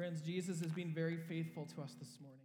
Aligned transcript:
Friends, 0.00 0.22
Jesus 0.22 0.60
has 0.60 0.72
been 0.72 0.94
very 0.94 1.18
faithful 1.18 1.66
to 1.76 1.82
us 1.82 1.94
this 1.98 2.16
morning. 2.22 2.40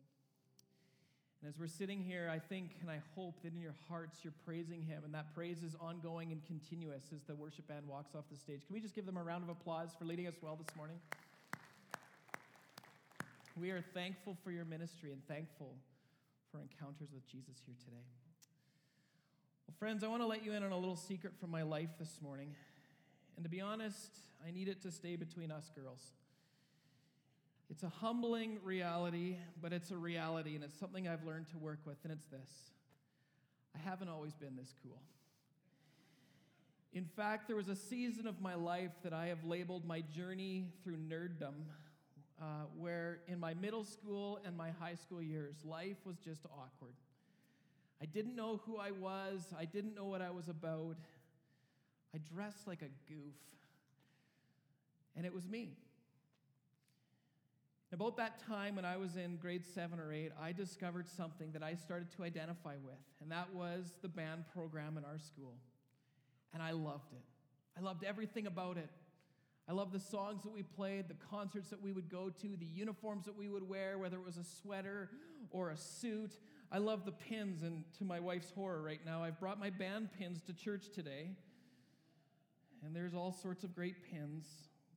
And 1.39 1.47
as 1.47 1.57
we're 1.57 1.67
sitting 1.67 2.03
here, 2.03 2.29
I 2.29 2.37
think 2.37 2.71
and 2.81 2.91
I 2.91 2.99
hope 3.15 3.41
that 3.43 3.53
in 3.53 3.61
your 3.61 3.75
hearts 3.87 4.17
you're 4.23 4.33
praising 4.45 4.81
Him, 4.81 5.03
and 5.05 5.13
that 5.13 5.33
praise 5.33 5.63
is 5.63 5.73
ongoing 5.79 6.33
and 6.33 6.45
continuous 6.45 7.03
as 7.15 7.23
the 7.23 7.33
worship 7.33 7.69
band 7.69 7.87
walks 7.87 8.13
off 8.13 8.25
the 8.29 8.35
stage. 8.35 8.67
Can 8.67 8.73
we 8.73 8.81
just 8.81 8.93
give 8.93 9.05
them 9.05 9.15
a 9.15 9.23
round 9.23 9.41
of 9.41 9.49
applause 9.49 9.91
for 9.97 10.03
leading 10.03 10.27
us 10.27 10.33
well 10.41 10.57
this 10.57 10.75
morning? 10.75 10.97
We 13.55 13.71
are 13.71 13.85
thankful 13.93 14.35
for 14.43 14.51
your 14.51 14.65
ministry 14.65 15.13
and 15.13 15.25
thankful 15.25 15.75
for 16.51 16.59
encounters 16.59 17.13
with 17.13 17.25
Jesus 17.25 17.61
here 17.65 17.75
today. 17.79 18.03
Well, 19.65 19.75
friends, 19.79 20.03
I 20.03 20.09
want 20.09 20.21
to 20.23 20.27
let 20.27 20.43
you 20.43 20.51
in 20.51 20.61
on 20.61 20.73
a 20.73 20.77
little 20.77 20.97
secret 20.97 21.31
from 21.39 21.51
my 21.51 21.61
life 21.61 21.91
this 21.99 22.19
morning. 22.21 22.53
And 23.37 23.45
to 23.45 23.49
be 23.49 23.61
honest, 23.61 24.11
I 24.45 24.51
need 24.51 24.67
it 24.67 24.81
to 24.81 24.91
stay 24.91 25.15
between 25.15 25.51
us 25.51 25.71
girls. 25.73 26.01
It's 27.69 27.83
a 27.83 27.89
humbling 27.89 28.59
reality, 28.63 29.37
but 29.61 29.73
it's 29.73 29.91
a 29.91 29.97
reality, 29.97 30.55
and 30.55 30.63
it's 30.63 30.77
something 30.77 31.07
I've 31.07 31.25
learned 31.25 31.49
to 31.49 31.57
work 31.57 31.79
with, 31.85 31.97
and 32.03 32.13
it's 32.13 32.25
this 32.27 32.49
I 33.75 33.89
haven't 33.89 34.09
always 34.09 34.33
been 34.33 34.55
this 34.55 34.73
cool. 34.83 35.01
In 36.93 37.05
fact, 37.05 37.47
there 37.47 37.57
was 37.57 37.67
a 37.67 37.75
season 37.75 38.25
of 38.25 38.39
my 38.39 38.55
life 38.55 38.91
that 39.03 39.11
I 39.11 39.27
have 39.27 39.43
labeled 39.43 39.85
my 39.85 40.01
journey 40.01 40.69
through 40.83 40.95
nerddom, 40.95 41.65
uh, 42.41 42.45
where 42.77 43.19
in 43.27 43.39
my 43.39 43.53
middle 43.53 43.83
school 43.83 44.39
and 44.45 44.55
my 44.55 44.69
high 44.79 44.95
school 44.95 45.21
years, 45.21 45.55
life 45.65 45.97
was 46.05 46.17
just 46.17 46.45
awkward. 46.45 46.95
I 48.01 48.05
didn't 48.05 48.35
know 48.35 48.61
who 48.65 48.77
I 48.77 48.91
was, 48.91 49.47
I 49.57 49.65
didn't 49.65 49.95
know 49.95 50.05
what 50.05 50.21
I 50.21 50.29
was 50.29 50.47
about. 50.47 50.95
I 52.13 52.19
dressed 52.33 52.65
like 52.65 52.81
a 52.81 53.11
goof, 53.11 53.35
and 55.17 55.25
it 55.25 55.33
was 55.33 55.47
me. 55.49 55.75
About 57.95 58.17
that 58.17 58.45
time 58.45 58.75
when 58.75 58.83
I 58.83 58.97
was 58.97 59.15
in 59.15 59.37
grade 59.37 59.65
seven 59.65 60.01
or 60.01 60.11
eight, 60.11 60.33
I 60.37 60.51
discovered 60.51 61.07
something 61.07 61.53
that 61.53 61.63
I 61.63 61.75
started 61.75 62.11
to 62.17 62.25
identify 62.25 62.73
with, 62.83 62.99
and 63.21 63.31
that 63.31 63.53
was 63.53 63.93
the 64.01 64.09
band 64.09 64.43
program 64.53 64.97
in 64.97 65.05
our 65.05 65.17
school. 65.17 65.53
And 66.53 66.61
I 66.61 66.71
loved 66.71 67.13
it. 67.13 67.23
I 67.77 67.81
loved 67.81 68.03
everything 68.03 68.47
about 68.47 68.75
it. 68.75 68.89
I 69.69 69.71
loved 69.71 69.93
the 69.93 70.01
songs 70.01 70.43
that 70.43 70.51
we 70.51 70.61
played, 70.61 71.07
the 71.07 71.15
concerts 71.31 71.69
that 71.69 71.81
we 71.81 71.93
would 71.93 72.09
go 72.09 72.29
to, 72.41 72.57
the 72.59 72.65
uniforms 72.65 73.23
that 73.27 73.37
we 73.37 73.47
would 73.47 73.65
wear, 73.65 73.97
whether 73.97 74.17
it 74.17 74.25
was 74.25 74.35
a 74.35 74.43
sweater 74.43 75.09
or 75.49 75.69
a 75.69 75.77
suit. 75.77 76.37
I 76.73 76.79
loved 76.79 77.05
the 77.05 77.13
pins, 77.13 77.63
and 77.63 77.85
to 77.99 78.03
my 78.03 78.19
wife's 78.19 78.51
horror 78.51 78.81
right 78.81 79.05
now, 79.05 79.23
I've 79.23 79.39
brought 79.39 79.57
my 79.57 79.69
band 79.69 80.09
pins 80.19 80.41
to 80.47 80.53
church 80.53 80.87
today. 80.93 81.29
And 82.85 82.93
there's 82.93 83.13
all 83.13 83.31
sorts 83.31 83.63
of 83.63 83.73
great 83.73 84.03
pins 84.11 84.47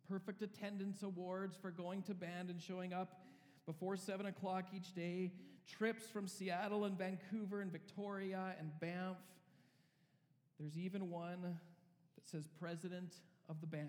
perfect 0.08 0.42
attendance 0.42 1.02
awards 1.02 1.56
for 1.60 1.70
going 1.70 2.02
to 2.02 2.14
band 2.14 2.50
and 2.50 2.60
showing 2.60 2.92
up 2.92 3.20
before 3.66 3.96
7 3.96 4.26
o'clock 4.26 4.64
each 4.74 4.94
day, 4.94 5.30
trips 5.66 6.04
from 6.04 6.26
Seattle 6.26 6.84
and 6.84 6.96
Vancouver 6.96 7.60
and 7.60 7.70
Victoria 7.70 8.54
and 8.58 8.70
Banff. 8.80 9.18
There's 10.58 10.78
even 10.78 11.10
one 11.10 11.42
that 11.42 12.28
says 12.28 12.48
president 12.58 13.14
of 13.48 13.60
the 13.60 13.66
band. 13.66 13.86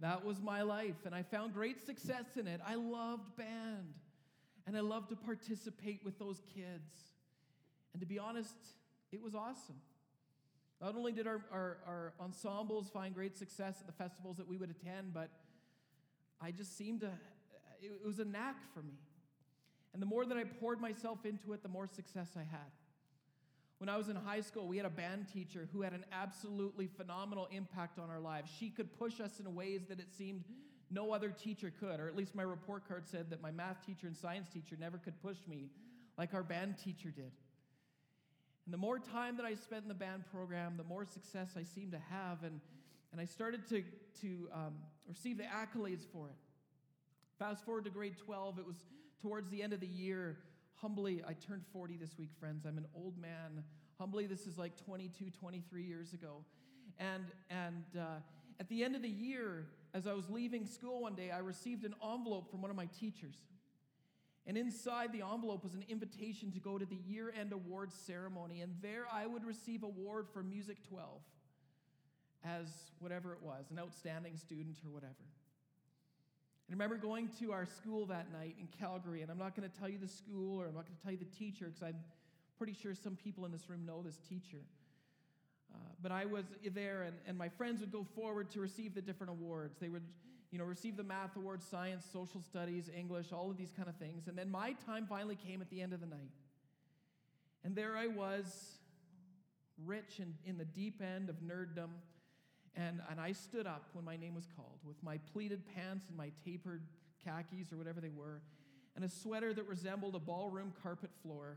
That 0.00 0.24
was 0.24 0.40
my 0.40 0.62
life, 0.62 1.06
and 1.06 1.14
I 1.14 1.22
found 1.22 1.54
great 1.54 1.84
success 1.86 2.36
in 2.36 2.46
it. 2.46 2.60
I 2.66 2.74
loved 2.74 3.36
band, 3.36 3.94
and 4.66 4.76
I 4.76 4.80
loved 4.80 5.10
to 5.10 5.16
participate 5.16 6.04
with 6.04 6.18
those 6.18 6.42
kids. 6.54 7.12
And 7.92 8.00
to 8.00 8.06
be 8.06 8.18
honest, 8.18 8.54
it 9.12 9.22
was 9.22 9.34
awesome. 9.34 9.80
Not 10.82 10.96
only 10.96 11.12
did 11.12 11.28
our, 11.28 11.40
our, 11.52 11.76
our, 11.86 12.12
ensembles 12.20 12.90
find 12.90 13.14
great 13.14 13.36
success 13.38 13.76
at 13.80 13.86
the 13.86 13.92
festivals 13.92 14.36
that 14.38 14.48
we 14.48 14.56
would 14.56 14.70
attend, 14.70 15.14
but 15.14 15.30
I 16.40 16.50
just 16.50 16.76
seemed 16.76 17.02
to, 17.02 17.10
it, 17.80 18.04
was 18.04 18.18
a 18.18 18.24
knack 18.24 18.56
for 18.74 18.82
me. 18.82 18.98
And 19.92 20.02
the 20.02 20.06
more 20.06 20.26
that 20.26 20.36
I 20.36 20.42
poured 20.42 20.80
myself 20.80 21.24
into 21.24 21.52
it, 21.52 21.62
the 21.62 21.68
more 21.68 21.86
success 21.86 22.30
I 22.34 22.40
had. 22.40 22.72
When 23.78 23.88
I 23.88 23.96
was 23.96 24.08
in 24.08 24.16
high 24.16 24.40
school, 24.40 24.66
we 24.66 24.76
had 24.76 24.86
a 24.86 24.90
band 24.90 25.26
teacher 25.32 25.68
who 25.72 25.82
had 25.82 25.92
an 25.92 26.04
absolutely 26.12 26.88
phenomenal 26.88 27.46
impact 27.52 28.00
on 28.00 28.10
our 28.10 28.20
lives. 28.20 28.50
She 28.58 28.68
could 28.68 28.98
push 28.98 29.20
us 29.20 29.38
in 29.38 29.54
ways 29.54 29.82
that 29.88 30.00
it 30.00 30.12
seemed 30.12 30.42
no 30.90 31.12
other 31.12 31.30
teacher 31.30 31.72
could, 31.78 32.00
or 32.00 32.08
at 32.08 32.16
least 32.16 32.34
my 32.34 32.42
report 32.42 32.88
card 32.88 33.06
said 33.06 33.30
that 33.30 33.40
my 33.40 33.52
math 33.52 33.86
teacher 33.86 34.08
and 34.08 34.16
science 34.16 34.48
teacher 34.48 34.76
never 34.78 34.98
could 34.98 35.20
push 35.22 35.38
me 35.48 35.70
like 36.18 36.34
our 36.34 36.42
band 36.42 36.76
teacher 36.82 37.10
did. 37.10 37.30
And 38.64 38.72
the 38.72 38.78
more 38.78 38.98
time 38.98 39.36
that 39.38 39.46
I 39.46 39.54
spent 39.54 39.82
in 39.82 39.88
the 39.88 39.94
band 39.94 40.24
program, 40.32 40.74
the 40.76 40.84
more 40.84 41.04
success 41.04 41.54
I 41.56 41.64
seemed 41.64 41.92
to 41.92 42.00
have. 42.10 42.44
And, 42.44 42.60
and 43.10 43.20
I 43.20 43.24
started 43.24 43.68
to, 43.68 43.82
to 44.20 44.48
um, 44.52 44.74
receive 45.08 45.38
the 45.38 45.44
accolades 45.44 46.04
for 46.12 46.28
it. 46.28 46.36
Fast 47.38 47.64
forward 47.64 47.84
to 47.84 47.90
grade 47.90 48.16
12, 48.24 48.58
it 48.58 48.66
was 48.66 48.76
towards 49.20 49.50
the 49.50 49.62
end 49.62 49.72
of 49.72 49.80
the 49.80 49.86
year. 49.86 50.38
Humbly, 50.80 51.22
I 51.26 51.32
turned 51.32 51.62
40 51.72 51.96
this 51.96 52.16
week, 52.18 52.30
friends. 52.38 52.64
I'm 52.66 52.78
an 52.78 52.86
old 52.94 53.18
man. 53.18 53.64
Humbly, 53.98 54.26
this 54.26 54.46
is 54.46 54.58
like 54.58 54.76
22, 54.84 55.30
23 55.40 55.82
years 55.82 56.12
ago. 56.12 56.44
And, 56.98 57.24
and 57.50 57.84
uh, 57.98 58.20
at 58.60 58.68
the 58.68 58.84
end 58.84 58.94
of 58.94 59.02
the 59.02 59.08
year, 59.08 59.66
as 59.94 60.06
I 60.06 60.12
was 60.12 60.28
leaving 60.30 60.66
school 60.66 61.02
one 61.02 61.14
day, 61.14 61.30
I 61.30 61.38
received 61.38 61.84
an 61.84 61.94
envelope 62.02 62.50
from 62.50 62.62
one 62.62 62.70
of 62.70 62.76
my 62.76 62.86
teachers. 62.98 63.36
And 64.46 64.58
inside 64.58 65.12
the 65.12 65.22
envelope 65.22 65.62
was 65.62 65.74
an 65.74 65.84
invitation 65.88 66.50
to 66.52 66.58
go 66.58 66.76
to 66.76 66.84
the 66.84 66.98
year 67.06 67.32
end 67.38 67.52
awards 67.52 67.94
ceremony. 67.94 68.60
And 68.60 68.74
there 68.82 69.04
I 69.12 69.26
would 69.26 69.44
receive 69.44 69.82
award 69.82 70.26
for 70.32 70.42
Music 70.42 70.78
12 70.88 71.20
as 72.44 72.66
whatever 72.98 73.32
it 73.32 73.42
was, 73.42 73.66
an 73.70 73.78
outstanding 73.78 74.36
student 74.36 74.78
or 74.84 74.90
whatever. 74.90 75.14
And 76.68 76.70
I 76.70 76.84
remember 76.84 76.96
going 76.96 77.28
to 77.40 77.52
our 77.52 77.66
school 77.66 78.06
that 78.06 78.32
night 78.32 78.56
in 78.58 78.66
Calgary, 78.80 79.22
and 79.22 79.30
I'm 79.30 79.38
not 79.38 79.54
going 79.54 79.68
to 79.68 79.78
tell 79.78 79.88
you 79.88 79.98
the 79.98 80.08
school 80.08 80.60
or 80.60 80.66
I'm 80.66 80.74
not 80.74 80.86
going 80.86 80.96
to 80.96 81.02
tell 81.02 81.12
you 81.12 81.18
the 81.18 81.36
teacher 81.36 81.66
because 81.66 81.82
I'm 81.82 81.98
pretty 82.58 82.72
sure 82.72 82.94
some 82.94 83.16
people 83.16 83.44
in 83.44 83.52
this 83.52 83.68
room 83.68 83.84
know 83.86 84.02
this 84.02 84.18
teacher. 84.28 84.62
Uh, 85.72 85.78
but 86.02 86.12
I 86.12 86.26
was 86.26 86.44
there, 86.74 87.02
and, 87.02 87.16
and 87.26 87.38
my 87.38 87.48
friends 87.48 87.80
would 87.80 87.92
go 87.92 88.06
forward 88.14 88.50
to 88.50 88.60
receive 88.60 88.94
the 88.94 89.00
different 89.00 89.30
awards. 89.30 89.78
They 89.78 89.88
would, 89.88 90.02
you 90.52 90.58
know, 90.58 90.64
receive 90.64 90.98
the 90.98 91.02
math 91.02 91.34
award, 91.34 91.62
science, 91.62 92.04
social 92.12 92.42
studies, 92.42 92.90
English, 92.94 93.32
all 93.32 93.50
of 93.50 93.56
these 93.56 93.72
kind 93.74 93.88
of 93.88 93.96
things. 93.96 94.28
And 94.28 94.36
then 94.36 94.50
my 94.50 94.74
time 94.86 95.06
finally 95.08 95.34
came 95.34 95.62
at 95.62 95.70
the 95.70 95.80
end 95.80 95.94
of 95.94 96.00
the 96.00 96.06
night. 96.06 96.30
And 97.64 97.74
there 97.74 97.96
I 97.96 98.06
was, 98.06 98.74
rich 99.84 100.20
in, 100.20 100.34
in 100.44 100.58
the 100.58 100.66
deep 100.66 101.00
end 101.00 101.30
of 101.30 101.36
nerddom. 101.36 101.88
And, 102.76 103.00
and 103.10 103.18
I 103.18 103.32
stood 103.32 103.66
up 103.66 103.86
when 103.94 104.04
my 104.04 104.16
name 104.16 104.34
was 104.34 104.46
called 104.54 104.78
with 104.84 105.02
my 105.02 105.18
pleated 105.32 105.62
pants 105.74 106.08
and 106.08 106.16
my 106.16 106.30
tapered 106.44 106.82
khakis 107.24 107.72
or 107.72 107.76
whatever 107.76 108.00
they 108.00 108.10
were, 108.10 108.42
and 108.94 109.04
a 109.04 109.08
sweater 109.08 109.54
that 109.54 109.66
resembled 109.66 110.14
a 110.14 110.18
ballroom 110.18 110.72
carpet 110.82 111.10
floor. 111.22 111.56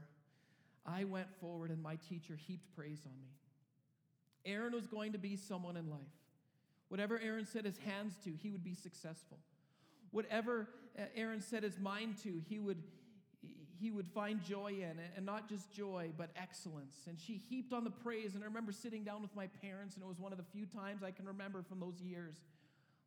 I 0.85 1.03
went 1.03 1.27
forward, 1.41 1.71
and 1.71 1.81
my 1.81 1.95
teacher 1.95 2.35
heaped 2.35 2.73
praise 2.75 3.01
on 3.05 3.19
me. 3.19 3.29
Aaron 4.45 4.73
was 4.73 4.85
going 4.87 5.13
to 5.13 5.17
be 5.17 5.35
someone 5.35 5.75
in 5.75 5.89
life. 5.89 5.99
Whatever 6.89 7.19
Aaron 7.19 7.45
set 7.45 7.65
his 7.65 7.77
hands 7.79 8.13
to, 8.23 8.31
he 8.41 8.49
would 8.49 8.63
be 8.63 8.73
successful. 8.73 9.39
Whatever 10.11 10.69
uh, 10.97 11.03
Aaron 11.15 11.41
set 11.41 11.63
his 11.63 11.79
mind 11.79 12.17
to, 12.23 12.41
he 12.47 12.59
would, 12.59 12.81
he 13.79 13.91
would 13.91 14.07
find 14.07 14.43
joy 14.43 14.73
in, 14.73 14.99
and 15.15 15.25
not 15.25 15.49
just 15.49 15.71
joy, 15.73 16.11
but 16.17 16.29
excellence. 16.35 16.95
And 17.07 17.19
she 17.19 17.41
heaped 17.49 17.73
on 17.73 17.83
the 17.83 17.89
praise. 17.89 18.35
And 18.35 18.43
I 18.43 18.47
remember 18.47 18.71
sitting 18.71 19.03
down 19.03 19.21
with 19.21 19.35
my 19.35 19.47
parents, 19.61 19.95
and 19.95 20.03
it 20.03 20.07
was 20.07 20.19
one 20.19 20.31
of 20.31 20.37
the 20.37 20.45
few 20.45 20.65
times 20.65 21.03
I 21.03 21.11
can 21.11 21.25
remember 21.25 21.63
from 21.63 21.79
those 21.79 21.99
years 22.01 22.35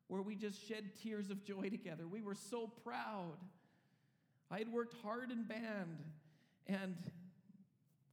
where 0.08 0.22
we 0.22 0.34
just 0.34 0.66
shed 0.66 0.90
tears 1.02 1.30
of 1.30 1.44
joy 1.44 1.68
together. 1.68 2.06
We 2.06 2.22
were 2.22 2.34
so 2.34 2.70
proud. 2.84 3.36
I 4.50 4.58
had 4.58 4.72
worked 4.72 4.94
hard 5.02 5.30
in 5.30 5.44
band, 5.44 5.98
and 6.66 6.96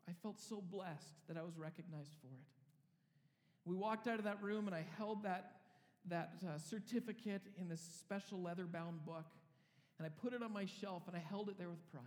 I 0.07 0.11
felt 0.21 0.39
so 0.39 0.61
blessed 0.61 1.27
that 1.27 1.37
I 1.37 1.43
was 1.43 1.57
recognized 1.57 2.11
for 2.21 2.27
it. 2.27 2.54
We 3.65 3.75
walked 3.75 4.07
out 4.07 4.19
of 4.19 4.25
that 4.25 4.41
room, 4.41 4.67
and 4.67 4.75
I 4.75 4.85
held 4.97 5.23
that, 5.23 5.53
that 6.07 6.33
uh, 6.47 6.59
certificate 6.59 7.41
in 7.59 7.67
this 7.67 7.81
special 7.99 8.41
leather 8.41 8.65
bound 8.65 9.05
book, 9.05 9.25
and 9.97 10.05
I 10.05 10.09
put 10.09 10.33
it 10.33 10.43
on 10.43 10.53
my 10.53 10.65
shelf, 10.65 11.03
and 11.07 11.15
I 11.15 11.19
held 11.19 11.49
it 11.49 11.57
there 11.57 11.69
with 11.69 11.91
pride. 11.91 12.03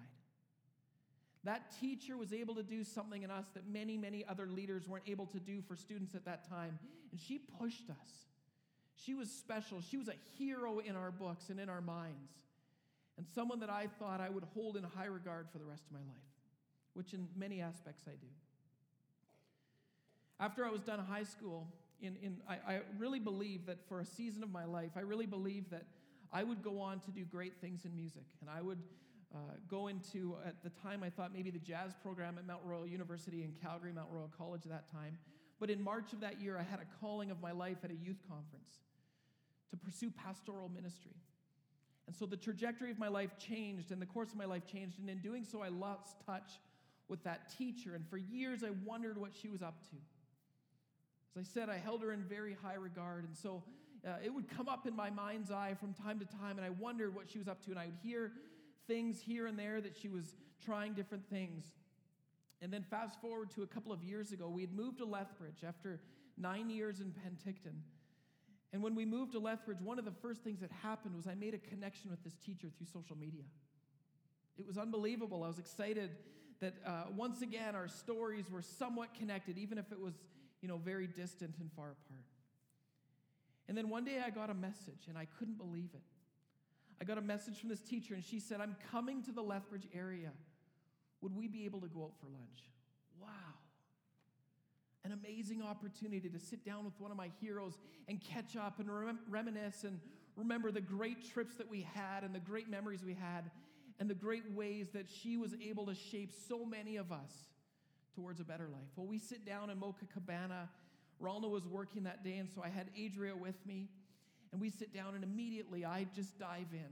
That 1.45 1.73
teacher 1.81 2.17
was 2.17 2.33
able 2.33 2.55
to 2.57 2.63
do 2.63 2.85
something 2.85 3.23
in 3.23 3.31
us 3.31 3.47
that 3.55 3.67
many, 3.69 3.97
many 3.97 4.25
other 4.29 4.47
leaders 4.47 4.89
weren't 4.89 5.09
able 5.09 5.27
to 5.27 5.41
do 5.41 5.63
for 5.67 5.77
students 5.77 6.15
at 6.15 6.25
that 6.27 6.49
time, 6.49 6.79
and 7.11 7.21
she 7.21 7.39
pushed 7.39 7.91
us. 7.91 8.11
She 9.05 9.15
was 9.15 9.31
special. 9.31 9.81
She 9.81 9.97
was 9.97 10.09
a 10.09 10.15
hero 10.37 10.81
in 10.81 10.97
our 10.97 11.11
books 11.11 11.51
and 11.51 11.59
in 11.59 11.69
our 11.69 11.81
minds, 11.81 12.33
and 13.17 13.27
someone 13.35 13.61
that 13.61 13.71
I 13.71 13.89
thought 13.99 14.21
I 14.21 14.29
would 14.29 14.45
hold 14.55 14.77
in 14.77 14.85
high 14.85 15.07
regard 15.07 15.49
for 15.51 15.59
the 15.59 15.65
rest 15.65 15.85
of 15.87 15.93
my 15.93 16.01
life, 16.01 16.29
which 16.95 17.15
in 17.15 17.29
many 17.37 17.61
aspects 17.61 18.05
I 18.07 18.13
do. 18.13 18.29
After 20.41 20.65
I 20.65 20.71
was 20.71 20.83
done 20.83 21.01
high 21.01 21.25
school, 21.25 21.67
in, 22.01 22.17
in, 22.23 22.37
I, 22.49 22.75
I 22.75 22.81
really 22.97 23.19
believe 23.19 23.67
that 23.67 23.79
for 23.89 24.01
a 24.01 24.05
season 24.05 24.43
of 24.43 24.53
my 24.53 24.65
life, 24.65 24.93
I 24.97 25.01
really 25.01 25.27
believe 25.27 25.69
that 25.71 25.85
I 26.33 26.45
would 26.45 26.63
go 26.63 26.81
on 26.81 27.01
to 27.01 27.11
do 27.11 27.25
great 27.25 27.61
things 27.61 27.85
in 27.85 27.95
music. 27.95 28.25
And 28.41 28.49
I 28.49 28.63
would 28.63 28.79
uh, 29.35 29.39
go 29.69 29.89
into, 29.89 30.37
at 30.47 30.63
the 30.63 30.71
time, 30.71 31.03
I 31.03 31.11
thought 31.11 31.33
maybe 31.35 31.51
the 31.51 31.59
jazz 31.59 31.93
program 32.03 32.37
at 32.39 32.47
Mount 32.47 32.63
Royal 32.65 32.87
University 32.87 33.43
in 33.43 33.53
Calgary, 33.61 33.93
Mount 33.93 34.09
Royal 34.13 34.31
College 34.37 34.63
at 34.65 34.71
that 34.71 34.91
time. 34.93 35.19
But 35.59 35.71
in 35.71 35.83
March 35.83 36.13
of 36.13 36.21
that 36.21 36.41
year, 36.41 36.57
I 36.57 36.63
had 36.63 36.79
a 36.81 36.87
calling 37.01 37.31
of 37.31 37.41
my 37.43 37.53
life 37.53 37.79
at 37.83 37.91
a 37.91 37.95
youth 37.95 38.23
conference 38.29 38.79
to 39.71 39.77
pursue 39.77 40.11
pastoral 40.11 40.69
ministry. 40.69 41.17
And 42.07 42.17
so 42.17 42.25
the 42.25 42.37
trajectory 42.37 42.91
of 42.91 42.99
my 42.99 43.09
life 43.09 43.37
changed, 43.39 43.91
and 43.91 44.01
the 44.01 44.07
course 44.07 44.31
of 44.31 44.37
my 44.37 44.47
life 44.47 44.67
changed. 44.67 44.99
And 44.99 45.11
in 45.11 45.19
doing 45.19 45.45
so, 45.45 45.63
I 45.63 45.69
lost 45.69 46.17
touch 46.25 46.53
with 47.09 47.23
that 47.25 47.53
teacher. 47.59 47.95
And 47.95 48.07
for 48.09 48.17
years, 48.17 48.63
I 48.65 48.71
wondered 48.85 49.19
what 49.19 49.33
she 49.35 49.49
was 49.49 49.63
up 49.63 49.83
to. 49.91 49.97
As 51.37 51.41
I 51.41 51.43
said, 51.43 51.69
I 51.69 51.79
held 51.79 52.03
her 52.03 52.13
in 52.13 52.23
very 52.25 52.57
high 52.63 52.75
regard. 52.75 53.25
And 53.25 53.37
so 53.37 53.63
uh, 54.07 54.13
it 54.25 54.33
would 54.33 54.49
come 54.49 54.69
up 54.69 54.87
in 54.87 54.95
my 54.95 55.11
mind's 55.11 55.51
eye 55.51 55.75
from 55.79 55.93
time 55.93 56.19
to 56.21 56.25
time, 56.25 56.57
and 56.57 56.65
I 56.67 56.71
wondered 56.71 57.15
what 57.15 57.31
she 57.31 57.39
was 57.39 57.49
up 57.49 57.65
to. 57.65 57.71
And 57.71 57.79
I 57.79 57.87
would 57.87 57.99
hear 58.03 58.33
things 58.87 59.21
here 59.21 59.47
and 59.47 59.59
there 59.59 59.81
that 59.81 59.97
she 59.97 60.09
was 60.09 60.35
trying 60.65 60.95
different 60.95 61.29
things. 61.29 61.65
And 62.61 62.73
then 62.73 62.83
fast 62.83 63.21
forward 63.21 63.51
to 63.53 63.63
a 63.63 63.67
couple 63.67 63.93
of 63.93 64.03
years 64.03 64.33
ago, 64.33 64.49
we 64.49 64.63
had 64.63 64.73
moved 64.73 64.99
to 64.99 65.05
Lethbridge 65.05 65.63
after 65.67 66.01
nine 66.37 66.71
years 66.71 67.01
in 67.01 67.13
Penticton. 67.13 67.83
And 68.73 68.83
when 68.83 68.95
we 68.95 69.05
moved 69.05 69.33
to 69.33 69.39
Lethbridge, 69.39 69.81
one 69.81 69.99
of 69.99 70.05
the 70.05 70.13
first 70.23 70.43
things 70.43 70.61
that 70.61 70.71
happened 70.83 71.17
was 71.17 71.27
I 71.27 71.35
made 71.35 71.55
a 71.55 71.59
connection 71.59 72.11
with 72.11 72.23
this 72.23 72.35
teacher 72.35 72.69
through 72.77 72.87
social 72.93 73.17
media. 73.17 73.45
It 74.59 74.67
was 74.67 74.77
unbelievable. 74.77 75.45
I 75.45 75.49
was 75.49 75.59
excited 75.59 76.11
that 76.61 76.75
uh, 76.85 77.05
once 77.17 77.41
again 77.43 77.75
our 77.75 77.89
stories 77.89 78.51
were 78.51 78.63
somewhat 78.63 79.15
connected, 79.15 79.57
even 79.57 79.79
if 79.79 79.91
it 79.93 80.01
was, 80.01 80.15
you 80.61 80.69
know, 80.69 80.79
very 80.79 81.07
distant 81.07 81.57
and 81.61 81.71
far 81.73 81.87
apart. 81.87 82.25
And 83.69 83.77
then 83.77 83.89
one 83.91 84.05
day 84.05 84.21
I 84.25 84.31
got 84.31 84.51
a 84.51 84.55
message, 84.55 85.07
and 85.09 85.19
I 85.19 85.27
couldn't 85.39 85.59
believe 85.59 85.91
it. 85.95 86.03
I 87.01 87.05
got 87.05 87.19
a 87.19 87.23
message 87.23 87.61
from 87.61 87.69
this 87.69 87.81
teacher, 87.81 88.15
and 88.15 88.25
she 88.25 88.41
said, 88.41 88.61
I'm 88.61 88.77
coming 88.91 89.23
to 89.25 89.33
the 89.33 89.43
Lethbridge 89.43 89.87
area. 89.95 90.31
Would 91.21 91.37
we 91.37 91.47
be 91.47 91.65
able 91.65 91.81
to 91.81 91.89
go 91.89 92.05
out 92.05 92.13
for 92.19 92.27
lunch? 92.27 92.71
Wow. 93.21 93.29
An 95.05 95.13
amazing 95.13 95.63
opportunity 95.63 96.29
to 96.29 96.39
sit 96.39 96.65
down 96.65 96.85
with 96.85 96.95
one 96.99 97.11
of 97.11 97.17
my 97.17 97.31
heroes 97.41 97.79
and 98.09 98.21
catch 98.21 98.57
up 98.57 98.81
and 98.81 98.91
rem- 98.91 99.19
reminisce 99.29 99.85
and 99.85 100.01
remember 100.37 100.71
the 100.71 100.81
great 100.81 101.31
trips 101.33 101.57
that 101.57 101.69
we 101.69 101.87
had 101.95 102.25
and 102.25 102.35
the 102.35 102.41
great 102.41 102.69
memories 102.69 103.05
we 103.05 103.15
had 103.15 103.51
and 104.01 104.09
the 104.09 104.15
great 104.15 104.51
ways 104.53 104.89
that 104.93 105.07
she 105.09 105.37
was 105.37 105.55
able 105.67 105.87
to 105.87 105.95
shape 105.95 106.33
so 106.49 106.65
many 106.65 106.97
of 106.97 107.13
us 107.13 107.33
towards 108.19 108.41
a 108.41 108.45
better 108.45 108.69
life. 108.69 108.89
Well, 108.97 109.07
we 109.07 109.19
sit 109.19 109.47
down 109.47 109.71
in 109.71 109.79
Mocha 109.79 110.07
Cabana. 110.13 110.69
Ralna 111.23 111.49
was 111.49 111.67
working 111.67 112.03
that 112.05 112.25
day, 112.25 112.39
and 112.39 112.49
so 112.53 112.63
I 112.65 112.69
had 112.69 112.89
Adria 112.99 113.37
with 113.37 113.55
me. 113.65 113.89
And 114.51 114.61
we 114.61 114.71
sit 114.71 114.93
down, 114.93 115.15
and 115.15 115.23
immediately 115.23 115.85
I 115.85 116.07
just 116.17 116.39
dive 116.39 116.73
in. 116.73 116.89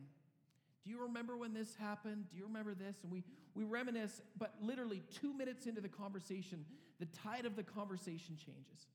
Do 0.84 0.90
you 0.90 1.02
remember 1.02 1.36
when 1.36 1.52
this 1.52 1.74
happened? 1.74 2.26
Do 2.30 2.36
you 2.36 2.44
remember 2.44 2.74
this? 2.74 2.96
And 3.02 3.10
we, 3.10 3.24
we 3.54 3.64
reminisce, 3.64 4.22
but 4.38 4.54
literally 4.60 5.02
two 5.20 5.34
minutes 5.34 5.66
into 5.66 5.80
the 5.80 5.88
conversation, 5.88 6.64
the 7.00 7.06
tide 7.06 7.44
of 7.44 7.56
the 7.56 7.64
conversation 7.64 8.36
changes. 8.36 8.86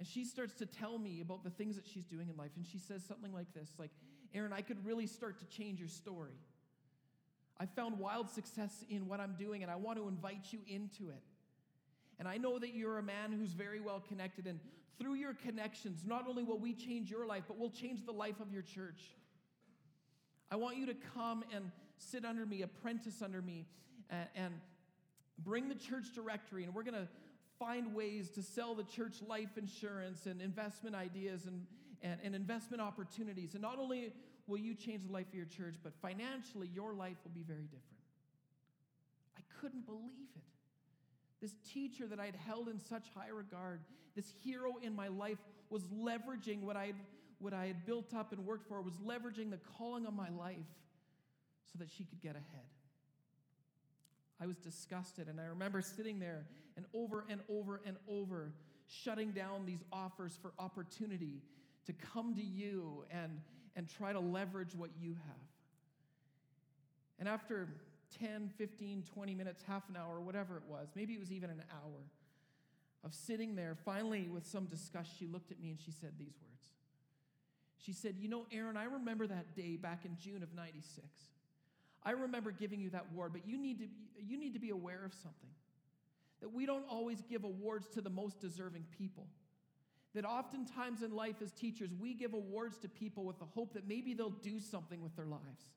And 0.00 0.08
she 0.08 0.24
starts 0.24 0.54
to 0.54 0.66
tell 0.66 0.98
me 0.98 1.20
about 1.20 1.44
the 1.44 1.50
things 1.50 1.76
that 1.76 1.86
she's 1.86 2.04
doing 2.04 2.28
in 2.28 2.36
life. 2.36 2.50
And 2.56 2.66
she 2.66 2.78
says 2.78 3.04
something 3.04 3.32
like 3.32 3.52
this 3.54 3.70
like, 3.78 3.90
Aaron, 4.34 4.52
I 4.52 4.62
could 4.62 4.84
really 4.84 5.06
start 5.06 5.38
to 5.38 5.46
change 5.46 5.78
your 5.78 5.88
story. 5.88 6.34
I 7.60 7.66
found 7.66 7.98
wild 7.98 8.30
success 8.30 8.84
in 8.88 9.06
what 9.06 9.20
I'm 9.20 9.34
doing, 9.38 9.62
and 9.62 9.70
I 9.70 9.76
want 9.76 9.98
to 9.98 10.08
invite 10.08 10.46
you 10.50 10.60
into 10.66 11.10
it. 11.10 11.22
And 12.18 12.26
I 12.26 12.38
know 12.38 12.58
that 12.58 12.74
you're 12.74 12.98
a 12.98 13.02
man 13.02 13.32
who's 13.32 13.52
very 13.52 13.80
well 13.80 14.00
connected, 14.00 14.46
and 14.46 14.58
through 14.98 15.14
your 15.14 15.34
connections, 15.34 16.02
not 16.06 16.26
only 16.26 16.42
will 16.42 16.58
we 16.58 16.72
change 16.72 17.10
your 17.10 17.26
life, 17.26 17.44
but 17.46 17.58
we'll 17.58 17.70
change 17.70 18.06
the 18.06 18.12
life 18.12 18.40
of 18.40 18.50
your 18.50 18.62
church. 18.62 19.02
I 20.50 20.56
want 20.56 20.78
you 20.78 20.86
to 20.86 20.94
come 21.14 21.44
and 21.54 21.70
sit 21.98 22.24
under 22.24 22.46
me, 22.46 22.62
apprentice 22.62 23.20
under 23.22 23.42
me, 23.42 23.66
and, 24.08 24.28
and 24.34 24.54
bring 25.38 25.68
the 25.68 25.74
church 25.74 26.14
directory, 26.14 26.64
and 26.64 26.74
we're 26.74 26.82
going 26.82 26.94
to 26.94 27.08
find 27.58 27.94
ways 27.94 28.30
to 28.30 28.42
sell 28.42 28.74
the 28.74 28.84
church 28.84 29.16
life 29.28 29.58
insurance 29.58 30.24
and 30.24 30.40
investment 30.40 30.96
ideas 30.96 31.44
and, 31.44 31.66
and, 32.02 32.18
and 32.24 32.34
investment 32.34 32.80
opportunities. 32.80 33.52
And 33.52 33.60
not 33.60 33.78
only 33.78 34.14
will 34.46 34.58
you 34.58 34.74
change 34.74 35.06
the 35.06 35.12
life 35.12 35.28
of 35.28 35.34
your 35.34 35.46
church, 35.46 35.76
but 35.82 35.92
financially, 36.00 36.68
your 36.72 36.92
life 36.92 37.16
will 37.24 37.32
be 37.32 37.42
very 37.42 37.64
different. 37.64 37.84
I 39.36 39.40
couldn't 39.60 39.86
believe 39.86 40.30
it. 40.36 40.42
This 41.40 41.54
teacher 41.72 42.06
that 42.06 42.20
I 42.20 42.26
had 42.26 42.36
held 42.36 42.68
in 42.68 42.78
such 42.78 43.04
high 43.14 43.30
regard, 43.30 43.80
this 44.14 44.32
hero 44.42 44.74
in 44.82 44.94
my 44.94 45.08
life, 45.08 45.38
was 45.70 45.84
leveraging 45.84 46.62
what 46.62 46.76
I'd, 46.76 46.96
what 47.38 47.54
I 47.54 47.66
had 47.66 47.86
built 47.86 48.12
up 48.14 48.32
and 48.32 48.44
worked 48.44 48.68
for, 48.68 48.82
was 48.82 48.94
leveraging 48.96 49.50
the 49.50 49.60
calling 49.78 50.06
of 50.06 50.14
my 50.14 50.28
life 50.30 50.56
so 51.72 51.78
that 51.78 51.88
she 51.90 52.04
could 52.04 52.20
get 52.20 52.32
ahead. 52.32 52.66
I 54.40 54.46
was 54.46 54.56
disgusted, 54.56 55.28
and 55.28 55.40
I 55.40 55.44
remember 55.44 55.80
sitting 55.82 56.18
there 56.18 56.46
and 56.76 56.86
over 56.94 57.24
and 57.28 57.40
over 57.48 57.80
and 57.86 57.96
over 58.08 58.52
shutting 58.86 59.30
down 59.32 59.66
these 59.66 59.82
offers 59.92 60.38
for 60.40 60.52
opportunity 60.58 61.42
to 61.86 61.92
come 61.92 62.34
to 62.34 62.42
you 62.42 63.04
and, 63.10 63.40
and 63.76 63.88
try 63.88 64.12
to 64.12 64.20
leverage 64.20 64.74
what 64.74 64.90
you 65.00 65.10
have. 65.10 65.48
And 67.18 67.28
after 67.28 67.68
10, 68.18 68.50
15, 68.56 69.04
20 69.14 69.34
minutes, 69.34 69.62
half 69.66 69.88
an 69.88 69.96
hour, 69.96 70.20
whatever 70.20 70.56
it 70.56 70.64
was, 70.68 70.88
maybe 70.94 71.12
it 71.12 71.20
was 71.20 71.32
even 71.32 71.50
an 71.50 71.62
hour 71.70 72.00
of 73.04 73.14
sitting 73.14 73.54
there, 73.54 73.76
finally, 73.84 74.28
with 74.28 74.46
some 74.46 74.66
disgust, 74.66 75.10
she 75.18 75.26
looked 75.26 75.50
at 75.50 75.60
me 75.60 75.70
and 75.70 75.80
she 75.80 75.90
said 75.90 76.12
these 76.18 76.34
words. 76.42 76.64
She 77.78 77.92
said, 77.92 78.16
You 78.18 78.28
know, 78.28 78.46
Aaron, 78.52 78.76
I 78.76 78.84
remember 78.84 79.26
that 79.26 79.54
day 79.54 79.76
back 79.76 80.04
in 80.04 80.16
June 80.22 80.42
of 80.42 80.54
96. 80.54 81.06
I 82.02 82.12
remember 82.12 82.50
giving 82.50 82.80
you 82.80 82.90
that 82.90 83.06
award, 83.12 83.32
but 83.32 83.46
you 83.46 83.58
need 83.58 83.78
to, 83.78 83.86
you 84.22 84.38
need 84.38 84.54
to 84.54 84.60
be 84.60 84.70
aware 84.70 85.04
of 85.04 85.14
something 85.14 85.50
that 86.40 86.52
we 86.52 86.66
don't 86.66 86.84
always 86.88 87.22
give 87.22 87.44
awards 87.44 87.86
to 87.88 88.00
the 88.00 88.10
most 88.10 88.40
deserving 88.40 88.84
people. 88.98 89.26
That 90.14 90.24
oftentimes 90.24 91.02
in 91.02 91.14
life 91.14 91.36
as 91.40 91.52
teachers, 91.52 91.90
we 91.98 92.14
give 92.14 92.34
awards 92.34 92.78
to 92.78 92.88
people 92.88 93.24
with 93.24 93.38
the 93.38 93.44
hope 93.44 93.74
that 93.74 93.86
maybe 93.86 94.12
they'll 94.12 94.30
do 94.30 94.58
something 94.58 95.02
with 95.02 95.14
their 95.14 95.26
lives. 95.26 95.70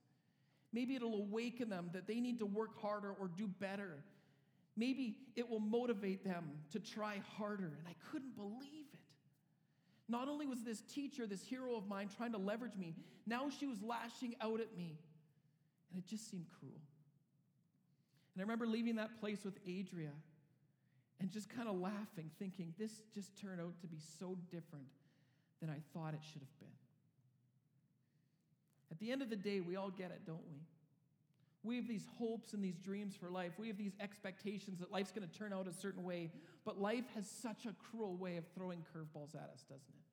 Maybe 0.71 0.95
it'll 0.95 1.19
awaken 1.19 1.69
them 1.69 1.91
that 1.93 2.07
they 2.07 2.19
need 2.19 2.39
to 2.39 2.47
work 2.47 2.81
harder 2.81 3.11
or 3.11 3.27
do 3.27 3.47
better. 3.47 4.03
Maybe 4.75 5.17
it 5.35 5.47
will 5.47 5.59
motivate 5.59 6.23
them 6.23 6.49
to 6.71 6.79
try 6.79 7.21
harder. 7.37 7.77
And 7.77 7.87
I 7.87 7.93
couldn't 8.11 8.35
believe 8.35 8.87
it. 8.91 8.99
Not 10.09 10.27
only 10.27 10.47
was 10.47 10.63
this 10.63 10.81
teacher, 10.81 11.27
this 11.27 11.43
hero 11.43 11.75
of 11.75 11.87
mine, 11.87 12.09
trying 12.17 12.31
to 12.31 12.39
leverage 12.39 12.75
me, 12.75 12.95
now 13.27 13.49
she 13.49 13.67
was 13.67 13.81
lashing 13.83 14.35
out 14.41 14.59
at 14.59 14.75
me. 14.75 14.97
And 15.91 16.03
it 16.03 16.09
just 16.09 16.29
seemed 16.29 16.47
cruel. 16.59 16.81
And 18.33 18.41
I 18.41 18.43
remember 18.43 18.65
leaving 18.65 18.95
that 18.95 19.19
place 19.19 19.45
with 19.45 19.59
Adria 19.67 20.09
and 21.19 21.31
just 21.31 21.49
kind 21.49 21.69
of 21.69 21.79
laughing, 21.79 22.29
thinking, 22.39 22.73
this 22.77 22.91
just 23.13 23.39
turned 23.39 23.61
out 23.61 23.79
to 23.81 23.87
be 23.87 23.99
so 24.19 24.37
different 24.49 24.87
than 25.61 25.69
I 25.69 25.77
thought 25.93 26.13
it 26.13 26.19
should 26.21 26.41
have 26.41 26.59
been. 26.59 26.67
At 28.91 28.99
the 28.99 29.11
end 29.11 29.21
of 29.21 29.29
the 29.29 29.35
day, 29.35 29.59
we 29.61 29.75
all 29.75 29.89
get 29.89 30.11
it, 30.11 30.21
don't 30.25 30.45
we? 30.47 30.59
We 31.63 31.77
have 31.77 31.87
these 31.87 32.05
hopes 32.17 32.53
and 32.53 32.63
these 32.63 32.77
dreams 32.77 33.15
for 33.15 33.29
life. 33.29 33.53
We 33.57 33.69
have 33.69 33.77
these 33.77 33.93
expectations 34.01 34.79
that 34.79 34.91
life's 34.91 35.11
going 35.11 35.27
to 35.27 35.33
turn 35.33 35.53
out 35.53 35.67
a 35.67 35.73
certain 35.73 36.03
way, 36.03 36.29
but 36.65 36.79
life 36.79 37.05
has 37.15 37.25
such 37.25 37.65
a 37.65 37.73
cruel 37.89 38.17
way 38.17 38.35
of 38.35 38.43
throwing 38.53 38.79
curveballs 38.93 39.33
at 39.33 39.49
us, 39.53 39.63
doesn't 39.69 39.87
it? 39.87 40.03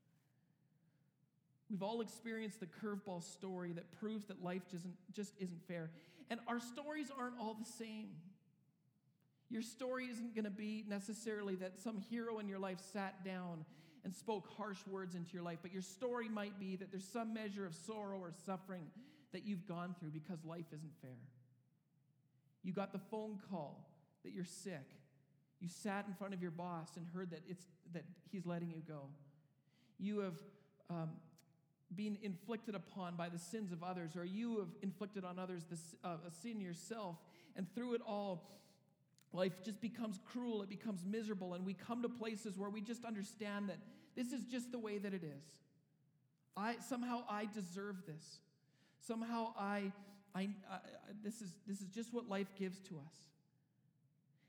We've 1.69 1.83
all 1.83 2.01
experienced 2.01 2.61
the 2.61 2.67
curveball 2.67 3.23
story 3.23 3.73
that 3.73 3.91
proves 4.01 4.27
that 4.27 4.43
life 4.43 4.63
just 4.71 4.83
isn't, 4.83 4.95
just 5.13 5.33
isn't 5.39 5.63
fair. 5.69 5.91
And 6.29 6.41
our 6.49 6.61
stories 6.61 7.11
aren't 7.17 7.39
all 7.41 7.55
the 7.55 7.71
same. 7.71 8.11
Your 9.51 9.63
story 9.63 10.07
isn't 10.07 10.35
going 10.35 10.45
to 10.45 10.51
be 10.51 10.85
necessarily 10.89 11.57
that 11.57 11.79
some 11.79 11.99
hero 11.99 12.39
in 12.39 12.49
your 12.49 12.61
life 12.61 12.79
sat 12.93 13.25
down 13.25 13.65
and 14.05 14.15
spoke 14.15 14.49
harsh 14.57 14.79
words 14.87 15.15
into 15.15 15.33
your 15.35 15.43
life, 15.43 15.59
but 15.61 15.73
your 15.73 15.83
story 15.83 16.29
might 16.29 16.59
be 16.59 16.77
that 16.77 16.91
there's 16.91 17.07
some 17.07 17.35
measure 17.35 17.67
of 17.67 17.75
sorrow 17.75 18.19
or 18.19 18.33
suffering 18.47 18.87
that 19.33 19.45
you've 19.45 19.67
gone 19.67 19.95
through 19.99 20.11
because 20.11 20.45
life 20.45 20.67
isn't 20.73 20.93
fair. 21.03 21.19
You 22.63 22.73
got 22.73 22.93
the 22.93 22.99
phone 22.99 23.39
call 23.51 23.91
that 24.25 24.33
you're 24.33 24.45
sick. 24.45 24.87
You 25.61 25.69
sat 25.69 26.07
in 26.07 26.15
front 26.15 26.33
of 26.33 26.41
your 26.41 26.51
boss 26.51 26.97
and 26.97 27.07
heard 27.13 27.31
that, 27.31 27.41
it's, 27.49 27.65
that 27.93 28.05
he's 28.31 28.47
letting 28.47 28.71
you 28.71 28.83
go. 28.87 29.09
You 29.99 30.21
have 30.21 30.39
um, 30.89 31.11
been 31.95 32.17
inflicted 32.23 32.75
upon 32.75 33.17
by 33.17 33.29
the 33.29 33.39
sins 33.39 33.73
of 33.73 33.83
others, 33.83 34.17
or 34.17 34.25
you 34.25 34.59
have 34.59 34.69
inflicted 34.83 35.25
on 35.25 35.39
others 35.39 35.65
this, 35.69 35.95
uh, 36.05 36.17
a 36.27 36.31
sin 36.31 36.61
yourself. 36.61 37.17
And 37.57 37.67
through 37.75 37.95
it 37.95 38.01
all, 38.07 38.60
life 39.33 39.53
just 39.65 39.81
becomes 39.81 40.19
cruel, 40.33 40.63
it 40.63 40.69
becomes 40.69 41.05
miserable, 41.05 41.55
and 41.55 41.65
we 41.65 41.75
come 41.75 42.03
to 42.03 42.09
places 42.09 42.59
where 42.59 42.71
we 42.71 42.81
just 42.81 43.05
understand 43.05 43.69
that 43.69 43.79
this 44.17 44.33
is 44.33 44.45
just 44.45 44.73
the 44.73 44.79
way 44.79 44.99
that 44.99 45.15
it 45.15 45.23
is. 45.23 45.45
I, 46.57 46.77
somehow 46.89 47.25
I 47.29 47.47
deserve 47.47 47.97
this. 48.07 48.39
Somehow 49.07 49.55
I, 49.59 49.93
I, 50.35 50.49
I, 50.71 50.79
this, 51.23 51.41
is, 51.41 51.55
this 51.67 51.81
is 51.81 51.89
just 51.89 52.13
what 52.13 52.29
life 52.29 52.49
gives 52.59 52.81
to 52.81 52.97
us. 52.97 53.15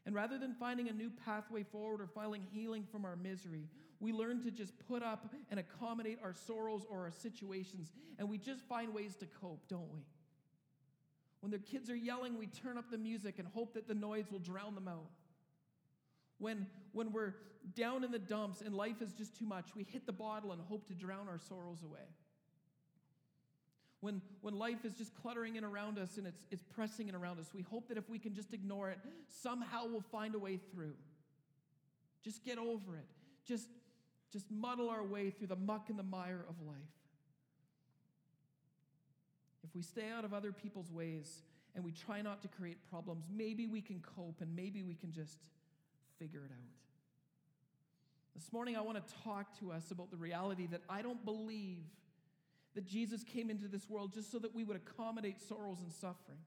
And 0.05 0.15
rather 0.15 0.38
than 0.39 0.53
finding 0.55 0.89
a 0.89 0.93
new 0.93 1.11
pathway 1.25 1.63
forward 1.63 2.01
or 2.01 2.07
finding 2.07 2.41
healing 2.51 2.85
from 2.91 3.05
our 3.05 3.15
misery, 3.15 3.69
we 4.00 4.11
learn 4.11 4.41
to 4.43 4.51
just 4.51 4.73
put 4.88 5.03
up 5.03 5.31
and 5.51 5.59
accommodate 5.59 6.17
our 6.23 6.33
sorrows 6.33 6.85
or 6.89 7.01
our 7.01 7.11
situations, 7.11 7.91
and 8.17 8.27
we 8.27 8.39
just 8.39 8.61
find 8.61 8.93
ways 8.93 9.15
to 9.17 9.27
cope, 9.39 9.67
don't 9.69 9.93
we? 9.93 10.00
When 11.41 11.50
their 11.50 11.60
kids 11.60 11.89
are 11.89 11.95
yelling, 11.95 12.38
we 12.38 12.48
turn 12.48 12.77
up 12.77 12.89
the 12.89 12.98
music 12.98 13.39
and 13.39 13.48
hope 13.48 13.74
that 13.74 13.88
the 13.88 13.95
noise 13.95 14.25
will 14.31 14.39
drown 14.39 14.75
them 14.75 14.88
out. 14.88 15.10
When, 16.38 16.67
when 16.91 17.12
we're 17.12 17.33
down 17.75 18.03
in 18.03 18.12
the 18.12 18.19
dumps 18.19 18.62
and 18.62 18.75
life 18.75 19.01
is 19.01 19.13
just 19.13 19.38
too 19.38 19.45
much, 19.45 19.75
we 19.75 19.83
hit 19.83 20.05
the 20.05 20.13
bottle 20.13 20.51
and 20.51 20.62
hope 20.62 20.88
to 20.88 20.93
drown 20.93 21.27
our 21.27 21.39
sorrows 21.39 21.83
away. 21.83 22.05
When, 24.01 24.21
when 24.41 24.57
life 24.57 24.83
is 24.83 24.93
just 24.93 25.15
cluttering 25.15 25.55
in 25.55 25.63
around 25.63 26.00
us 26.00 26.17
and 26.17 26.25
it's, 26.25 26.41
it's 26.50 26.63
pressing 26.63 27.10
in 27.10 27.15
around 27.15 27.39
us, 27.39 27.51
we 27.53 27.62
hope 27.62 27.88
that 27.89 27.98
if 27.98 28.10
we 28.10 28.17
can 28.17 28.33
just 28.33 28.53
ignore 28.53 28.89
it, 28.89 29.00
somehow 29.27 29.86
we'll 29.88 30.01
find 30.01 30.33
a 30.33 30.39
way 30.39 30.60
through. 30.74 30.95
Just 32.24 32.43
get 32.43 32.57
over 32.57 32.95
it. 32.95 33.05
Just, 33.45 33.67
just 34.31 34.50
muddle 34.50 34.89
our 34.89 35.03
way 35.03 35.29
through 35.29 35.48
the 35.48 35.55
muck 35.55 35.89
and 35.89 35.98
the 35.98 36.03
mire 36.03 36.45
of 36.50 36.55
life. 36.65 36.77
If 39.63 39.75
we 39.75 39.82
stay 39.82 40.10
out 40.10 40.25
of 40.25 40.34
other 40.34 40.51
people's 40.51 40.91
ways 40.91 41.44
and 41.75 41.84
we 41.84 41.91
try 41.91 42.22
not 42.22 42.41
to 42.41 42.48
create 42.48 42.77
problems, 42.89 43.25
maybe 43.34 43.68
we 43.68 43.82
can 43.82 44.01
cope 44.15 44.41
and 44.41 44.56
maybe 44.56 44.84
we 44.84 44.96
can 44.96 45.12
just 45.12 45.38
figure 46.20 46.41
it 46.46 46.51
out. 46.51 46.72
This 48.36 48.51
morning, 48.51 48.75
I 48.75 48.82
want 48.82 49.06
to 49.06 49.13
talk 49.24 49.60
to 49.60 49.72
us 49.72 49.91
about 49.91 50.10
the 50.10 50.18
reality 50.18 50.68
that 50.68 50.82
I 50.89 51.01
don't 51.01 51.24
believe 51.25 51.84
that 52.75 52.86
Jesus 52.86 53.24
came 53.24 53.50
into 53.50 53.68
this 53.68 53.89
world 53.89 54.13
just 54.13 54.32
so 54.32 54.39
that 54.39 54.56
we 54.56 54.63
would 54.63 54.77
accommodate 54.77 55.41
sorrows 55.41 55.80
and 55.82 55.91
suffering. 55.91 56.39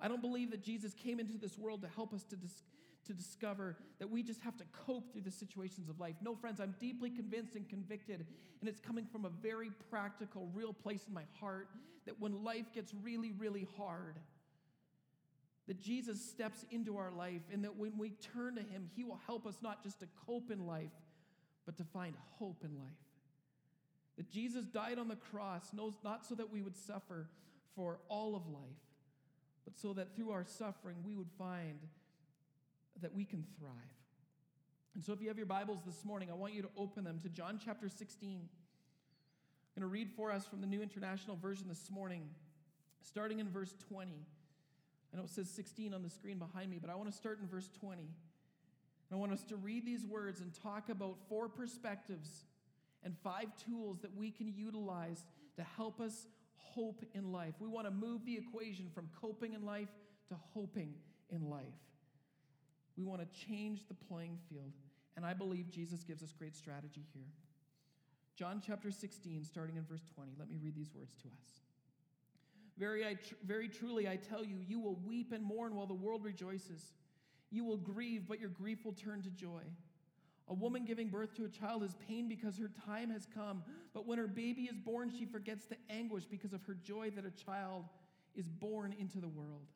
I 0.00 0.08
don't 0.08 0.20
believe 0.20 0.50
that 0.50 0.62
Jesus 0.62 0.94
came 0.94 1.18
into 1.18 1.38
this 1.38 1.58
world 1.58 1.82
to 1.82 1.88
help 1.88 2.12
us 2.12 2.22
to, 2.24 2.36
dis- 2.36 2.62
to 3.08 3.12
discover 3.12 3.76
that 3.98 4.08
we 4.08 4.22
just 4.22 4.40
have 4.42 4.56
to 4.58 4.64
cope 4.86 5.12
through 5.12 5.22
the 5.22 5.30
situations 5.30 5.88
of 5.88 5.98
life. 5.98 6.14
No, 6.22 6.36
friends, 6.36 6.60
I'm 6.60 6.74
deeply 6.78 7.10
convinced 7.10 7.56
and 7.56 7.68
convicted, 7.68 8.24
and 8.60 8.68
it's 8.68 8.80
coming 8.80 9.06
from 9.10 9.24
a 9.24 9.30
very 9.30 9.70
practical, 9.90 10.48
real 10.54 10.72
place 10.72 11.04
in 11.08 11.14
my 11.14 11.24
heart 11.40 11.68
that 12.06 12.20
when 12.20 12.44
life 12.44 12.66
gets 12.72 12.94
really, 13.02 13.32
really 13.32 13.66
hard, 13.76 14.16
that 15.66 15.80
Jesus 15.80 16.20
steps 16.22 16.64
into 16.70 16.96
our 16.96 17.10
life, 17.10 17.42
and 17.52 17.64
that 17.64 17.76
when 17.76 17.98
we 17.98 18.10
turn 18.34 18.54
to 18.54 18.62
Him, 18.62 18.88
He 18.94 19.04
will 19.04 19.20
help 19.26 19.46
us 19.46 19.56
not 19.60 19.82
just 19.82 20.00
to 20.00 20.06
cope 20.26 20.50
in 20.50 20.66
life, 20.66 20.92
but 21.66 21.76
to 21.78 21.84
find 21.84 22.14
hope 22.38 22.62
in 22.64 22.78
life. 22.78 22.88
That 24.16 24.30
Jesus 24.30 24.64
died 24.66 24.98
on 24.98 25.08
the 25.08 25.16
cross, 25.16 25.72
not 25.74 26.26
so 26.26 26.34
that 26.34 26.50
we 26.50 26.62
would 26.62 26.76
suffer 26.76 27.28
for 27.76 28.00
all 28.08 28.34
of 28.34 28.46
life, 28.46 28.62
but 29.64 29.78
so 29.78 29.92
that 29.92 30.16
through 30.16 30.30
our 30.30 30.44
suffering 30.44 30.96
we 31.04 31.14
would 31.14 31.30
find 31.38 31.78
that 33.02 33.14
we 33.14 33.24
can 33.24 33.44
thrive. 33.58 33.72
And 34.94 35.04
so, 35.04 35.12
if 35.12 35.20
you 35.20 35.28
have 35.28 35.36
your 35.36 35.46
Bibles 35.46 35.80
this 35.86 36.04
morning, 36.04 36.30
I 36.30 36.34
want 36.34 36.54
you 36.54 36.62
to 36.62 36.70
open 36.76 37.04
them 37.04 37.20
to 37.20 37.28
John 37.28 37.60
chapter 37.64 37.88
16. 37.88 38.48
I'm 39.78 39.82
going 39.82 39.88
to 39.88 39.92
read 39.92 40.10
for 40.16 40.32
us 40.32 40.46
from 40.46 40.60
the 40.60 40.66
New 40.66 40.82
International 40.82 41.36
Version 41.36 41.68
this 41.68 41.90
morning, 41.90 42.28
starting 43.00 43.38
in 43.38 43.48
verse 43.48 43.74
20. 43.88 44.12
I 45.12 45.16
know 45.16 45.22
it 45.22 45.30
says 45.30 45.48
16 45.50 45.94
on 45.94 46.02
the 46.02 46.10
screen 46.10 46.38
behind 46.38 46.70
me, 46.70 46.78
but 46.80 46.90
I 46.90 46.96
want 46.96 47.10
to 47.10 47.16
start 47.16 47.38
in 47.40 47.46
verse 47.46 47.70
20. 47.80 48.02
And 48.02 48.10
I 49.12 49.16
want 49.16 49.32
us 49.32 49.44
to 49.44 49.56
read 49.56 49.86
these 49.86 50.04
words 50.04 50.40
and 50.40 50.52
talk 50.62 50.88
about 50.88 51.16
four 51.28 51.48
perspectives 51.48 52.44
and 53.04 53.16
five 53.22 53.46
tools 53.64 54.00
that 54.00 54.14
we 54.16 54.30
can 54.30 54.52
utilize 54.54 55.24
to 55.56 55.62
help 55.76 56.00
us 56.00 56.26
hope 56.56 57.04
in 57.14 57.32
life. 57.32 57.54
We 57.58 57.68
want 57.68 57.86
to 57.86 57.90
move 57.90 58.24
the 58.26 58.36
equation 58.36 58.90
from 58.94 59.08
coping 59.20 59.54
in 59.54 59.64
life 59.64 59.88
to 60.28 60.34
hoping 60.52 60.94
in 61.30 61.48
life. 61.48 61.64
We 62.98 63.04
want 63.04 63.20
to 63.20 63.46
change 63.46 63.86
the 63.86 63.94
playing 63.94 64.38
field. 64.50 64.72
And 65.16 65.24
I 65.24 65.32
believe 65.32 65.70
Jesus 65.70 66.02
gives 66.02 66.22
us 66.22 66.32
great 66.36 66.56
strategy 66.56 67.04
here. 67.14 67.30
John 68.36 68.60
chapter 68.64 68.90
16, 68.90 69.44
starting 69.44 69.76
in 69.76 69.84
verse 69.84 70.04
20. 70.14 70.32
Let 70.38 70.50
me 70.50 70.56
read 70.60 70.74
these 70.74 70.90
words 70.94 71.14
to 71.22 71.28
us. 71.28 71.48
Very, 72.76 73.04
I 73.04 73.14
tr- 73.14 73.34
very 73.44 73.68
truly, 73.68 74.08
I 74.08 74.16
tell 74.16 74.44
you, 74.44 74.56
you 74.66 74.78
will 74.78 74.96
weep 75.06 75.32
and 75.32 75.44
mourn 75.44 75.74
while 75.74 75.86
the 75.86 75.94
world 75.94 76.24
rejoices. 76.24 76.92
You 77.50 77.64
will 77.64 77.76
grieve, 77.76 78.26
but 78.28 78.40
your 78.40 78.50
grief 78.50 78.84
will 78.84 78.92
turn 78.92 79.22
to 79.22 79.30
joy. 79.30 79.62
A 80.48 80.54
woman 80.54 80.84
giving 80.84 81.08
birth 81.08 81.34
to 81.36 81.44
a 81.44 81.48
child 81.48 81.82
is 81.82 81.96
pain 82.06 82.28
because 82.28 82.56
her 82.58 82.70
time 82.86 83.10
has 83.10 83.26
come, 83.34 83.62
but 83.92 84.06
when 84.06 84.18
her 84.18 84.28
baby 84.28 84.62
is 84.62 84.78
born, 84.78 85.12
she 85.16 85.24
forgets 85.24 85.66
the 85.66 85.76
anguish 85.90 86.24
because 86.24 86.52
of 86.52 86.62
her 86.64 86.74
joy 86.74 87.10
that 87.10 87.26
a 87.26 87.44
child 87.44 87.84
is 88.34 88.48
born 88.48 88.94
into 88.98 89.20
the 89.20 89.28
world. 89.28 89.66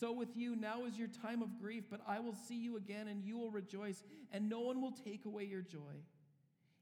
So 0.00 0.12
with 0.12 0.36
you, 0.36 0.56
now 0.56 0.84
is 0.86 0.98
your 0.98 1.08
time 1.22 1.42
of 1.42 1.60
grief, 1.60 1.84
but 1.90 2.00
I 2.06 2.18
will 2.18 2.34
see 2.34 2.56
you 2.56 2.76
again, 2.76 3.08
and 3.08 3.22
you 3.24 3.38
will 3.38 3.50
rejoice, 3.50 4.02
and 4.32 4.48
no 4.48 4.60
one 4.60 4.82
will 4.82 4.92
take 5.04 5.24
away 5.24 5.44
your 5.44 5.62
joy. 5.62 6.02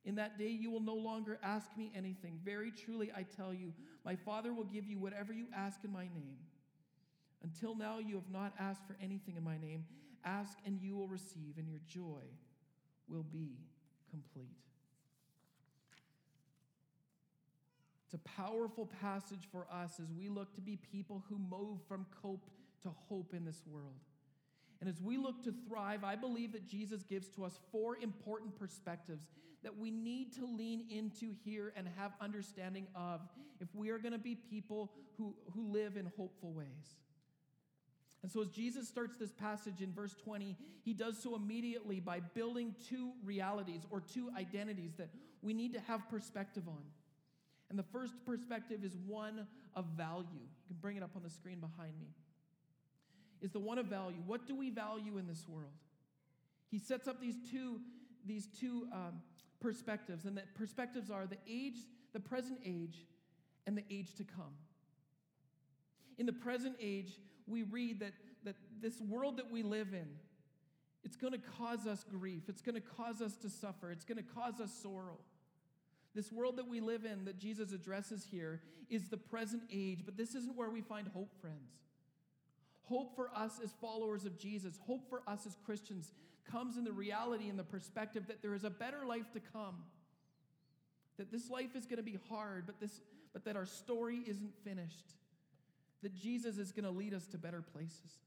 In 0.04 0.14
that 0.16 0.38
day, 0.38 0.48
you 0.48 0.70
will 0.70 0.80
no 0.80 0.94
longer 0.94 1.38
ask 1.42 1.76
me 1.76 1.92
anything. 1.94 2.40
Very 2.44 2.72
truly, 2.72 3.12
I 3.14 3.24
tell 3.24 3.52
you, 3.52 3.72
my 4.04 4.16
Father 4.16 4.52
will 4.52 4.64
give 4.64 4.86
you 4.86 4.98
whatever 4.98 5.32
you 5.32 5.46
ask 5.54 5.84
in 5.84 5.92
my 5.92 6.04
name. 6.04 6.38
Until 7.42 7.74
now, 7.74 7.98
you 7.98 8.14
have 8.14 8.30
not 8.30 8.54
asked 8.58 8.86
for 8.86 8.96
anything 9.02 9.36
in 9.36 9.44
my 9.44 9.58
name. 9.58 9.84
Ask, 10.24 10.58
and 10.64 10.80
you 10.80 10.96
will 10.96 11.08
receive, 11.08 11.58
and 11.58 11.68
your 11.68 11.80
joy 11.86 12.22
will 13.08 13.24
be 13.24 13.58
complete. 14.10 14.56
It's 18.06 18.14
a 18.14 18.28
powerful 18.28 18.90
passage 19.00 19.48
for 19.50 19.66
us 19.72 20.00
as 20.00 20.12
we 20.12 20.28
look 20.28 20.54
to 20.54 20.60
be 20.60 20.76
people 20.76 21.24
who 21.28 21.38
move 21.38 21.78
from 21.88 22.06
cope 22.22 22.50
to 22.82 22.90
hope 23.08 23.34
in 23.34 23.44
this 23.44 23.62
world. 23.66 24.00
And 24.80 24.88
as 24.88 25.00
we 25.00 25.16
look 25.16 25.44
to 25.44 25.54
thrive, 25.68 26.02
I 26.02 26.16
believe 26.16 26.52
that 26.52 26.66
Jesus 26.66 27.02
gives 27.02 27.28
to 27.36 27.44
us 27.44 27.58
four 27.70 27.96
important 27.98 28.58
perspectives 28.58 29.28
that 29.62 29.78
we 29.78 29.90
need 29.90 30.34
to 30.34 30.44
lean 30.44 30.86
into 30.90 31.34
here 31.44 31.72
and 31.76 31.86
have 31.96 32.12
understanding 32.20 32.88
of 32.94 33.20
if 33.60 33.68
we 33.74 33.90
are 33.90 33.98
going 33.98 34.12
to 34.12 34.18
be 34.18 34.34
people 34.34 34.90
who, 35.16 35.34
who 35.54 35.70
live 35.70 35.96
in 35.96 36.10
hopeful 36.16 36.52
ways. 36.52 36.96
And 38.22 38.30
so, 38.30 38.42
as 38.42 38.48
Jesus 38.48 38.88
starts 38.88 39.16
this 39.16 39.32
passage 39.32 39.80
in 39.80 39.92
verse 39.92 40.14
20, 40.14 40.56
he 40.84 40.92
does 40.92 41.20
so 41.20 41.34
immediately 41.34 41.98
by 41.98 42.20
building 42.20 42.74
two 42.88 43.12
realities 43.24 43.82
or 43.90 44.00
two 44.00 44.30
identities 44.36 44.92
that 44.96 45.08
we 45.42 45.52
need 45.52 45.72
to 45.74 45.80
have 45.80 46.08
perspective 46.08 46.64
on. 46.68 46.82
And 47.68 47.78
the 47.78 47.84
first 47.84 48.14
perspective 48.24 48.84
is 48.84 48.96
one 49.06 49.46
of 49.74 49.86
value. 49.96 50.26
You 50.32 50.66
can 50.68 50.76
bring 50.80 50.96
it 50.96 51.02
up 51.02 51.16
on 51.16 51.22
the 51.22 51.30
screen 51.30 51.58
behind 51.58 51.92
me. 52.00 52.08
Is 53.42 53.50
the 53.50 53.58
one 53.58 53.78
of 53.78 53.86
value. 53.86 54.22
What 54.24 54.46
do 54.46 54.54
we 54.54 54.70
value 54.70 55.18
in 55.18 55.26
this 55.26 55.46
world? 55.48 55.72
He 56.70 56.78
sets 56.78 57.08
up 57.08 57.20
these 57.20 57.34
two, 57.50 57.80
these 58.24 58.46
two 58.58 58.86
um, 58.92 59.20
perspectives, 59.60 60.24
and 60.24 60.36
the 60.36 60.42
perspectives 60.54 61.10
are 61.10 61.26
the 61.26 61.38
age, 61.50 61.78
the 62.12 62.20
present 62.20 62.60
age, 62.64 63.04
and 63.66 63.76
the 63.76 63.84
age 63.90 64.14
to 64.16 64.24
come. 64.24 64.54
In 66.18 66.26
the 66.26 66.32
present 66.32 66.76
age, 66.80 67.18
we 67.48 67.64
read 67.64 68.00
that, 68.00 68.12
that 68.44 68.54
this 68.80 69.00
world 69.00 69.36
that 69.38 69.50
we 69.50 69.62
live 69.62 69.92
in, 69.92 70.08
it's 71.04 71.16
going 71.16 71.32
to 71.32 71.40
cause 71.58 71.86
us 71.86 72.04
grief. 72.08 72.44
It's 72.48 72.62
going 72.62 72.76
to 72.76 72.80
cause 72.80 73.20
us 73.20 73.36
to 73.38 73.50
suffer. 73.50 73.90
It's 73.90 74.04
going 74.04 74.18
to 74.18 74.34
cause 74.34 74.60
us 74.60 74.72
sorrow. 74.72 75.18
This 76.14 76.30
world 76.30 76.58
that 76.58 76.68
we 76.68 76.80
live 76.80 77.04
in, 77.04 77.24
that 77.24 77.38
Jesus 77.38 77.72
addresses 77.72 78.26
here, 78.30 78.60
is 78.88 79.08
the 79.08 79.16
present 79.16 79.62
age, 79.72 80.02
but 80.04 80.16
this 80.16 80.34
isn't 80.34 80.56
where 80.56 80.70
we 80.70 80.80
find 80.80 81.08
hope, 81.08 81.30
friends. 81.40 81.72
Hope 82.92 83.16
for 83.16 83.30
us 83.34 83.58
as 83.64 83.72
followers 83.80 84.26
of 84.26 84.38
Jesus, 84.38 84.78
hope 84.86 85.08
for 85.08 85.22
us 85.26 85.46
as 85.46 85.56
Christians, 85.64 86.12
comes 86.50 86.76
in 86.76 86.84
the 86.84 86.92
reality 86.92 87.48
and 87.48 87.58
the 87.58 87.64
perspective 87.64 88.26
that 88.26 88.42
there 88.42 88.52
is 88.52 88.64
a 88.64 88.70
better 88.70 89.06
life 89.06 89.32
to 89.32 89.40
come. 89.40 89.76
That 91.16 91.32
this 91.32 91.48
life 91.48 91.74
is 91.74 91.86
going 91.86 91.96
to 91.96 92.02
be 92.02 92.18
hard, 92.28 92.64
but, 92.66 92.78
this, 92.80 93.00
but 93.32 93.46
that 93.46 93.56
our 93.56 93.64
story 93.64 94.20
isn't 94.26 94.52
finished 94.62 95.14
that 96.02 96.14
Jesus 96.14 96.58
is 96.58 96.72
going 96.72 96.84
to 96.84 96.90
lead 96.90 97.14
us 97.14 97.26
to 97.28 97.38
better 97.38 97.62
places. 97.62 98.18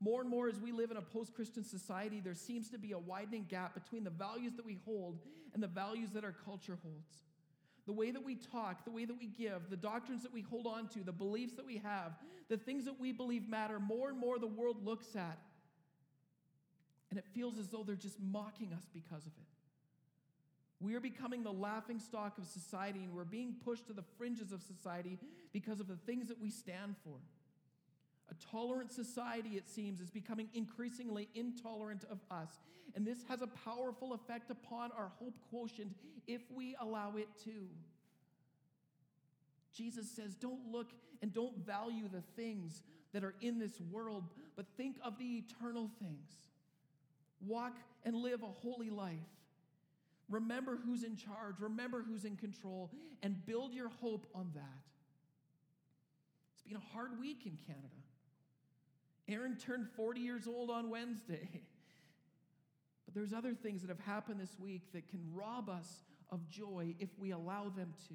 More 0.00 0.20
and 0.20 0.30
more, 0.30 0.48
as 0.48 0.58
we 0.58 0.72
live 0.72 0.90
in 0.90 0.96
a 0.96 1.02
post 1.02 1.34
Christian 1.34 1.64
society, 1.64 2.20
there 2.20 2.34
seems 2.34 2.70
to 2.70 2.78
be 2.78 2.92
a 2.92 2.98
widening 2.98 3.46
gap 3.48 3.74
between 3.74 4.04
the 4.04 4.10
values 4.10 4.54
that 4.54 4.64
we 4.64 4.78
hold 4.84 5.18
and 5.52 5.62
the 5.62 5.68
values 5.68 6.10
that 6.12 6.24
our 6.24 6.34
culture 6.44 6.78
holds. 6.82 7.18
The 7.86 7.92
way 7.92 8.10
that 8.12 8.24
we 8.24 8.36
talk, 8.36 8.84
the 8.84 8.90
way 8.90 9.04
that 9.04 9.18
we 9.18 9.26
give, 9.26 9.68
the 9.68 9.76
doctrines 9.76 10.22
that 10.22 10.32
we 10.32 10.42
hold 10.42 10.66
on 10.66 10.88
to, 10.90 11.00
the 11.00 11.12
beliefs 11.12 11.54
that 11.54 11.66
we 11.66 11.78
have, 11.78 12.12
the 12.48 12.56
things 12.56 12.84
that 12.84 13.00
we 13.00 13.12
believe 13.12 13.48
matter, 13.48 13.80
more 13.80 14.08
and 14.08 14.18
more 14.18 14.38
the 14.38 14.46
world 14.46 14.84
looks 14.84 15.16
at. 15.16 15.38
And 17.10 17.18
it 17.18 17.24
feels 17.34 17.58
as 17.58 17.68
though 17.68 17.82
they're 17.82 17.96
just 17.96 18.20
mocking 18.20 18.72
us 18.72 18.84
because 18.94 19.26
of 19.26 19.32
it. 19.32 19.48
We 20.80 20.94
are 20.94 21.00
becoming 21.00 21.42
the 21.42 21.52
laughing 21.52 21.98
stock 22.00 22.38
of 22.38 22.46
society, 22.46 23.00
and 23.00 23.14
we're 23.14 23.24
being 23.24 23.54
pushed 23.64 23.86
to 23.88 23.92
the 23.92 24.02
fringes 24.18 24.50
of 24.50 24.62
society 24.62 25.18
because 25.52 25.78
of 25.78 25.86
the 25.86 25.96
things 25.96 26.28
that 26.28 26.40
we 26.40 26.50
stand 26.50 26.96
for. 27.04 27.18
A 28.32 28.50
tolerant 28.50 28.90
society, 28.90 29.50
it 29.50 29.68
seems, 29.68 30.00
is 30.00 30.08
becoming 30.08 30.48
increasingly 30.54 31.28
intolerant 31.34 32.04
of 32.10 32.18
us. 32.30 32.48
And 32.94 33.06
this 33.06 33.18
has 33.28 33.42
a 33.42 33.46
powerful 33.46 34.14
effect 34.14 34.50
upon 34.50 34.90
our 34.92 35.12
hope 35.18 35.34
quotient 35.50 35.94
if 36.26 36.40
we 36.50 36.74
allow 36.80 37.16
it 37.16 37.28
to. 37.44 37.68
Jesus 39.76 40.10
says, 40.10 40.34
Don't 40.34 40.70
look 40.70 40.92
and 41.20 41.32
don't 41.32 41.58
value 41.58 42.08
the 42.10 42.22
things 42.34 42.82
that 43.12 43.22
are 43.22 43.34
in 43.42 43.58
this 43.58 43.78
world, 43.90 44.24
but 44.56 44.66
think 44.78 44.96
of 45.04 45.18
the 45.18 45.44
eternal 45.44 45.90
things. 46.00 46.32
Walk 47.46 47.76
and 48.04 48.16
live 48.16 48.42
a 48.42 48.46
holy 48.46 48.88
life. 48.88 49.18
Remember 50.30 50.78
who's 50.82 51.02
in 51.02 51.16
charge, 51.16 51.56
remember 51.60 52.02
who's 52.02 52.24
in 52.24 52.36
control, 52.36 52.90
and 53.22 53.44
build 53.44 53.74
your 53.74 53.90
hope 54.00 54.26
on 54.34 54.50
that. 54.54 54.62
It's 56.54 56.62
been 56.62 56.78
a 56.78 56.94
hard 56.94 57.20
week 57.20 57.44
in 57.44 57.58
Canada. 57.66 58.01
Aaron 59.28 59.56
turned 59.56 59.88
40 59.96 60.20
years 60.20 60.46
old 60.46 60.70
on 60.70 60.90
Wednesday. 60.90 61.48
But 63.04 63.14
there's 63.14 63.32
other 63.32 63.52
things 63.52 63.82
that 63.82 63.88
have 63.88 64.00
happened 64.00 64.40
this 64.40 64.56
week 64.58 64.92
that 64.92 65.08
can 65.08 65.20
rob 65.34 65.68
us 65.68 66.04
of 66.30 66.48
joy 66.48 66.94
if 66.98 67.10
we 67.18 67.32
allow 67.32 67.68
them 67.68 67.92
to. 68.08 68.14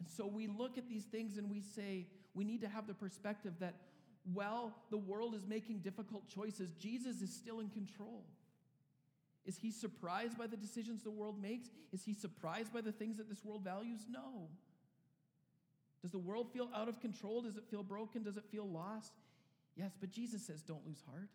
And 0.00 0.08
so 0.08 0.26
we 0.26 0.46
look 0.46 0.78
at 0.78 0.88
these 0.88 1.04
things 1.04 1.36
and 1.36 1.50
we 1.50 1.60
say, 1.60 2.06
we 2.34 2.44
need 2.44 2.60
to 2.62 2.68
have 2.68 2.86
the 2.86 2.94
perspective 2.94 3.52
that 3.60 3.74
while 4.32 4.74
the 4.90 4.98
world 4.98 5.34
is 5.34 5.46
making 5.46 5.78
difficult 5.78 6.28
choices, 6.28 6.72
Jesus 6.72 7.20
is 7.20 7.32
still 7.32 7.60
in 7.60 7.68
control. 7.68 8.24
Is 9.44 9.56
he 9.56 9.70
surprised 9.70 10.36
by 10.36 10.46
the 10.46 10.56
decisions 10.56 11.02
the 11.02 11.10
world 11.10 11.40
makes? 11.40 11.68
Is 11.92 12.04
he 12.04 12.12
surprised 12.12 12.72
by 12.72 12.80
the 12.82 12.92
things 12.92 13.16
that 13.16 13.28
this 13.28 13.44
world 13.44 13.64
values? 13.64 14.00
No. 14.10 14.48
Does 16.02 16.12
the 16.12 16.18
world 16.18 16.52
feel 16.52 16.68
out 16.74 16.88
of 16.88 17.00
control? 17.00 17.42
Does 17.42 17.56
it 17.56 17.64
feel 17.70 17.82
broken? 17.82 18.22
Does 18.22 18.36
it 18.36 18.44
feel 18.50 18.68
lost? 18.68 19.12
Yes, 19.78 19.92
but 20.00 20.10
Jesus 20.10 20.44
says, 20.44 20.60
don't 20.60 20.84
lose 20.84 21.02
heart. 21.08 21.28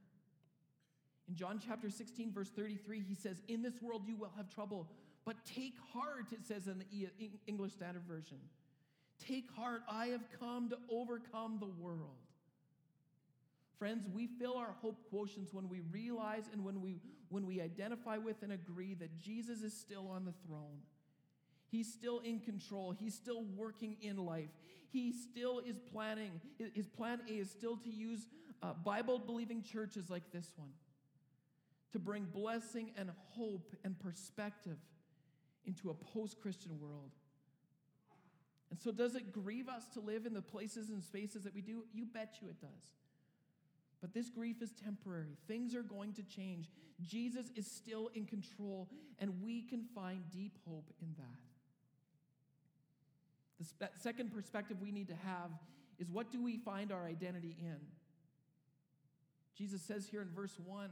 In 1.29 1.35
John 1.35 1.61
chapter 1.65 1.89
16, 1.89 2.33
verse 2.33 2.49
33, 2.49 3.01
he 3.07 3.15
says, 3.15 3.41
In 3.47 3.61
this 3.61 3.81
world 3.81 4.03
you 4.05 4.17
will 4.17 4.33
have 4.35 4.49
trouble, 4.49 4.89
but 5.25 5.37
take 5.45 5.75
heart, 5.93 6.25
it 6.33 6.45
says 6.45 6.67
in 6.67 6.79
the 6.79 7.09
English 7.47 7.71
Standard 7.71 8.03
Version. 8.05 8.37
Take 9.25 9.49
heart, 9.55 9.83
I 9.89 10.07
have 10.07 10.25
come 10.37 10.69
to 10.69 10.77
overcome 10.91 11.59
the 11.59 11.67
world. 11.81 12.17
Friends, 13.79 14.05
we 14.13 14.27
fill 14.27 14.57
our 14.57 14.75
hope 14.81 14.99
quotients 15.13 15.53
when 15.53 15.69
we 15.69 15.79
realize 15.91 16.43
and 16.51 16.65
when 16.65 16.81
we, 16.81 16.99
when 17.29 17.45
we 17.45 17.61
identify 17.61 18.17
with 18.17 18.43
and 18.43 18.51
agree 18.51 18.93
that 18.95 19.17
Jesus 19.17 19.61
is 19.61 19.73
still 19.73 20.09
on 20.09 20.25
the 20.25 20.33
throne. 20.45 20.81
He's 21.73 21.91
still 21.91 22.19
in 22.19 22.39
control. 22.39 22.91
He's 22.91 23.15
still 23.15 23.45
working 23.55 23.97
in 23.99 24.17
life. 24.17 24.51
He 24.91 25.11
still 25.11 25.57
is 25.57 25.79
planning. 25.91 26.39
His 26.75 26.87
plan 26.87 27.19
A 27.27 27.31
is 27.31 27.49
still 27.49 27.77
to 27.77 27.89
use 27.89 28.27
uh, 28.61 28.73
Bible 28.73 29.17
believing 29.17 29.63
churches 29.63 30.07
like 30.07 30.31
this 30.31 30.53
one 30.55 30.69
to 31.91 31.97
bring 31.97 32.25
blessing 32.25 32.91
and 32.95 33.09
hope 33.31 33.75
and 33.83 33.99
perspective 33.99 34.77
into 35.65 35.89
a 35.89 35.95
post 35.95 36.39
Christian 36.39 36.79
world. 36.79 37.09
And 38.69 38.79
so, 38.79 38.91
does 38.91 39.15
it 39.15 39.33
grieve 39.33 39.67
us 39.67 39.87
to 39.95 39.99
live 39.99 40.27
in 40.27 40.35
the 40.35 40.43
places 40.43 40.89
and 40.89 41.01
spaces 41.01 41.43
that 41.43 41.55
we 41.55 41.61
do? 41.61 41.85
You 41.91 42.05
bet 42.05 42.37
you 42.39 42.49
it 42.49 42.61
does. 42.61 42.91
But 43.99 44.13
this 44.13 44.29
grief 44.29 44.61
is 44.61 44.73
temporary. 44.73 45.37
Things 45.47 45.73
are 45.73 45.81
going 45.81 46.13
to 46.13 46.23
change. 46.23 46.69
Jesus 47.01 47.47
is 47.55 47.65
still 47.65 48.11
in 48.13 48.27
control, 48.27 48.89
and 49.17 49.41
we 49.41 49.63
can 49.63 49.85
find 49.95 50.21
deep 50.29 50.59
hope 50.67 50.91
in 51.01 51.15
that. 51.17 51.52
The 53.59 53.89
second 53.97 54.33
perspective 54.33 54.77
we 54.81 54.91
need 54.91 55.07
to 55.07 55.15
have 55.15 55.51
is 55.99 56.09
what 56.09 56.31
do 56.31 56.41
we 56.41 56.57
find 56.57 56.91
our 56.91 57.05
identity 57.05 57.55
in? 57.59 57.77
Jesus 59.57 59.81
says 59.81 60.07
here 60.09 60.21
in 60.21 60.29
verse 60.29 60.57
1 60.63 60.89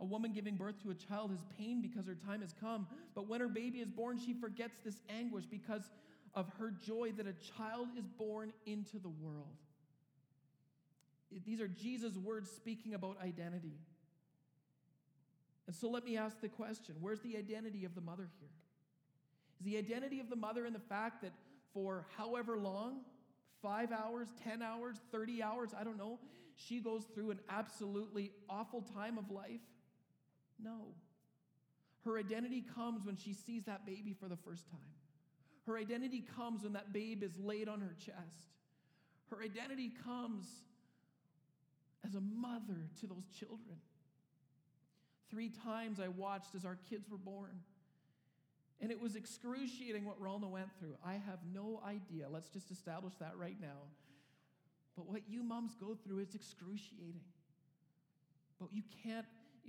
a 0.00 0.04
woman 0.04 0.32
giving 0.32 0.56
birth 0.56 0.82
to 0.82 0.90
a 0.90 0.94
child 0.94 1.30
has 1.30 1.40
pain 1.56 1.80
because 1.80 2.06
her 2.06 2.16
time 2.16 2.40
has 2.40 2.52
come, 2.60 2.86
but 3.14 3.28
when 3.28 3.40
her 3.40 3.48
baby 3.48 3.78
is 3.78 3.88
born, 3.88 4.18
she 4.18 4.34
forgets 4.34 4.76
this 4.84 5.00
anguish 5.08 5.44
because 5.44 5.82
of 6.34 6.50
her 6.58 6.70
joy 6.70 7.12
that 7.16 7.26
a 7.26 7.34
child 7.56 7.88
is 7.96 8.04
born 8.18 8.52
into 8.66 8.98
the 8.98 9.08
world. 9.08 9.56
These 11.46 11.60
are 11.60 11.68
Jesus' 11.68 12.16
words 12.16 12.50
speaking 12.50 12.94
about 12.94 13.18
identity. 13.22 13.78
And 15.66 15.74
so 15.74 15.88
let 15.88 16.04
me 16.04 16.16
ask 16.16 16.40
the 16.40 16.48
question 16.48 16.96
where's 17.00 17.20
the 17.20 17.36
identity 17.36 17.84
of 17.84 17.94
the 17.94 18.00
mother 18.00 18.28
here? 18.40 18.50
Is 19.60 19.64
the 19.64 19.78
identity 19.78 20.20
of 20.20 20.28
the 20.28 20.36
mother 20.36 20.66
in 20.66 20.72
the 20.72 20.80
fact 20.80 21.22
that 21.22 21.32
for 21.74 22.06
however 22.16 22.56
long, 22.56 23.00
five 23.60 23.90
hours, 23.92 24.28
10 24.44 24.62
hours, 24.62 24.96
30 25.12 25.42
hours, 25.42 25.70
I 25.78 25.84
don't 25.84 25.98
know, 25.98 26.20
she 26.54 26.80
goes 26.80 27.02
through 27.14 27.32
an 27.32 27.40
absolutely 27.50 28.30
awful 28.48 28.82
time 28.94 29.18
of 29.18 29.30
life? 29.30 29.60
No. 30.62 30.94
Her 32.04 32.18
identity 32.18 32.64
comes 32.74 33.04
when 33.04 33.16
she 33.16 33.32
sees 33.32 33.64
that 33.64 33.84
baby 33.84 34.14
for 34.18 34.28
the 34.28 34.36
first 34.36 34.70
time. 34.70 34.80
Her 35.66 35.76
identity 35.76 36.24
comes 36.36 36.62
when 36.62 36.74
that 36.74 36.92
babe 36.92 37.22
is 37.22 37.38
laid 37.38 37.68
on 37.68 37.80
her 37.80 37.94
chest. 37.98 38.52
Her 39.30 39.42
identity 39.42 39.92
comes 40.04 40.46
as 42.06 42.14
a 42.14 42.20
mother 42.20 42.88
to 43.00 43.06
those 43.06 43.26
children. 43.38 43.78
Three 45.30 45.50
times 45.64 45.98
I 45.98 46.08
watched 46.08 46.54
as 46.54 46.64
our 46.64 46.78
kids 46.90 47.08
were 47.08 47.18
born. 47.18 47.60
And 48.80 48.90
it 48.90 49.00
was 49.00 49.16
excruciating 49.16 50.04
what 50.04 50.20
Ralna 50.20 50.48
went 50.48 50.68
through. 50.78 50.96
I 51.04 51.12
have 51.14 51.38
no 51.52 51.80
idea. 51.86 52.28
Let's 52.28 52.48
just 52.48 52.70
establish 52.70 53.14
that 53.20 53.36
right 53.36 53.56
now. 53.60 53.88
But 54.96 55.08
what 55.08 55.22
you 55.28 55.42
moms 55.42 55.74
go 55.74 55.96
through 56.04 56.20
is 56.20 56.34
excruciating. 56.34 57.20
But 58.60 58.68
you 58.72 58.82
can't, 59.02 59.26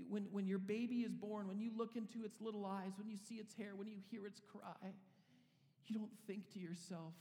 when, 0.10 0.28
when 0.32 0.48
your 0.48 0.60
baby 0.60 1.02
is 1.02 1.13
born, 1.13 1.48
when 1.48 1.60
you 1.60 1.72
look 1.76 1.96
into 1.96 2.26
its 2.26 2.41
little 2.41 2.65
eyes, 2.65 2.91
when 2.98 3.10
you 3.10 3.18
see 3.18 3.36
its 3.36 3.56
hair, 3.56 3.72
when 3.76 3.88
you 3.88 3.98
hear 4.12 4.26
its 4.28 4.41
cry, 4.52 4.91
you 5.88 5.96
don't 5.96 6.12
think 6.28 6.52
to 6.54 6.60
yourself, 6.60 7.13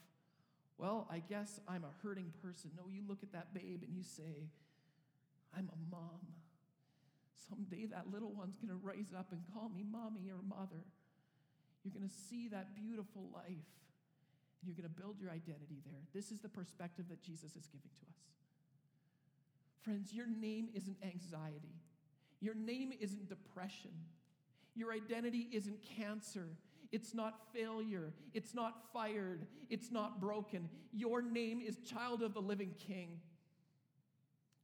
well, 0.76 1.06
I 1.10 1.20
guess 1.20 1.60
I'm 1.68 1.84
a 1.84 1.92
hurting 2.02 2.32
person. 2.42 2.70
No, 2.76 2.84
you 2.90 3.02
look 3.06 3.22
at 3.22 3.32
that 3.32 3.54
babe 3.54 3.82
and 3.86 3.94
you 3.94 4.02
say, 4.02 4.48
I'm 5.56 5.70
a 5.72 5.90
mom. 5.90 6.20
Someday 7.48 7.86
that 7.86 8.10
little 8.12 8.32
one's 8.32 8.56
going 8.56 8.70
to 8.70 8.86
rise 8.86 9.12
up 9.16 9.28
and 9.30 9.40
call 9.52 9.68
me 9.68 9.84
mommy 9.88 10.30
or 10.30 10.40
mother. 10.42 10.84
You're 11.84 11.92
going 11.92 12.08
to 12.08 12.14
see 12.30 12.48
that 12.48 12.74
beautiful 12.74 13.28
life 13.32 13.44
and 13.46 14.64
you're 14.64 14.74
going 14.74 14.88
to 14.92 15.00
build 15.00 15.20
your 15.20 15.30
identity 15.30 15.82
there. 15.84 16.00
This 16.14 16.32
is 16.32 16.40
the 16.40 16.48
perspective 16.48 17.06
that 17.10 17.22
Jesus 17.22 17.54
is 17.56 17.66
giving 17.66 17.90
to 18.00 18.06
us. 18.08 18.22
Friends, 19.82 20.14
your 20.14 20.26
name 20.26 20.70
isn't 20.74 20.96
anxiety, 21.04 21.76
your 22.40 22.54
name 22.54 22.92
isn't 22.98 23.28
depression, 23.28 23.92
your 24.74 24.92
identity 24.92 25.48
isn't 25.52 25.78
cancer. 25.96 26.48
It's 26.92 27.12
not 27.12 27.52
failure. 27.52 28.12
It's 28.34 28.54
not 28.54 28.92
fired. 28.92 29.46
It's 29.68 29.90
not 29.90 30.20
broken. 30.20 30.68
Your 30.92 31.22
name 31.22 31.60
is 31.60 31.78
child 31.78 32.22
of 32.22 32.34
the 32.34 32.40
living 32.40 32.72
king. 32.78 33.20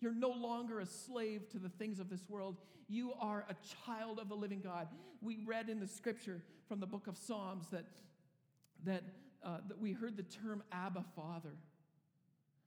You're 0.00 0.14
no 0.14 0.30
longer 0.30 0.80
a 0.80 0.86
slave 0.86 1.48
to 1.50 1.58
the 1.58 1.68
things 1.68 2.00
of 2.00 2.08
this 2.08 2.28
world. 2.28 2.56
You 2.88 3.12
are 3.20 3.44
a 3.48 3.56
child 3.86 4.18
of 4.18 4.28
the 4.28 4.34
living 4.34 4.60
God. 4.60 4.88
We 5.20 5.38
read 5.46 5.68
in 5.68 5.78
the 5.78 5.86
scripture 5.86 6.42
from 6.68 6.80
the 6.80 6.86
book 6.86 7.06
of 7.06 7.16
Psalms 7.16 7.66
that, 7.70 7.84
that, 8.84 9.02
uh, 9.44 9.58
that 9.68 9.78
we 9.78 9.92
heard 9.92 10.16
the 10.16 10.22
term 10.22 10.62
Abba, 10.72 11.04
Father. 11.14 11.52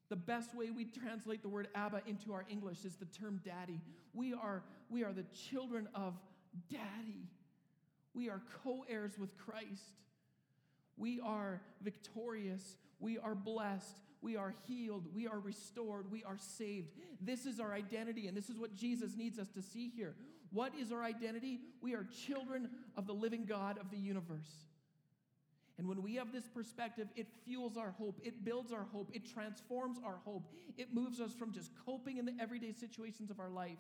The 0.10 0.16
best 0.16 0.54
way 0.56 0.70
we 0.70 0.86
translate 0.86 1.42
the 1.42 1.50
word 1.50 1.70
Abba 1.74 2.02
into 2.06 2.34
our 2.34 2.46
English 2.50 2.86
is 2.86 2.96
the 2.96 3.06
term 3.06 3.42
daddy. 3.44 3.82
We 4.14 4.34
are, 4.34 4.64
we 4.90 5.04
are 5.04 5.12
the 5.12 5.26
children 5.50 5.88
of 5.96 6.14
daddy. 6.70 7.28
We 8.14 8.30
are 8.30 8.42
co 8.64 8.86
heirs 8.88 9.18
with 9.18 9.36
Christ. 9.38 9.98
We 10.98 11.20
are 11.20 11.62
victorious. 11.82 12.78
We 13.00 13.18
are 13.18 13.34
blessed. 13.34 13.98
We 14.24 14.38
are 14.38 14.56
healed. 14.68 15.06
We 15.14 15.28
are 15.28 15.40
restored. 15.40 16.10
We 16.10 16.24
are 16.24 16.38
saved. 16.38 16.94
This 17.20 17.46
is 17.46 17.60
our 17.60 17.74
identity, 17.74 18.28
and 18.28 18.36
this 18.36 18.50
is 18.50 18.58
what 18.58 18.74
Jesus 18.74 19.18
needs 19.18 19.38
us 19.38 19.50
to 19.52 19.62
see 19.62 19.92
here. 19.96 20.16
What 20.52 20.74
is 20.80 20.92
our 20.92 21.04
identity? 21.04 21.60
We 21.82 21.94
are 21.94 22.08
children 22.26 22.70
of 22.96 23.06
the 23.06 23.14
living 23.14 23.46
God 23.46 23.78
of 23.78 23.92
the 23.92 23.98
universe. 23.98 24.66
And 25.78 25.88
when 25.88 26.02
we 26.02 26.16
have 26.16 26.32
this 26.32 26.48
perspective, 26.48 27.10
it 27.16 27.28
fuels 27.44 27.76
our 27.78 27.92
hope, 27.92 28.22
it 28.24 28.46
builds 28.46 28.72
our 28.72 28.86
hope, 28.94 29.10
it 29.14 29.30
transforms 29.30 29.98
our 30.06 30.20
hope, 30.24 30.48
it 30.78 30.94
moves 30.94 31.20
us 31.20 31.34
from 31.34 31.52
just 31.52 31.72
coping 31.86 32.18
in 32.18 32.26
the 32.26 32.34
everyday 32.40 32.72
situations 32.72 33.30
of 33.30 33.40
our 33.40 33.50
life 33.50 33.80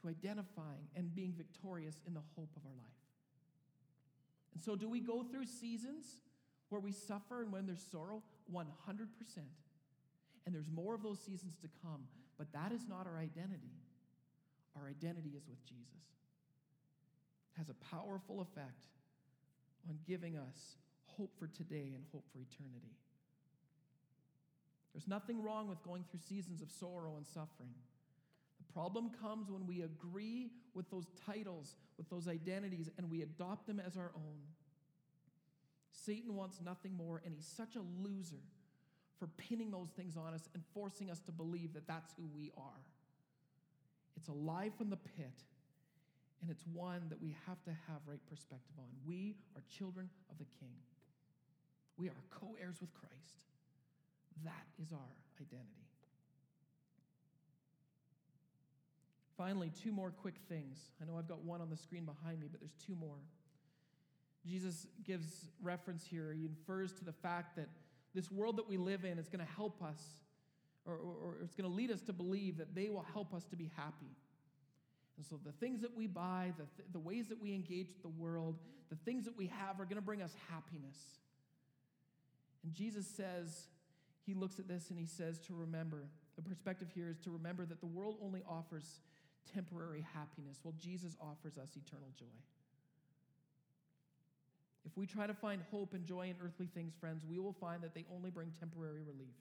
to 0.00 0.08
identifying 0.08 0.88
and 0.96 1.14
being 1.14 1.34
victorious 1.36 1.96
in 2.06 2.14
the 2.14 2.22
hope 2.34 2.50
of 2.56 2.64
our 2.64 2.72
life. 2.72 2.86
And 4.54 4.62
so, 4.62 4.74
do 4.74 4.88
we 4.88 5.00
go 5.00 5.22
through 5.22 5.46
seasons 5.46 6.04
where 6.70 6.80
we 6.80 6.92
suffer 6.92 7.42
and 7.42 7.52
when 7.52 7.66
there's 7.66 7.84
sorrow? 7.92 8.22
100%. 8.52 9.08
And 10.44 10.54
there's 10.54 10.70
more 10.70 10.94
of 10.94 11.02
those 11.02 11.20
seasons 11.20 11.56
to 11.62 11.68
come, 11.82 12.02
but 12.36 12.52
that 12.52 12.72
is 12.72 12.82
not 12.88 13.06
our 13.06 13.18
identity. 13.18 13.72
Our 14.76 14.88
identity 14.88 15.30
is 15.36 15.46
with 15.48 15.64
Jesus. 15.64 16.02
It 17.54 17.58
has 17.58 17.68
a 17.68 17.74
powerful 17.94 18.40
effect 18.40 18.90
on 19.88 19.98
giving 20.06 20.36
us 20.36 20.76
hope 21.06 21.30
for 21.38 21.46
today 21.46 21.92
and 21.94 22.04
hope 22.12 22.24
for 22.32 22.38
eternity. 22.38 22.96
There's 24.92 25.08
nothing 25.08 25.42
wrong 25.42 25.68
with 25.68 25.82
going 25.82 26.04
through 26.10 26.20
seasons 26.20 26.60
of 26.60 26.70
sorrow 26.70 27.16
and 27.16 27.26
suffering. 27.26 27.74
The 28.58 28.72
problem 28.72 29.10
comes 29.22 29.50
when 29.50 29.66
we 29.66 29.82
agree 29.82 30.50
with 30.74 30.90
those 30.90 31.06
titles, 31.26 31.76
with 31.96 32.08
those 32.10 32.28
identities, 32.28 32.88
and 32.98 33.10
we 33.10 33.22
adopt 33.22 33.66
them 33.66 33.80
as 33.80 33.96
our 33.96 34.12
own. 34.14 34.40
Satan 35.92 36.34
wants 36.34 36.60
nothing 36.64 36.96
more, 36.96 37.22
and 37.24 37.34
he's 37.34 37.46
such 37.46 37.76
a 37.76 37.82
loser 38.02 38.42
for 39.18 39.28
pinning 39.36 39.70
those 39.70 39.90
things 39.90 40.16
on 40.16 40.34
us 40.34 40.48
and 40.54 40.62
forcing 40.74 41.10
us 41.10 41.20
to 41.20 41.32
believe 41.32 41.74
that 41.74 41.86
that's 41.86 42.12
who 42.14 42.24
we 42.34 42.50
are. 42.56 42.82
It's 44.16 44.28
a 44.28 44.32
lie 44.32 44.70
from 44.76 44.90
the 44.90 44.96
pit, 44.96 45.44
and 46.40 46.50
it's 46.50 46.64
one 46.66 47.02
that 47.10 47.22
we 47.22 47.36
have 47.46 47.62
to 47.64 47.70
have 47.70 48.00
right 48.06 48.24
perspective 48.28 48.74
on. 48.78 48.88
We 49.06 49.36
are 49.54 49.62
children 49.78 50.08
of 50.30 50.38
the 50.38 50.46
King, 50.58 50.74
we 51.96 52.08
are 52.08 52.22
co 52.30 52.56
heirs 52.60 52.80
with 52.80 52.92
Christ. 52.94 53.38
That 54.44 54.66
is 54.82 54.92
our 54.92 55.12
identity. 55.40 55.86
Finally, 59.36 59.70
two 59.82 59.92
more 59.92 60.10
quick 60.10 60.36
things. 60.48 60.78
I 61.00 61.04
know 61.04 61.18
I've 61.18 61.28
got 61.28 61.42
one 61.42 61.60
on 61.60 61.70
the 61.70 61.76
screen 61.76 62.04
behind 62.04 62.40
me, 62.40 62.48
but 62.50 62.60
there's 62.60 62.76
two 62.86 62.94
more. 62.94 63.16
Jesus 64.46 64.86
gives 65.04 65.46
reference 65.62 66.04
here. 66.04 66.32
He 66.32 66.46
infers 66.46 66.92
to 66.94 67.04
the 67.04 67.12
fact 67.12 67.56
that 67.56 67.68
this 68.14 68.30
world 68.30 68.56
that 68.58 68.68
we 68.68 68.76
live 68.76 69.04
in 69.04 69.18
is 69.18 69.28
going 69.28 69.44
to 69.44 69.52
help 69.52 69.82
us, 69.82 70.00
or, 70.84 70.94
or, 70.94 71.14
or 71.22 71.36
it's 71.42 71.54
going 71.54 71.70
to 71.70 71.74
lead 71.74 71.90
us 71.90 72.02
to 72.02 72.12
believe 72.12 72.58
that 72.58 72.74
they 72.74 72.88
will 72.88 73.06
help 73.12 73.32
us 73.32 73.44
to 73.46 73.56
be 73.56 73.70
happy. 73.76 74.10
And 75.16 75.26
so 75.26 75.38
the 75.44 75.52
things 75.52 75.80
that 75.82 75.96
we 75.96 76.06
buy, 76.06 76.52
the, 76.58 76.64
th- 76.76 76.88
the 76.92 76.98
ways 76.98 77.28
that 77.28 77.40
we 77.40 77.54
engage 77.54 77.88
the 78.02 78.08
world, 78.08 78.58
the 78.90 78.96
things 78.96 79.24
that 79.24 79.36
we 79.36 79.46
have 79.46 79.80
are 79.80 79.84
going 79.84 79.96
to 79.96 80.02
bring 80.02 80.22
us 80.22 80.34
happiness. 80.50 80.96
And 82.64 82.72
Jesus 82.72 83.06
says, 83.06 83.66
he 84.26 84.34
looks 84.34 84.58
at 84.58 84.68
this 84.68 84.90
and 84.90 84.98
he 84.98 85.06
says 85.06 85.38
to 85.40 85.54
remember. 85.54 86.04
The 86.36 86.42
perspective 86.42 86.88
here 86.94 87.08
is 87.08 87.18
to 87.20 87.30
remember 87.30 87.64
that 87.66 87.80
the 87.80 87.86
world 87.86 88.16
only 88.22 88.42
offers 88.48 89.00
temporary 89.52 90.04
happiness, 90.14 90.58
while 90.62 90.74
Jesus 90.80 91.16
offers 91.20 91.58
us 91.58 91.70
eternal 91.76 92.08
joy. 92.18 92.26
If 94.84 94.96
we 94.96 95.06
try 95.06 95.26
to 95.26 95.34
find 95.34 95.62
hope 95.70 95.94
and 95.94 96.04
joy 96.04 96.28
in 96.28 96.36
earthly 96.44 96.66
things, 96.66 96.94
friends, 96.98 97.24
we 97.24 97.38
will 97.38 97.52
find 97.52 97.82
that 97.82 97.94
they 97.94 98.04
only 98.14 98.30
bring 98.30 98.52
temporary 98.58 99.02
relief. 99.02 99.36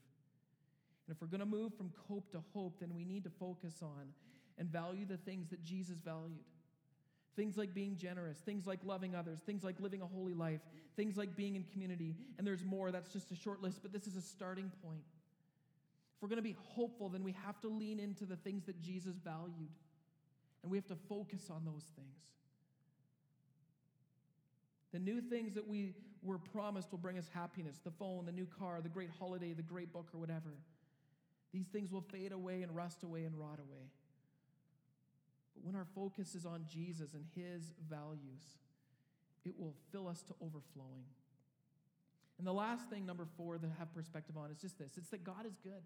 And 1.08 1.16
if 1.16 1.22
we're 1.22 1.28
going 1.28 1.40
to 1.40 1.46
move 1.46 1.74
from 1.76 1.92
hope 2.08 2.32
to 2.32 2.44
hope, 2.54 2.80
then 2.80 2.94
we 2.96 3.04
need 3.04 3.24
to 3.24 3.32
focus 3.32 3.76
on 3.82 4.14
and 4.58 4.70
value 4.70 5.06
the 5.06 5.18
things 5.18 5.50
that 5.50 5.64
Jesus 5.64 5.98
valued. 6.06 6.46
Things 7.36 7.58
like 7.58 7.74
being 7.74 7.98
generous, 7.98 8.38
things 8.38 8.68
like 8.68 8.80
loving 8.86 9.16
others, 9.16 9.40
things 9.40 9.64
like 9.64 9.80
living 9.80 10.02
a 10.02 10.06
holy 10.06 10.34
life, 10.34 10.60
things 10.96 11.18
like 11.18 11.36
being 11.36 11.56
in 11.56 11.64
community. 11.64 12.16
And 12.38 12.46
there's 12.46 12.64
more, 12.64 12.92
that's 12.92 13.12
just 13.12 13.32
a 13.32 13.36
short 13.36 13.62
list, 13.62 13.80
but 13.82 13.94
this 13.94 14.06
is 14.06 14.18
a 14.18 14.22
starting 14.22 14.70
point. 14.84 15.04
If 16.16 16.22
we're 16.22 16.28
going 16.28 16.38
to 16.38 16.44
be 16.44 16.58
hopeful, 16.76 17.10
then 17.10 17.24
we 17.24 17.34
have 17.46 17.60
to 17.62 17.68
lean 17.68 18.00
into 18.00 18.26
the 18.26 18.36
things 18.36 18.66
that 18.66 18.80
Jesus 18.80 19.16
valued. 19.24 19.72
And 20.62 20.72
we 20.72 20.78
have 20.78 20.88
to 20.88 20.98
focus 21.10 21.50
on 21.50 21.66
those 21.66 21.86
things. 21.96 22.20
The 24.92 25.00
new 25.00 25.22
things 25.22 25.54
that 25.54 25.68
we 25.68 25.94
were 26.24 26.38
promised 26.38 26.92
will 26.92 27.00
bring 27.00 27.18
us 27.18 27.28
happiness 27.34 27.80
the 27.84 27.92
phone, 27.92 28.26
the 28.26 28.32
new 28.32 28.46
car, 28.46 28.82
the 28.82 28.90
great 28.90 29.10
holiday, 29.20 29.54
the 29.54 29.62
great 29.62 29.92
book, 29.92 30.08
or 30.14 30.20
whatever. 30.20 30.54
These 31.54 31.68
things 31.68 31.92
will 31.92 32.06
fade 32.12 32.32
away 32.32 32.62
and 32.62 32.76
rust 32.76 33.04
away 33.04 33.26
and 33.26 33.38
rot 33.38 33.60
away. 33.60 33.90
But 35.54 35.66
when 35.66 35.76
our 35.76 35.88
focus 35.96 36.36
is 36.36 36.46
on 36.46 36.66
Jesus 36.72 37.14
and 37.14 37.26
his 37.36 37.74
values, 37.90 38.44
it 39.46 39.54
will 39.60 39.74
fill 39.92 40.08
us 40.08 40.22
to 40.24 40.34
overflowing. 40.42 41.06
And 42.38 42.48
the 42.48 42.54
last 42.54 42.90
thing, 42.90 43.06
number 43.06 43.28
four, 43.38 43.58
that 43.58 43.70
I 43.70 43.80
have 43.80 43.94
perspective 43.94 44.38
on 44.38 44.50
is 44.50 44.58
just 44.58 44.80
this 44.80 44.98
it's 44.98 45.10
that 45.10 45.24
God 45.24 45.46
is 45.46 45.58
good. 45.64 45.84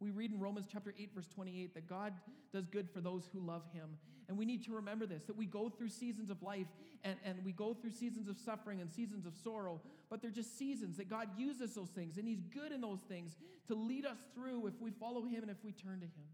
We 0.00 0.10
read 0.10 0.32
in 0.32 0.40
Romans 0.40 0.66
chapter 0.70 0.94
8, 0.98 1.10
verse 1.14 1.28
28, 1.28 1.74
that 1.74 1.88
God 1.88 2.12
does 2.52 2.66
good 2.66 2.90
for 2.90 3.00
those 3.00 3.28
who 3.32 3.40
love 3.40 3.62
him. 3.72 3.96
And 4.28 4.38
we 4.38 4.44
need 4.44 4.64
to 4.64 4.72
remember 4.72 5.06
this 5.06 5.24
that 5.24 5.36
we 5.36 5.46
go 5.46 5.68
through 5.68 5.90
seasons 5.90 6.30
of 6.30 6.42
life 6.42 6.66
and, 7.04 7.16
and 7.24 7.44
we 7.44 7.52
go 7.52 7.74
through 7.74 7.92
seasons 7.92 8.28
of 8.28 8.38
suffering 8.38 8.80
and 8.80 8.90
seasons 8.90 9.26
of 9.26 9.34
sorrow, 9.42 9.80
but 10.08 10.22
they're 10.22 10.30
just 10.30 10.58
seasons 10.58 10.96
that 10.96 11.10
God 11.10 11.28
uses 11.36 11.74
those 11.74 11.90
things. 11.90 12.16
And 12.16 12.26
he's 12.26 12.42
good 12.42 12.72
in 12.72 12.80
those 12.80 13.00
things 13.08 13.36
to 13.68 13.74
lead 13.74 14.06
us 14.06 14.18
through 14.34 14.66
if 14.66 14.80
we 14.80 14.90
follow 14.90 15.24
him 15.24 15.42
and 15.42 15.50
if 15.50 15.62
we 15.62 15.72
turn 15.72 16.00
to 16.00 16.06
him. 16.06 16.26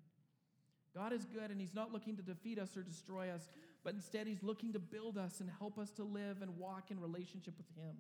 God 0.95 1.13
is 1.13 1.25
good 1.25 1.51
and 1.51 1.61
he's 1.61 1.75
not 1.75 1.93
looking 1.93 2.17
to 2.17 2.23
defeat 2.23 2.59
us 2.59 2.77
or 2.77 2.83
destroy 2.83 3.31
us, 3.31 3.49
but 3.85 3.95
instead 3.95 4.27
he's 4.27 4.43
looking 4.43 4.73
to 4.73 4.79
build 4.79 5.19
us 5.19 5.41
and 5.41 5.51
help 5.59 5.79
us 5.79 5.91
to 5.93 6.05
live 6.05 6.43
and 6.43 6.57
walk 6.59 6.91
in 6.91 7.01
relationship 7.01 7.55
with 7.57 7.85
him. 7.85 7.95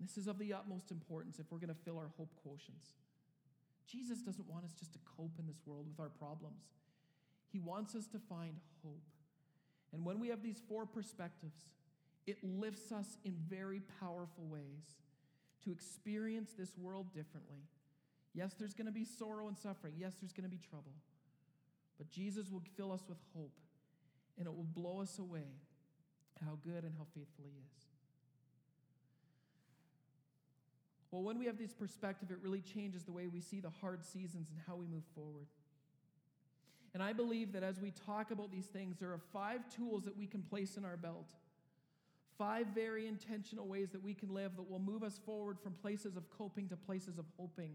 This 0.00 0.16
is 0.16 0.26
of 0.26 0.38
the 0.38 0.52
utmost 0.52 0.90
importance 0.90 1.38
if 1.38 1.46
we're 1.50 1.58
going 1.58 1.68
to 1.68 1.80
fill 1.84 1.98
our 1.98 2.10
hope 2.16 2.30
quotients. 2.44 2.94
Jesus 3.90 4.20
doesn't 4.20 4.48
want 4.48 4.64
us 4.64 4.72
just 4.78 4.92
to 4.92 4.98
cope 5.16 5.32
in 5.38 5.46
this 5.46 5.60
world 5.66 5.86
with 5.88 5.98
our 5.98 6.10
problems. 6.10 6.62
He 7.52 7.58
wants 7.58 7.94
us 7.94 8.06
to 8.08 8.18
find 8.18 8.56
hope. 8.84 9.02
And 9.92 10.04
when 10.04 10.20
we 10.20 10.28
have 10.28 10.42
these 10.42 10.60
four 10.68 10.86
perspectives, 10.86 11.58
it 12.26 12.36
lifts 12.44 12.92
us 12.92 13.16
in 13.24 13.34
very 13.48 13.80
powerful 13.98 14.44
ways 14.48 15.00
to 15.64 15.72
experience 15.72 16.52
this 16.56 16.76
world 16.78 17.12
differently. 17.12 17.64
Yes, 18.32 18.54
there's 18.58 18.74
going 18.74 18.86
to 18.86 18.92
be 18.92 19.04
sorrow 19.04 19.48
and 19.48 19.58
suffering. 19.58 19.94
Yes, 19.98 20.14
there's 20.20 20.32
going 20.32 20.48
to 20.48 20.50
be 20.50 20.60
trouble. 20.70 20.92
But 21.98 22.10
Jesus 22.10 22.50
will 22.50 22.62
fill 22.76 22.92
us 22.92 23.02
with 23.08 23.18
hope, 23.34 23.58
and 24.38 24.46
it 24.46 24.54
will 24.54 24.64
blow 24.64 25.00
us 25.00 25.18
away 25.18 25.48
how 26.46 26.56
good 26.62 26.84
and 26.84 26.94
how 26.96 27.04
faithful 27.14 27.44
He 27.44 27.58
is. 27.58 27.89
Well, 31.10 31.22
when 31.22 31.38
we 31.38 31.46
have 31.46 31.58
this 31.58 31.72
perspective, 31.72 32.30
it 32.30 32.38
really 32.42 32.60
changes 32.60 33.04
the 33.04 33.12
way 33.12 33.26
we 33.26 33.40
see 33.40 33.60
the 33.60 33.70
hard 33.80 34.04
seasons 34.04 34.48
and 34.50 34.60
how 34.66 34.76
we 34.76 34.86
move 34.86 35.04
forward. 35.14 35.46
And 36.94 37.02
I 37.02 37.12
believe 37.12 37.52
that 37.52 37.62
as 37.62 37.80
we 37.80 37.92
talk 38.06 38.30
about 38.30 38.50
these 38.50 38.66
things, 38.66 38.96
there 38.98 39.10
are 39.10 39.20
five 39.32 39.60
tools 39.74 40.04
that 40.04 40.16
we 40.16 40.26
can 40.26 40.42
place 40.42 40.76
in 40.76 40.84
our 40.84 40.96
belt. 40.96 41.30
Five 42.38 42.68
very 42.74 43.06
intentional 43.06 43.66
ways 43.66 43.90
that 43.90 44.02
we 44.02 44.14
can 44.14 44.32
live 44.32 44.56
that 44.56 44.68
will 44.68 44.78
move 44.78 45.02
us 45.02 45.20
forward 45.24 45.58
from 45.60 45.72
places 45.74 46.16
of 46.16 46.28
coping 46.30 46.68
to 46.68 46.76
places 46.76 47.18
of 47.18 47.26
hoping 47.36 47.72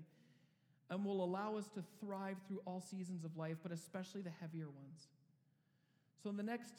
and 0.89 1.03
will 1.03 1.23
allow 1.23 1.55
us 1.55 1.67
to 1.75 1.83
thrive 1.99 2.37
through 2.47 2.61
all 2.65 2.81
seasons 2.81 3.23
of 3.23 3.35
life, 3.37 3.57
but 3.63 3.71
especially 3.71 4.21
the 4.21 4.31
heavier 4.41 4.67
ones. 4.67 5.07
So, 6.21 6.29
in 6.29 6.37
the 6.37 6.43
next 6.43 6.73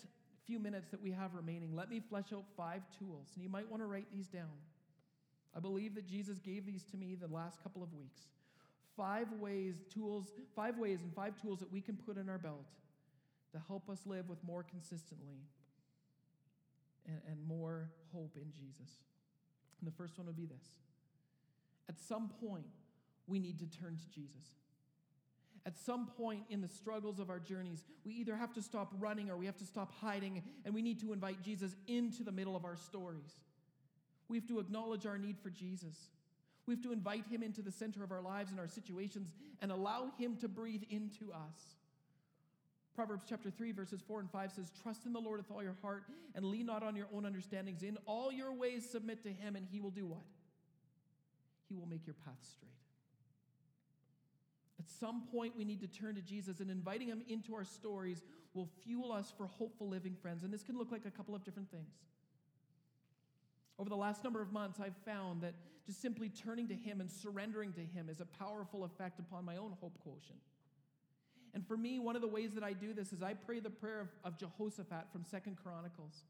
few 0.46 0.58
minutes 0.58 0.88
that 0.90 1.02
we 1.02 1.10
have 1.12 1.34
remaining, 1.34 1.74
let 1.74 1.90
me 1.90 2.00
flesh 2.00 2.32
out 2.32 2.44
five 2.56 2.82
tools. 2.98 3.28
And 3.34 3.42
you 3.42 3.48
might 3.48 3.68
want 3.70 3.82
to 3.82 3.86
write 3.86 4.06
these 4.12 4.28
down. 4.28 4.50
I 5.56 5.60
believe 5.60 5.94
that 5.94 6.06
Jesus 6.06 6.38
gave 6.38 6.66
these 6.66 6.84
to 6.90 6.96
me 6.96 7.14
the 7.14 7.32
last 7.32 7.62
couple 7.62 7.82
of 7.82 7.92
weeks. 7.94 8.20
Five 8.96 9.32
ways, 9.40 9.76
tools, 9.92 10.32
five 10.54 10.78
ways 10.78 11.00
and 11.02 11.14
five 11.14 11.40
tools 11.40 11.60
that 11.60 11.72
we 11.72 11.80
can 11.80 11.96
put 11.96 12.18
in 12.18 12.28
our 12.28 12.38
belt 12.38 12.66
to 13.52 13.58
help 13.66 13.88
us 13.88 14.00
live 14.06 14.28
with 14.28 14.42
more 14.44 14.62
consistently 14.62 15.40
and, 17.06 17.20
and 17.30 17.46
more 17.46 17.88
hope 18.12 18.36
in 18.36 18.50
Jesus. 18.52 18.90
And 19.80 19.90
the 19.90 19.96
first 19.96 20.18
one 20.18 20.26
would 20.26 20.36
be 20.36 20.46
this. 20.46 20.66
At 21.88 21.98
some 22.00 22.30
point, 22.40 22.66
we 23.26 23.38
need 23.38 23.58
to 23.58 23.66
turn 23.66 23.96
to 23.96 24.10
Jesus. 24.10 24.44
At 25.64 25.78
some 25.78 26.06
point 26.06 26.44
in 26.48 26.60
the 26.60 26.68
struggles 26.68 27.18
of 27.18 27.28
our 27.28 27.40
journeys, 27.40 27.82
we 28.04 28.14
either 28.14 28.36
have 28.36 28.52
to 28.54 28.62
stop 28.62 28.92
running 28.98 29.30
or 29.30 29.36
we 29.36 29.46
have 29.46 29.56
to 29.56 29.64
stop 29.64 29.92
hiding, 30.00 30.42
and 30.64 30.74
we 30.74 30.82
need 30.82 31.00
to 31.00 31.12
invite 31.12 31.42
Jesus 31.42 31.74
into 31.88 32.22
the 32.22 32.32
middle 32.32 32.56
of 32.56 32.64
our 32.64 32.76
stories. 32.76 33.40
We 34.28 34.38
have 34.38 34.46
to 34.48 34.58
acknowledge 34.58 35.06
our 35.06 35.18
need 35.18 35.38
for 35.38 35.50
Jesus. 35.50 35.94
We 36.66 36.74
have 36.74 36.82
to 36.82 36.92
invite 36.92 37.26
him 37.26 37.42
into 37.42 37.62
the 37.62 37.70
center 37.70 38.02
of 38.02 38.10
our 38.10 38.20
lives 38.20 38.50
and 38.50 38.58
our 38.58 38.68
situations 38.68 39.28
and 39.62 39.70
allow 39.70 40.10
him 40.18 40.36
to 40.38 40.48
breathe 40.48 40.82
into 40.90 41.32
us. 41.32 41.76
Proverbs 42.96 43.24
chapter 43.28 43.50
3, 43.50 43.72
verses 43.72 44.00
4 44.06 44.20
and 44.20 44.30
5 44.30 44.52
says, 44.52 44.72
Trust 44.82 45.04
in 45.04 45.12
the 45.12 45.20
Lord 45.20 45.38
with 45.38 45.50
all 45.50 45.62
your 45.62 45.76
heart 45.82 46.04
and 46.34 46.44
lean 46.44 46.66
not 46.66 46.82
on 46.82 46.96
your 46.96 47.06
own 47.14 47.26
understandings. 47.26 47.82
In 47.82 47.98
all 48.06 48.32
your 48.32 48.52
ways 48.52 48.88
submit 48.88 49.22
to 49.24 49.28
him, 49.28 49.54
and 49.54 49.66
he 49.70 49.80
will 49.80 49.90
do 49.90 50.06
what? 50.06 50.24
He 51.68 51.76
will 51.76 51.86
make 51.86 52.06
your 52.06 52.16
path 52.24 52.38
straight. 52.42 52.70
At 54.78 54.88
some 54.88 55.24
point, 55.30 55.54
we 55.56 55.64
need 55.64 55.80
to 55.80 55.86
turn 55.86 56.14
to 56.14 56.22
Jesus, 56.22 56.60
and 56.60 56.70
inviting 56.70 57.08
him 57.08 57.22
into 57.28 57.54
our 57.54 57.64
stories 57.64 58.22
will 58.54 58.68
fuel 58.82 59.12
us 59.12 59.32
for 59.36 59.46
hopeful 59.46 59.88
living, 59.88 60.16
friends. 60.20 60.42
And 60.42 60.52
this 60.52 60.62
can 60.62 60.78
look 60.78 60.90
like 60.90 61.04
a 61.04 61.10
couple 61.10 61.34
of 61.34 61.44
different 61.44 61.70
things. 61.70 61.92
Over 63.78 63.90
the 63.90 63.96
last 63.96 64.24
number 64.24 64.40
of 64.40 64.52
months, 64.52 64.80
I've 64.80 64.96
found 65.04 65.42
that 65.42 65.54
just 65.84 66.00
simply 66.00 66.28
turning 66.28 66.68
to 66.68 66.74
Him 66.74 67.00
and 67.00 67.10
surrendering 67.10 67.72
to 67.74 67.80
Him 67.80 68.08
is 68.08 68.20
a 68.20 68.24
powerful 68.24 68.84
effect 68.84 69.20
upon 69.20 69.44
my 69.44 69.56
own 69.56 69.74
hope 69.80 69.98
quotient. 70.02 70.40
And 71.54 71.66
for 71.66 71.76
me, 71.76 71.98
one 71.98 72.16
of 72.16 72.22
the 72.22 72.28
ways 72.28 72.52
that 72.54 72.64
I 72.64 72.72
do 72.72 72.92
this 72.92 73.12
is 73.12 73.22
I 73.22 73.34
pray 73.34 73.60
the 73.60 73.70
prayer 73.70 74.00
of, 74.00 74.08
of 74.24 74.38
Jehoshaphat 74.38 75.06
from 75.12 75.24
Second 75.24 75.56
Chronicles. 75.62 76.24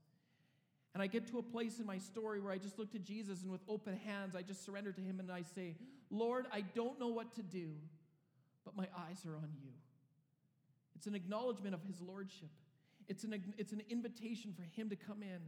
And 0.95 1.03
I 1.03 1.07
get 1.09 1.27
to 1.29 1.39
a 1.39 1.43
place 1.43 1.79
in 1.79 1.87
my 1.87 1.99
story 1.99 2.41
where 2.41 2.53
I 2.53 2.59
just 2.59 2.79
look 2.79 2.91
to 2.93 2.99
Jesus 2.99 3.43
and 3.43 3.51
with 3.51 3.61
open 3.69 3.97
hands, 3.97 4.35
I 4.35 4.43
just 4.43 4.65
surrender 4.65 4.93
to 4.93 5.01
Him 5.01 5.21
and 5.21 5.31
I 5.31 5.43
say, 5.43 5.75
Lord, 6.11 6.47
I 6.53 6.63
don't 6.63 6.99
know 6.99 7.09
what 7.09 7.35
to 7.35 7.43
do, 7.43 7.73
but 8.65 8.77
my 8.77 8.87
eyes 8.97 9.27
are 9.27 9.37
on 9.37 9.51
you. 9.63 9.73
It's 10.95 11.07
an 11.07 11.15
acknowledgement 11.15 11.75
of 11.75 11.83
His 11.83 12.01
Lordship, 12.01 12.51
it's 13.09 13.25
an, 13.25 13.43
it's 13.59 13.73
an 13.73 13.83
invitation 13.91 14.55
for 14.57 14.63
Him 14.63 14.89
to 14.91 14.97
come 14.97 15.23
in 15.23 15.41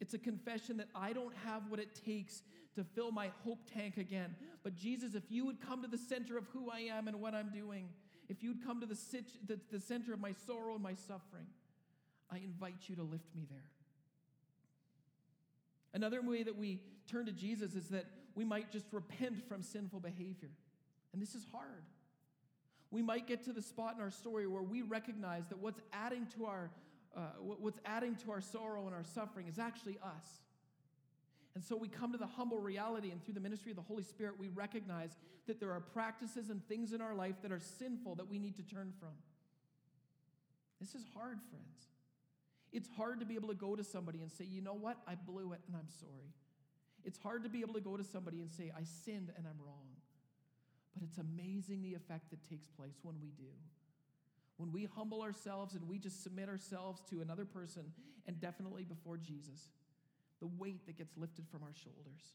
it's 0.00 0.14
a 0.14 0.18
confession 0.18 0.76
that 0.76 0.88
I 0.94 1.12
don't 1.12 1.34
have 1.44 1.62
what 1.68 1.80
it 1.80 1.98
takes 2.04 2.42
to 2.74 2.84
fill 2.84 3.10
my 3.10 3.30
hope 3.44 3.58
tank 3.72 3.96
again. 3.96 4.36
But 4.62 4.76
Jesus, 4.76 5.14
if 5.14 5.24
you 5.30 5.46
would 5.46 5.60
come 5.60 5.82
to 5.82 5.88
the 5.88 5.98
center 5.98 6.36
of 6.36 6.46
who 6.52 6.70
I 6.70 6.80
am 6.80 7.08
and 7.08 7.20
what 7.20 7.34
I'm 7.34 7.50
doing, 7.50 7.88
if 8.28 8.42
you'd 8.42 8.64
come 8.64 8.80
to 8.80 8.86
the, 8.86 8.98
the, 9.46 9.58
the 9.70 9.80
center 9.80 10.12
of 10.12 10.20
my 10.20 10.32
sorrow 10.46 10.74
and 10.74 10.82
my 10.82 10.94
suffering, 10.94 11.46
I 12.30 12.38
invite 12.38 12.88
you 12.88 12.96
to 12.96 13.02
lift 13.02 13.34
me 13.34 13.46
there. 13.48 13.70
Another 15.94 16.20
way 16.20 16.42
that 16.42 16.56
we 16.56 16.80
turn 17.10 17.24
to 17.26 17.32
Jesus 17.32 17.74
is 17.74 17.88
that 17.88 18.04
we 18.34 18.44
might 18.44 18.70
just 18.70 18.86
repent 18.92 19.48
from 19.48 19.62
sinful 19.62 20.00
behavior. 20.00 20.50
And 21.12 21.22
this 21.22 21.34
is 21.34 21.46
hard. 21.50 21.84
We 22.90 23.00
might 23.00 23.26
get 23.26 23.44
to 23.44 23.52
the 23.52 23.62
spot 23.62 23.94
in 23.96 24.02
our 24.02 24.10
story 24.10 24.46
where 24.46 24.62
we 24.62 24.82
recognize 24.82 25.48
that 25.48 25.58
what's 25.58 25.80
adding 25.92 26.26
to 26.36 26.46
our 26.46 26.70
uh, 27.16 27.20
what's 27.40 27.80
adding 27.84 28.14
to 28.16 28.30
our 28.30 28.40
sorrow 28.40 28.86
and 28.86 28.94
our 28.94 29.04
suffering 29.04 29.48
is 29.48 29.58
actually 29.58 29.98
us. 30.02 30.26
And 31.54 31.64
so 31.64 31.74
we 31.74 31.88
come 31.88 32.12
to 32.12 32.18
the 32.18 32.26
humble 32.26 32.58
reality, 32.58 33.10
and 33.10 33.24
through 33.24 33.32
the 33.32 33.40
ministry 33.40 33.72
of 33.72 33.76
the 33.76 33.82
Holy 33.82 34.02
Spirit, 34.02 34.34
we 34.38 34.48
recognize 34.48 35.16
that 35.46 35.58
there 35.58 35.72
are 35.72 35.80
practices 35.80 36.50
and 36.50 36.62
things 36.68 36.92
in 36.92 37.00
our 37.00 37.14
life 37.14 37.36
that 37.40 37.50
are 37.50 37.60
sinful 37.78 38.16
that 38.16 38.28
we 38.28 38.38
need 38.38 38.56
to 38.56 38.62
turn 38.62 38.92
from. 39.00 39.14
This 40.78 40.94
is 40.94 41.02
hard, 41.14 41.38
friends. 41.50 41.88
It's 42.72 42.90
hard 42.94 43.20
to 43.20 43.26
be 43.26 43.36
able 43.36 43.48
to 43.48 43.54
go 43.54 43.74
to 43.74 43.82
somebody 43.82 44.20
and 44.20 44.30
say, 44.30 44.44
you 44.44 44.60
know 44.60 44.74
what, 44.74 44.98
I 45.08 45.14
blew 45.14 45.52
it 45.52 45.60
and 45.66 45.76
I'm 45.76 45.88
sorry. 45.88 46.34
It's 47.04 47.18
hard 47.18 47.44
to 47.44 47.48
be 47.48 47.60
able 47.60 47.74
to 47.74 47.80
go 47.80 47.96
to 47.96 48.04
somebody 48.04 48.42
and 48.42 48.50
say, 48.50 48.70
I 48.76 48.82
sinned 48.82 49.32
and 49.34 49.46
I'm 49.46 49.58
wrong. 49.64 49.86
But 50.92 51.04
it's 51.04 51.16
amazing 51.16 51.82
the 51.82 51.94
effect 51.94 52.30
that 52.30 52.46
takes 52.50 52.66
place 52.66 52.98
when 53.02 53.14
we 53.22 53.28
do. 53.28 53.48
When 54.56 54.72
we 54.72 54.88
humble 54.96 55.22
ourselves 55.22 55.74
and 55.74 55.86
we 55.88 55.98
just 55.98 56.22
submit 56.22 56.48
ourselves 56.48 57.02
to 57.10 57.20
another 57.20 57.44
person 57.44 57.82
and 58.26 58.40
definitely 58.40 58.84
before 58.84 59.16
Jesus, 59.16 59.68
the 60.40 60.48
weight 60.58 60.86
that 60.86 60.96
gets 60.96 61.16
lifted 61.16 61.46
from 61.50 61.62
our 61.62 61.74
shoulders. 61.74 62.32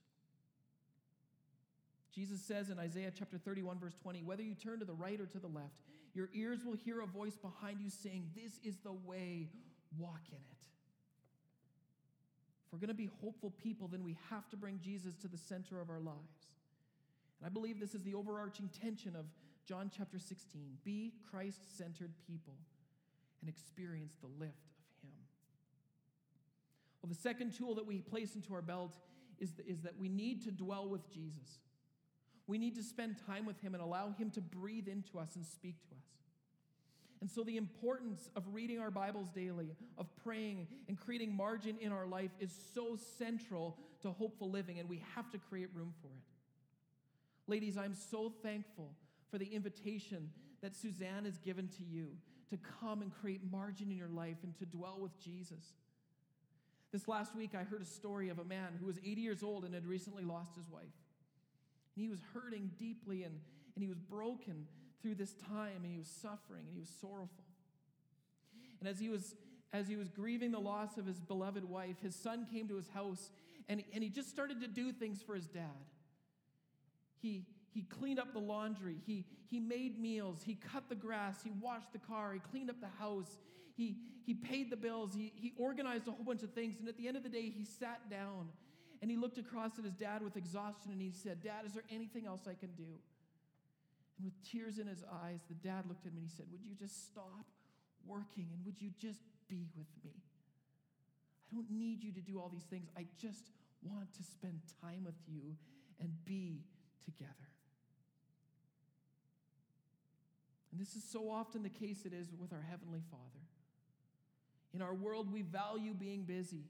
Jesus 2.13 2.41
says 2.41 2.69
in 2.69 2.77
Isaiah 2.77 3.11
chapter 3.17 3.37
31, 3.37 3.79
verse 3.79 3.95
20, 4.01 4.23
whether 4.23 4.43
you 4.43 4.53
turn 4.53 4.79
to 4.79 4.85
the 4.85 4.93
right 4.93 5.19
or 5.19 5.25
to 5.27 5.39
the 5.39 5.47
left, 5.47 5.81
your 6.13 6.29
ears 6.33 6.59
will 6.65 6.75
hear 6.75 7.01
a 7.01 7.07
voice 7.07 7.37
behind 7.37 7.79
you 7.79 7.89
saying, 7.89 8.29
This 8.35 8.59
is 8.63 8.77
the 8.83 8.91
way, 8.91 9.47
walk 9.97 10.21
in 10.29 10.35
it. 10.35 10.61
If 12.65 12.73
we're 12.73 12.79
going 12.79 12.89
to 12.89 12.93
be 12.93 13.09
hopeful 13.21 13.51
people, 13.63 13.87
then 13.87 14.03
we 14.03 14.17
have 14.29 14.49
to 14.49 14.57
bring 14.57 14.79
Jesus 14.83 15.15
to 15.17 15.27
the 15.27 15.37
center 15.37 15.79
of 15.79 15.89
our 15.89 15.99
lives. 15.99 16.51
And 17.39 17.47
I 17.47 17.49
believe 17.49 17.79
this 17.79 17.95
is 17.95 18.03
the 18.03 18.13
overarching 18.13 18.69
tension 18.81 19.15
of 19.15 19.25
John 19.67 19.91
chapter 19.95 20.19
16 20.19 20.77
be 20.83 21.13
Christ 21.29 21.77
centered 21.77 22.13
people 22.27 22.55
and 23.41 23.49
experience 23.49 24.15
the 24.21 24.27
lift 24.27 24.69
of 24.79 25.03
Him. 25.03 25.13
Well, 27.01 27.09
the 27.09 27.15
second 27.15 27.55
tool 27.57 27.75
that 27.75 27.85
we 27.85 27.99
place 27.99 28.35
into 28.35 28.53
our 28.53 28.61
belt 28.61 28.95
is, 29.39 29.53
the, 29.53 29.65
is 29.65 29.81
that 29.81 29.97
we 29.97 30.09
need 30.09 30.43
to 30.43 30.51
dwell 30.51 30.87
with 30.87 31.11
Jesus. 31.11 31.59
We 32.47 32.57
need 32.57 32.75
to 32.75 32.83
spend 32.83 33.15
time 33.25 33.45
with 33.45 33.59
Him 33.61 33.73
and 33.73 33.81
allow 33.83 34.11
Him 34.17 34.29
to 34.31 34.41
breathe 34.41 34.87
into 34.87 35.17
us 35.19 35.35
and 35.35 35.45
speak 35.45 35.81
to 35.89 35.95
us. 35.95 36.05
And 37.21 37.29
so, 37.29 37.43
the 37.43 37.57
importance 37.57 38.29
of 38.35 38.43
reading 38.51 38.79
our 38.79 38.89
Bibles 38.89 39.29
daily, 39.29 39.75
of 39.99 40.07
praying 40.23 40.67
and 40.87 40.99
creating 40.99 41.35
margin 41.35 41.77
in 41.79 41.91
our 41.91 42.07
life 42.07 42.31
is 42.39 42.51
so 42.73 42.97
central 43.19 43.77
to 44.01 44.11
hopeful 44.11 44.49
living, 44.49 44.79
and 44.79 44.89
we 44.89 45.03
have 45.15 45.29
to 45.31 45.37
create 45.37 45.69
room 45.75 45.93
for 46.01 46.07
it. 46.07 46.23
Ladies, 47.47 47.77
I'm 47.77 47.93
so 47.93 48.33
thankful 48.41 48.89
for 49.31 49.37
the 49.37 49.45
invitation 49.45 50.29
that 50.61 50.75
Suzanne 50.75 51.25
has 51.25 51.37
given 51.37 51.69
to 51.69 51.83
you 51.83 52.09
to 52.49 52.57
come 52.81 53.01
and 53.01 53.11
create 53.11 53.41
margin 53.49 53.89
in 53.89 53.97
your 53.97 54.09
life 54.09 54.37
and 54.43 54.55
to 54.57 54.65
dwell 54.65 54.97
with 54.99 55.17
Jesus. 55.19 55.73
This 56.91 57.07
last 57.07 57.35
week, 57.35 57.51
I 57.55 57.63
heard 57.63 57.81
a 57.81 57.85
story 57.85 58.27
of 58.27 58.37
a 58.39 58.43
man 58.43 58.77
who 58.79 58.85
was 58.85 58.97
80 58.97 59.21
years 59.21 59.41
old 59.41 59.63
and 59.63 59.73
had 59.73 59.85
recently 59.85 60.25
lost 60.25 60.55
his 60.55 60.69
wife. 60.69 60.83
And 61.95 62.03
he 62.03 62.09
was 62.09 62.19
hurting 62.33 62.71
deeply 62.77 63.23
and, 63.23 63.39
and 63.75 63.81
he 63.81 63.87
was 63.87 63.97
broken 63.97 64.67
through 65.01 65.15
this 65.15 65.33
time 65.33 65.77
and 65.83 65.91
he 65.91 65.97
was 65.97 66.07
suffering 66.07 66.65
and 66.65 66.73
he 66.73 66.79
was 66.79 66.91
sorrowful. 66.99 67.45
And 68.79 68.89
as 68.89 68.99
he 68.99 69.07
was, 69.07 69.35
as 69.71 69.87
he 69.87 69.95
was 69.95 70.09
grieving 70.09 70.51
the 70.51 70.59
loss 70.59 70.97
of 70.97 71.05
his 71.05 71.19
beloved 71.19 71.63
wife, 71.63 71.95
his 72.01 72.15
son 72.15 72.45
came 72.51 72.67
to 72.67 72.75
his 72.75 72.89
house 72.89 73.29
and, 73.69 73.81
and 73.93 74.03
he 74.03 74.09
just 74.09 74.29
started 74.29 74.59
to 74.59 74.67
do 74.67 74.91
things 74.91 75.21
for 75.21 75.35
his 75.35 75.45
dad. 75.45 75.85
He, 77.21 77.45
he 77.73 77.83
cleaned 77.83 78.19
up 78.19 78.33
the 78.33 78.39
laundry. 78.39 78.97
He, 79.05 79.25
he 79.49 79.59
made 79.59 79.99
meals. 79.99 80.41
He 80.45 80.55
cut 80.55 80.89
the 80.89 80.95
grass. 80.95 81.41
He 81.43 81.51
washed 81.51 81.93
the 81.93 81.99
car. 81.99 82.33
He 82.33 82.39
cleaned 82.39 82.69
up 82.69 82.81
the 82.81 82.87
house. 82.99 83.37
He, 83.75 83.97
he 84.25 84.33
paid 84.33 84.69
the 84.69 84.75
bills. 84.75 85.13
He, 85.15 85.31
he 85.35 85.53
organized 85.57 86.07
a 86.07 86.11
whole 86.11 86.25
bunch 86.25 86.43
of 86.43 86.51
things. 86.51 86.75
And 86.79 86.87
at 86.87 86.97
the 86.97 87.07
end 87.07 87.17
of 87.17 87.23
the 87.23 87.29
day, 87.29 87.49
he 87.49 87.63
sat 87.63 88.09
down 88.09 88.49
and 89.01 89.09
he 89.09 89.17
looked 89.17 89.37
across 89.37 89.79
at 89.79 89.85
his 89.85 89.93
dad 89.93 90.21
with 90.21 90.35
exhaustion 90.35 90.91
and 90.91 91.01
he 91.01 91.11
said, 91.11 91.41
Dad, 91.41 91.65
is 91.65 91.73
there 91.73 91.83
anything 91.89 92.27
else 92.27 92.41
I 92.47 92.53
can 92.53 92.71
do? 92.75 92.99
And 94.17 94.25
with 94.25 94.33
tears 94.43 94.77
in 94.77 94.87
his 94.87 95.03
eyes, 95.23 95.39
the 95.47 95.55
dad 95.55 95.85
looked 95.87 96.05
at 96.05 96.11
him 96.11 96.17
and 96.17 96.29
he 96.29 96.35
said, 96.35 96.45
Would 96.51 96.63
you 96.63 96.75
just 96.75 97.05
stop 97.05 97.47
working 98.05 98.47
and 98.53 98.63
would 98.65 98.79
you 98.79 98.91
just 98.99 99.21
be 99.47 99.65
with 99.75 99.87
me? 100.03 100.11
I 101.51 101.55
don't 101.55 101.71
need 101.71 102.03
you 102.03 102.11
to 102.11 102.21
do 102.21 102.39
all 102.39 102.49
these 102.49 102.67
things. 102.69 102.89
I 102.95 103.05
just 103.17 103.49
want 103.81 104.13
to 104.13 104.23
spend 104.23 104.59
time 104.81 105.03
with 105.05 105.15
you 105.27 105.55
and 105.99 106.13
be 106.25 106.61
together. 107.03 107.50
And 110.71 110.79
this 110.79 110.95
is 110.95 111.03
so 111.03 111.29
often 111.29 111.63
the 111.63 111.69
case 111.69 112.05
it 112.05 112.13
is 112.13 112.27
with 112.39 112.53
our 112.53 112.65
Heavenly 112.69 113.01
Father. 113.09 113.23
In 114.73 114.81
our 114.81 114.93
world, 114.93 115.31
we 115.31 115.41
value 115.41 115.93
being 115.93 116.23
busy. 116.23 116.63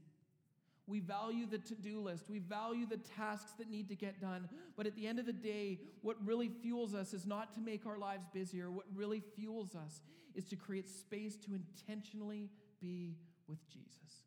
We 0.88 1.00
value 1.00 1.46
the 1.46 1.60
to 1.60 1.76
do 1.76 2.02
list. 2.02 2.30
We 2.30 2.40
value 2.40 2.88
the 2.88 2.98
tasks 2.98 3.52
that 3.60 3.70
need 3.70 3.88
to 3.90 3.96
get 3.96 4.20
done. 4.20 4.50
But 4.76 4.88
at 4.88 4.96
the 4.96 5.06
end 5.06 5.20
of 5.20 5.26
the 5.26 5.34
day, 5.34 5.80
what 6.02 6.18
really 6.26 6.50
fuels 6.50 6.96
us 6.96 7.14
is 7.14 7.26
not 7.26 7.54
to 7.54 7.62
make 7.62 7.86
our 7.86 7.98
lives 7.98 8.26
busier. 8.34 8.72
What 8.72 8.86
really 8.94 9.22
fuels 9.36 9.76
us 9.76 10.02
is 10.34 10.46
to 10.46 10.56
create 10.56 10.90
space 10.90 11.36
to 11.46 11.52
intentionally 11.54 12.50
be 12.82 13.16
with 13.48 13.66
Jesus. 13.70 14.26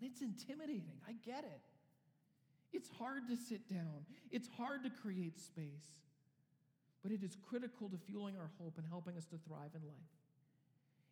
And 0.00 0.10
it's 0.10 0.20
intimidating. 0.20 0.98
I 1.08 1.12
get 1.24 1.44
it. 1.44 1.60
It's 2.72 2.90
hard 2.98 3.28
to 3.28 3.36
sit 3.36 3.68
down, 3.68 4.04
it's 4.32 4.48
hard 4.56 4.82
to 4.82 4.90
create 4.90 5.38
space. 5.38 6.03
But 7.04 7.12
it 7.12 7.22
is 7.22 7.36
critical 7.48 7.88
to 7.90 7.98
fueling 7.98 8.36
our 8.36 8.50
hope 8.58 8.78
and 8.78 8.86
helping 8.88 9.16
us 9.16 9.26
to 9.26 9.36
thrive 9.46 9.70
in 9.76 9.86
life. 9.86 10.10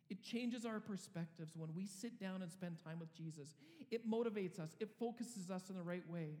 It 0.09 0.21
changes 0.23 0.65
our 0.65 0.79
perspectives 0.79 1.53
when 1.55 1.73
we 1.73 1.85
sit 1.85 2.19
down 2.19 2.41
and 2.41 2.51
spend 2.51 2.83
time 2.83 2.99
with 2.99 3.15
Jesus. 3.15 3.55
It 3.91 4.09
motivates 4.09 4.59
us, 4.59 4.75
it 4.79 4.89
focuses 4.99 5.49
us 5.49 5.69
in 5.69 5.75
the 5.75 5.83
right 5.83 6.03
way. 6.09 6.31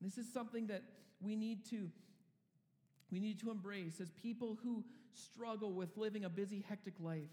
This 0.00 0.16
is 0.16 0.32
something 0.32 0.68
that 0.68 0.82
we 1.20 1.36
need 1.36 1.68
to 1.70 1.90
we 3.10 3.18
need 3.18 3.40
to 3.40 3.50
embrace 3.50 4.00
as 4.00 4.10
people 4.10 4.56
who 4.62 4.84
struggle 5.12 5.72
with 5.72 5.96
living 5.96 6.24
a 6.24 6.28
busy 6.28 6.64
hectic 6.68 6.94
life. 7.00 7.28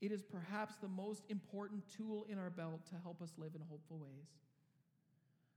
It 0.00 0.12
is 0.12 0.22
perhaps 0.22 0.76
the 0.76 0.88
most 0.88 1.24
important 1.28 1.82
tool 1.94 2.26
in 2.28 2.38
our 2.38 2.48
belt 2.48 2.86
to 2.88 2.94
help 3.02 3.20
us 3.20 3.32
live 3.36 3.54
in 3.54 3.60
hopeful 3.68 3.98
ways. 3.98 4.28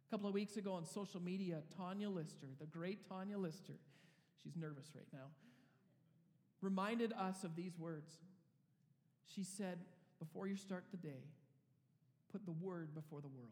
A 0.07 0.11
couple 0.11 0.27
of 0.27 0.33
weeks 0.33 0.57
ago 0.57 0.73
on 0.73 0.85
social 0.85 1.21
media, 1.21 1.61
Tanya 1.77 2.09
Lister, 2.09 2.47
the 2.59 2.65
great 2.65 3.07
Tanya 3.07 3.37
Lister, 3.37 3.73
she's 4.43 4.55
nervous 4.55 4.91
right 4.95 5.07
now, 5.13 5.27
reminded 6.61 7.13
us 7.13 7.43
of 7.43 7.55
these 7.55 7.77
words. 7.77 8.11
She 9.33 9.43
said, 9.43 9.79
Before 10.19 10.47
you 10.47 10.55
start 10.55 10.85
the 10.91 10.97
day, 10.97 11.23
put 12.31 12.45
the 12.45 12.51
word 12.51 12.93
before 12.93 13.21
the 13.21 13.27
world. 13.27 13.51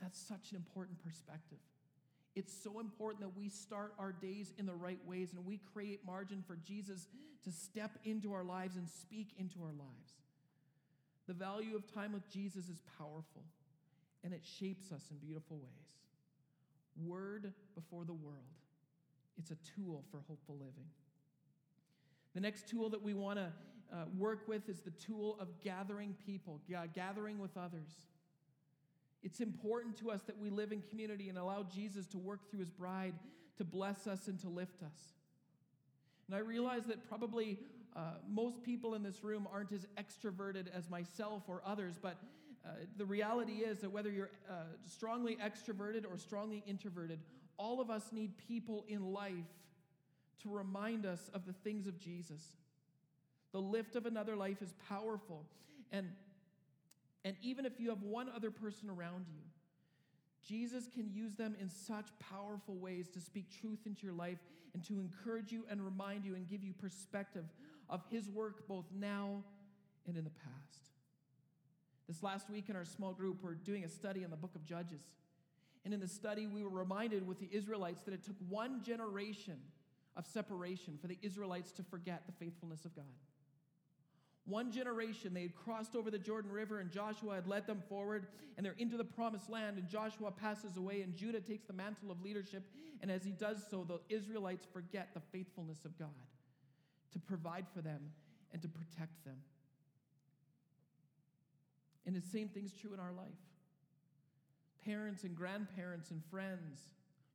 That's 0.00 0.18
such 0.18 0.50
an 0.50 0.56
important 0.56 1.02
perspective. 1.02 1.58
It's 2.36 2.52
so 2.52 2.78
important 2.78 3.22
that 3.22 3.36
we 3.36 3.48
start 3.48 3.94
our 3.98 4.12
days 4.12 4.52
in 4.58 4.66
the 4.66 4.74
right 4.74 5.00
ways 5.06 5.32
and 5.32 5.44
we 5.44 5.60
create 5.72 6.06
margin 6.06 6.44
for 6.46 6.56
Jesus 6.56 7.08
to 7.44 7.50
step 7.50 7.98
into 8.04 8.32
our 8.32 8.44
lives 8.44 8.76
and 8.76 8.88
speak 8.88 9.30
into 9.38 9.60
our 9.62 9.72
lives. 9.72 10.12
The 11.26 11.34
value 11.34 11.74
of 11.74 11.92
time 11.92 12.12
with 12.12 12.28
Jesus 12.30 12.68
is 12.68 12.80
powerful 12.96 13.42
and 14.22 14.32
it 14.32 14.42
shapes 14.44 14.92
us 14.92 15.02
in 15.10 15.16
beautiful 15.18 15.56
ways. 15.56 15.88
Word 17.04 17.52
before 17.74 18.04
the 18.04 18.14
world. 18.14 18.36
It's 19.38 19.50
a 19.50 19.56
tool 19.76 20.04
for 20.10 20.20
hopeful 20.26 20.56
living. 20.56 20.88
The 22.34 22.40
next 22.40 22.68
tool 22.68 22.90
that 22.90 23.02
we 23.02 23.14
want 23.14 23.38
to 23.38 23.52
uh, 23.92 24.04
work 24.16 24.46
with 24.46 24.68
is 24.68 24.80
the 24.80 24.90
tool 24.90 25.36
of 25.40 25.48
gathering 25.62 26.14
people, 26.26 26.60
gathering 26.94 27.38
with 27.38 27.56
others. 27.56 27.88
It's 29.22 29.40
important 29.40 29.96
to 29.98 30.10
us 30.10 30.22
that 30.22 30.38
we 30.38 30.50
live 30.50 30.72
in 30.72 30.82
community 30.82 31.28
and 31.28 31.38
allow 31.38 31.64
Jesus 31.64 32.06
to 32.08 32.18
work 32.18 32.50
through 32.50 32.60
his 32.60 32.70
bride 32.70 33.14
to 33.56 33.64
bless 33.64 34.06
us 34.06 34.28
and 34.28 34.38
to 34.40 34.48
lift 34.48 34.82
us. 34.82 35.14
And 36.26 36.36
I 36.36 36.40
realize 36.40 36.84
that 36.86 37.08
probably 37.08 37.58
uh, 37.96 38.00
most 38.28 38.62
people 38.62 38.94
in 38.94 39.02
this 39.02 39.24
room 39.24 39.48
aren't 39.52 39.72
as 39.72 39.86
extroverted 39.96 40.66
as 40.72 40.88
myself 40.88 41.44
or 41.48 41.62
others, 41.64 41.94
but 42.00 42.18
uh, 42.64 42.70
the 42.96 43.04
reality 43.04 43.54
is 43.54 43.80
that 43.80 43.90
whether 43.90 44.10
you're 44.10 44.30
uh, 44.48 44.54
strongly 44.84 45.36
extroverted 45.42 46.04
or 46.08 46.18
strongly 46.18 46.62
introverted, 46.66 47.18
all 47.58 47.80
of 47.80 47.90
us 47.90 48.04
need 48.12 48.38
people 48.48 48.84
in 48.88 49.12
life 49.12 49.32
to 50.42 50.48
remind 50.48 51.04
us 51.04 51.30
of 51.34 51.44
the 51.44 51.52
things 51.52 51.86
of 51.86 51.98
Jesus. 51.98 52.42
The 53.52 53.60
lift 53.60 53.96
of 53.96 54.06
another 54.06 54.36
life 54.36 54.62
is 54.62 54.72
powerful. 54.88 55.44
And, 55.90 56.08
and 57.24 57.36
even 57.42 57.66
if 57.66 57.80
you 57.80 57.88
have 57.90 58.02
one 58.02 58.28
other 58.34 58.50
person 58.50 58.88
around 58.88 59.26
you, 59.28 59.40
Jesus 60.46 60.88
can 60.92 61.10
use 61.12 61.34
them 61.34 61.56
in 61.60 61.68
such 61.68 62.06
powerful 62.30 62.76
ways 62.76 63.08
to 63.10 63.20
speak 63.20 63.46
truth 63.60 63.80
into 63.86 64.06
your 64.06 64.14
life 64.14 64.38
and 64.72 64.84
to 64.84 65.00
encourage 65.00 65.50
you 65.50 65.64
and 65.68 65.84
remind 65.84 66.24
you 66.24 66.34
and 66.36 66.48
give 66.48 66.62
you 66.62 66.72
perspective 66.72 67.44
of 67.90 68.02
his 68.10 68.28
work 68.28 68.68
both 68.68 68.86
now 68.94 69.42
and 70.06 70.16
in 70.16 70.24
the 70.24 70.30
past. 70.30 70.84
This 72.08 72.22
last 72.22 72.48
week 72.48 72.70
in 72.70 72.76
our 72.76 72.84
small 72.84 73.12
group, 73.12 73.38
we're 73.42 73.54
doing 73.54 73.84
a 73.84 73.88
study 73.88 74.22
in 74.22 74.30
the 74.30 74.36
book 74.36 74.54
of 74.54 74.64
Judges. 74.64 75.02
And 75.88 75.94
in 75.94 76.00
the 76.00 76.06
study, 76.06 76.46
we 76.46 76.62
were 76.62 76.68
reminded 76.68 77.26
with 77.26 77.40
the 77.40 77.48
Israelites 77.50 78.02
that 78.02 78.12
it 78.12 78.22
took 78.22 78.36
one 78.50 78.82
generation 78.82 79.56
of 80.18 80.26
separation 80.26 80.98
for 81.00 81.06
the 81.06 81.16
Israelites 81.22 81.72
to 81.72 81.82
forget 81.82 82.24
the 82.26 82.32
faithfulness 82.44 82.84
of 82.84 82.94
God. 82.94 83.06
One 84.44 84.70
generation, 84.70 85.32
they 85.32 85.40
had 85.40 85.54
crossed 85.54 85.96
over 85.96 86.10
the 86.10 86.18
Jordan 86.18 86.52
River, 86.52 86.80
and 86.80 86.90
Joshua 86.90 87.36
had 87.36 87.46
led 87.46 87.66
them 87.66 87.82
forward, 87.88 88.26
and 88.58 88.66
they're 88.66 88.74
into 88.76 88.98
the 88.98 89.04
promised 89.04 89.48
land. 89.48 89.78
And 89.78 89.88
Joshua 89.88 90.30
passes 90.30 90.76
away, 90.76 91.00
and 91.00 91.16
Judah 91.16 91.40
takes 91.40 91.64
the 91.64 91.72
mantle 91.72 92.10
of 92.10 92.20
leadership. 92.20 92.64
And 93.00 93.10
as 93.10 93.24
he 93.24 93.30
does 93.30 93.64
so, 93.70 93.82
the 93.82 94.14
Israelites 94.14 94.66
forget 94.70 95.08
the 95.14 95.22
faithfulness 95.32 95.86
of 95.86 95.98
God 95.98 96.10
to 97.14 97.18
provide 97.18 97.64
for 97.72 97.80
them 97.80 98.10
and 98.52 98.60
to 98.60 98.68
protect 98.68 99.24
them. 99.24 99.38
And 102.04 102.14
the 102.14 102.20
same 102.20 102.48
thing's 102.48 102.74
true 102.74 102.92
in 102.92 103.00
our 103.00 103.12
life. 103.12 103.47
Parents 104.84 105.24
and 105.24 105.36
grandparents 105.36 106.10
and 106.10 106.22
friends, 106.30 106.80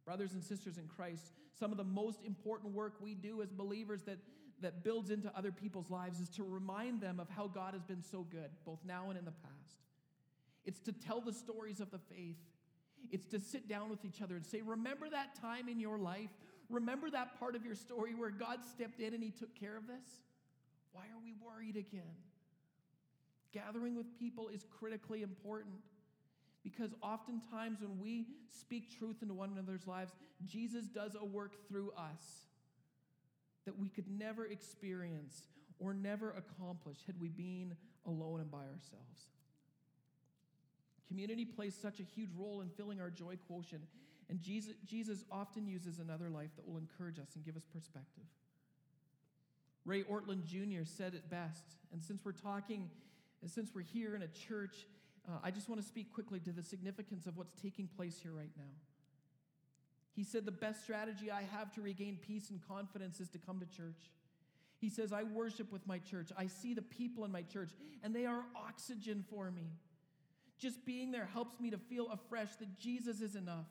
brothers 0.06 0.34
and 0.34 0.44
sisters 0.44 0.78
in 0.78 0.88
Christ, 0.88 1.32
some 1.58 1.72
of 1.72 1.78
the 1.78 1.84
most 1.84 2.24
important 2.26 2.74
work 2.74 2.94
we 3.00 3.14
do 3.14 3.42
as 3.42 3.52
believers 3.52 4.02
that, 4.04 4.18
that 4.62 4.84
builds 4.84 5.12
into 5.12 5.32
other 5.38 5.52
people's 5.52 5.90
lives 5.90 6.20
is 6.20 6.30
to 6.30 6.44
remind 6.44 7.02
them 7.02 7.20
of 7.20 7.30
how 7.30 7.48
God 7.48 7.74
has 7.74 7.84
been 7.84 8.02
so 8.02 8.26
good, 8.32 8.50
both 8.66 8.80
now 8.86 9.10
and 9.10 9.18
in 9.18 9.26
the 9.26 9.32
past. 9.32 9.84
It's 10.66 10.80
to 10.82 10.92
tell 10.92 11.22
the 11.22 11.34
stories 11.34 11.80
of 11.80 11.92
the 11.92 12.00
faith. 12.00 12.38
It's 13.12 13.26
to 13.28 13.40
sit 13.40 13.68
down 13.68 13.90
with 13.90 14.06
each 14.06 14.22
other 14.22 14.36
and 14.36 14.46
say, 14.46 14.62
Remember 14.62 15.10
that 15.10 15.40
time 15.40 15.68
in 15.68 15.80
your 15.80 15.98
life? 15.98 16.30
Remember 16.70 17.10
that 17.12 17.38
part 17.40 17.56
of 17.56 17.66
your 17.66 17.76
story 17.76 18.16
where 18.16 18.32
God 18.32 18.60
stepped 18.64 19.00
in 19.00 19.14
and 19.14 19.22
He 19.22 19.30
took 19.30 19.54
care 19.54 19.78
of 19.78 19.88
this? 19.88 20.22
Why 20.94 21.04
are 21.04 21.22
we 21.22 21.34
worried 21.34 21.76
again? 21.76 22.16
Gathering 23.52 23.96
with 23.96 24.18
people 24.18 24.48
is 24.48 24.66
critically 24.80 25.22
important 25.22 25.76
because 26.64 26.92
oftentimes 27.02 27.82
when 27.82 28.00
we 28.00 28.28
speak 28.50 28.98
truth 28.98 29.18
into 29.22 29.34
one 29.34 29.52
another's 29.52 29.86
lives, 29.86 30.14
Jesus 30.46 30.86
does 30.86 31.16
a 31.20 31.26
work 31.26 31.68
through 31.68 31.92
us 31.98 32.46
that 33.66 33.78
we 33.78 33.90
could 33.90 34.10
never 34.10 34.46
experience 34.46 35.44
or 35.80 35.94
never 35.94 36.32
accomplish 36.32 36.98
had 37.06 37.20
we 37.20 37.28
been 37.28 37.76
alone 38.06 38.40
and 38.40 38.52
by 38.52 38.60
ourselves. 38.60 39.28
Community 41.08 41.46
plays 41.46 41.76
such 41.80 42.00
a 42.00 42.04
huge 42.04 42.32
role 42.38 42.62
in 42.62 42.70
filling 42.70 43.00
our 43.00 43.10
joy 43.10 43.38
quotient, 43.48 43.84
and 44.30 44.42
Jesus, 44.42 44.74
Jesus 44.86 45.24
often 45.32 45.68
uses 45.68 46.00
another 46.00 46.30
life 46.30 46.50
that 46.56 46.68
will 46.68 46.78
encourage 46.78 47.20
us 47.20 47.36
and 47.36 47.46
give 47.46 47.56
us 47.56 47.66
perspective. 47.66 48.24
Ray 49.86 50.04
Ortlund 50.04 50.46
Jr. 50.46 50.86
said 50.86 51.14
it 51.14 51.30
best, 51.30 51.76
and 51.92 52.02
since 52.02 52.24
we're 52.24 52.32
talking, 52.32 52.90
and 53.42 53.52
since 53.52 53.72
we're 53.76 53.82
here 53.82 54.16
in 54.16 54.22
a 54.22 54.28
church, 54.28 54.86
uh, 55.28 55.38
I 55.44 55.52
just 55.52 55.70
want 55.70 55.82
to 55.82 55.88
speak 55.88 56.14
quickly 56.14 56.40
to 56.42 56.52
the 56.52 56.64
significance 56.64 57.28
of 57.28 57.38
what's 57.38 57.54
taking 57.62 57.88
place 57.88 58.20
here 58.22 58.32
right 58.32 58.52
now. 58.58 58.72
He 60.16 60.24
said, 60.24 60.46
The 60.46 60.52
best 60.52 60.84
strategy 60.84 61.32
I 61.32 61.44
have 61.58 61.72
to 61.74 61.82
regain 61.82 62.18
peace 62.22 62.50
and 62.50 62.60
confidence 62.68 63.20
is 63.20 63.30
to 63.30 63.40
come 63.40 63.60
to 63.60 63.66
church. 63.66 64.12
He 64.80 64.90
says, 64.90 65.14
I 65.14 65.24
worship 65.24 65.72
with 65.72 65.88
my 65.88 66.00
church. 66.00 66.30
I 66.38 66.48
see 66.48 66.74
the 66.74 66.82
people 66.82 67.24
in 67.24 67.32
my 67.32 67.44
church, 67.44 67.70
and 68.04 68.14
they 68.14 68.26
are 68.26 68.44
oxygen 68.56 69.24
for 69.30 69.50
me. 69.50 69.72
Just 70.60 70.86
being 70.86 71.12
there 71.12 71.30
helps 71.32 71.60
me 71.60 71.70
to 71.72 71.78
feel 71.78 72.10
afresh 72.12 72.56
that 72.60 72.78
Jesus 72.78 73.22
is 73.22 73.36
enough. 73.36 73.68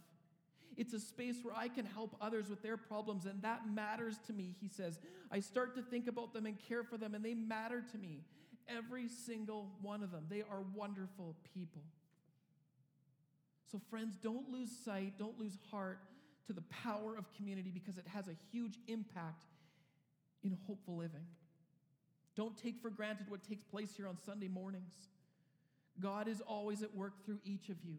It's 0.76 0.94
a 0.94 1.00
space 1.00 1.36
where 1.42 1.54
I 1.54 1.68
can 1.68 1.84
help 1.84 2.16
others 2.20 2.48
with 2.48 2.62
their 2.62 2.78
problems, 2.78 3.26
and 3.26 3.42
that 3.42 3.68
matters 3.68 4.16
to 4.26 4.32
me, 4.32 4.56
he 4.58 4.68
says. 4.68 4.98
I 5.30 5.40
start 5.40 5.74
to 5.76 5.82
think 5.82 6.08
about 6.08 6.32
them 6.32 6.46
and 6.46 6.56
care 6.58 6.82
for 6.82 6.96
them, 6.96 7.14
and 7.14 7.22
they 7.22 7.34
matter 7.34 7.84
to 7.92 7.98
me. 7.98 8.22
Every 8.68 9.09
single 9.09 9.70
one 9.81 10.03
of 10.03 10.11
them. 10.11 10.27
They 10.29 10.40
are 10.40 10.62
wonderful 10.75 11.37
people. 11.55 11.83
So, 13.70 13.81
friends, 13.90 14.16
don't 14.16 14.51
lose 14.51 14.70
sight, 14.85 15.14
don't 15.18 15.38
lose 15.38 15.57
heart 15.70 15.98
to 16.46 16.53
the 16.53 16.62
power 16.83 17.16
of 17.16 17.25
community 17.37 17.70
because 17.72 17.96
it 17.98 18.07
has 18.07 18.29
a 18.29 18.35
huge 18.51 18.79
impact 18.87 19.44
in 20.42 20.57
hopeful 20.66 20.96
living. 20.96 21.27
Don't 22.35 22.57
take 22.57 22.81
for 22.81 22.90
granted 22.90 23.31
what 23.31 23.42
takes 23.42 23.62
place 23.62 23.90
here 23.96 24.09
on 24.09 24.18
Sunday 24.25 24.48
mornings. 24.48 24.94
God 26.01 26.29
is 26.29 26.40
always 26.40 26.83
at 26.83 26.94
work 26.94 27.25
through 27.25 27.38
each 27.44 27.68
of 27.68 27.77
you. 27.85 27.96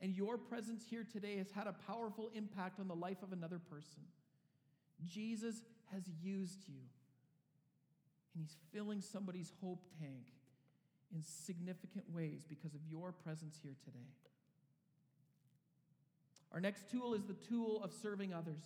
And 0.00 0.14
your 0.14 0.38
presence 0.38 0.84
here 0.88 1.04
today 1.10 1.36
has 1.38 1.50
had 1.50 1.66
a 1.66 1.74
powerful 1.90 2.30
impact 2.34 2.78
on 2.78 2.86
the 2.86 2.94
life 2.94 3.22
of 3.22 3.32
another 3.32 3.58
person. 3.58 4.02
Jesus 5.06 5.62
has 5.92 6.02
used 6.22 6.68
you, 6.68 6.80
and 8.38 8.46
He's 8.46 8.56
filling 8.72 9.00
somebody's 9.00 9.52
hope 9.60 9.84
tank 9.98 10.32
in 11.12 11.22
significant 11.22 12.04
ways 12.14 12.44
because 12.48 12.72
of 12.74 12.80
your 12.88 13.10
presence 13.10 13.58
here 13.60 13.74
today. 13.84 14.06
Our 16.52 16.60
next 16.60 16.88
tool 16.88 17.14
is 17.14 17.24
the 17.24 17.34
tool 17.34 17.82
of 17.82 17.92
serving 17.92 18.32
others. 18.32 18.62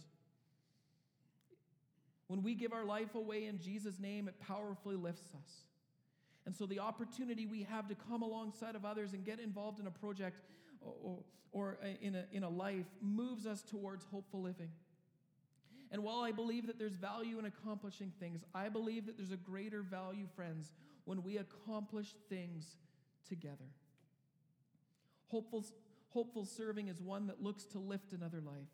When 2.26 2.42
we 2.42 2.54
give 2.54 2.72
our 2.72 2.84
life 2.84 3.14
away 3.14 3.46
in 3.46 3.58
Jesus' 3.58 3.98
name, 3.98 4.28
it 4.28 4.38
powerfully 4.40 4.96
lifts 4.96 5.34
us. 5.34 5.50
And 6.44 6.54
so, 6.54 6.66
the 6.66 6.80
opportunity 6.80 7.46
we 7.46 7.62
have 7.62 7.88
to 7.88 7.94
come 7.94 8.22
alongside 8.22 8.74
of 8.74 8.84
others 8.84 9.14
and 9.14 9.24
get 9.24 9.40
involved 9.40 9.80
in 9.80 9.86
a 9.86 9.90
project 9.90 10.36
or, 10.80 11.18
or 11.52 11.78
in, 12.00 12.14
a, 12.14 12.24
in 12.32 12.42
a 12.42 12.48
life 12.48 12.86
moves 13.00 13.46
us 13.46 13.62
towards 13.62 14.04
hopeful 14.04 14.42
living. 14.42 14.70
And 15.92 16.02
while 16.02 16.20
I 16.20 16.32
believe 16.32 16.66
that 16.68 16.78
there's 16.78 16.94
value 16.94 17.38
in 17.38 17.44
accomplishing 17.44 18.12
things, 18.18 18.40
I 18.54 18.70
believe 18.70 19.04
that 19.06 19.18
there's 19.18 19.30
a 19.30 19.36
greater 19.36 19.82
value, 19.82 20.26
friends, 20.34 20.72
when 21.04 21.22
we 21.22 21.36
accomplish 21.36 22.14
things 22.30 22.76
together. 23.28 23.68
Hopeful, 25.28 25.66
hopeful 26.08 26.46
serving 26.46 26.88
is 26.88 27.02
one 27.02 27.26
that 27.26 27.42
looks 27.42 27.64
to 27.64 27.78
lift 27.78 28.14
another 28.14 28.40
life. 28.40 28.68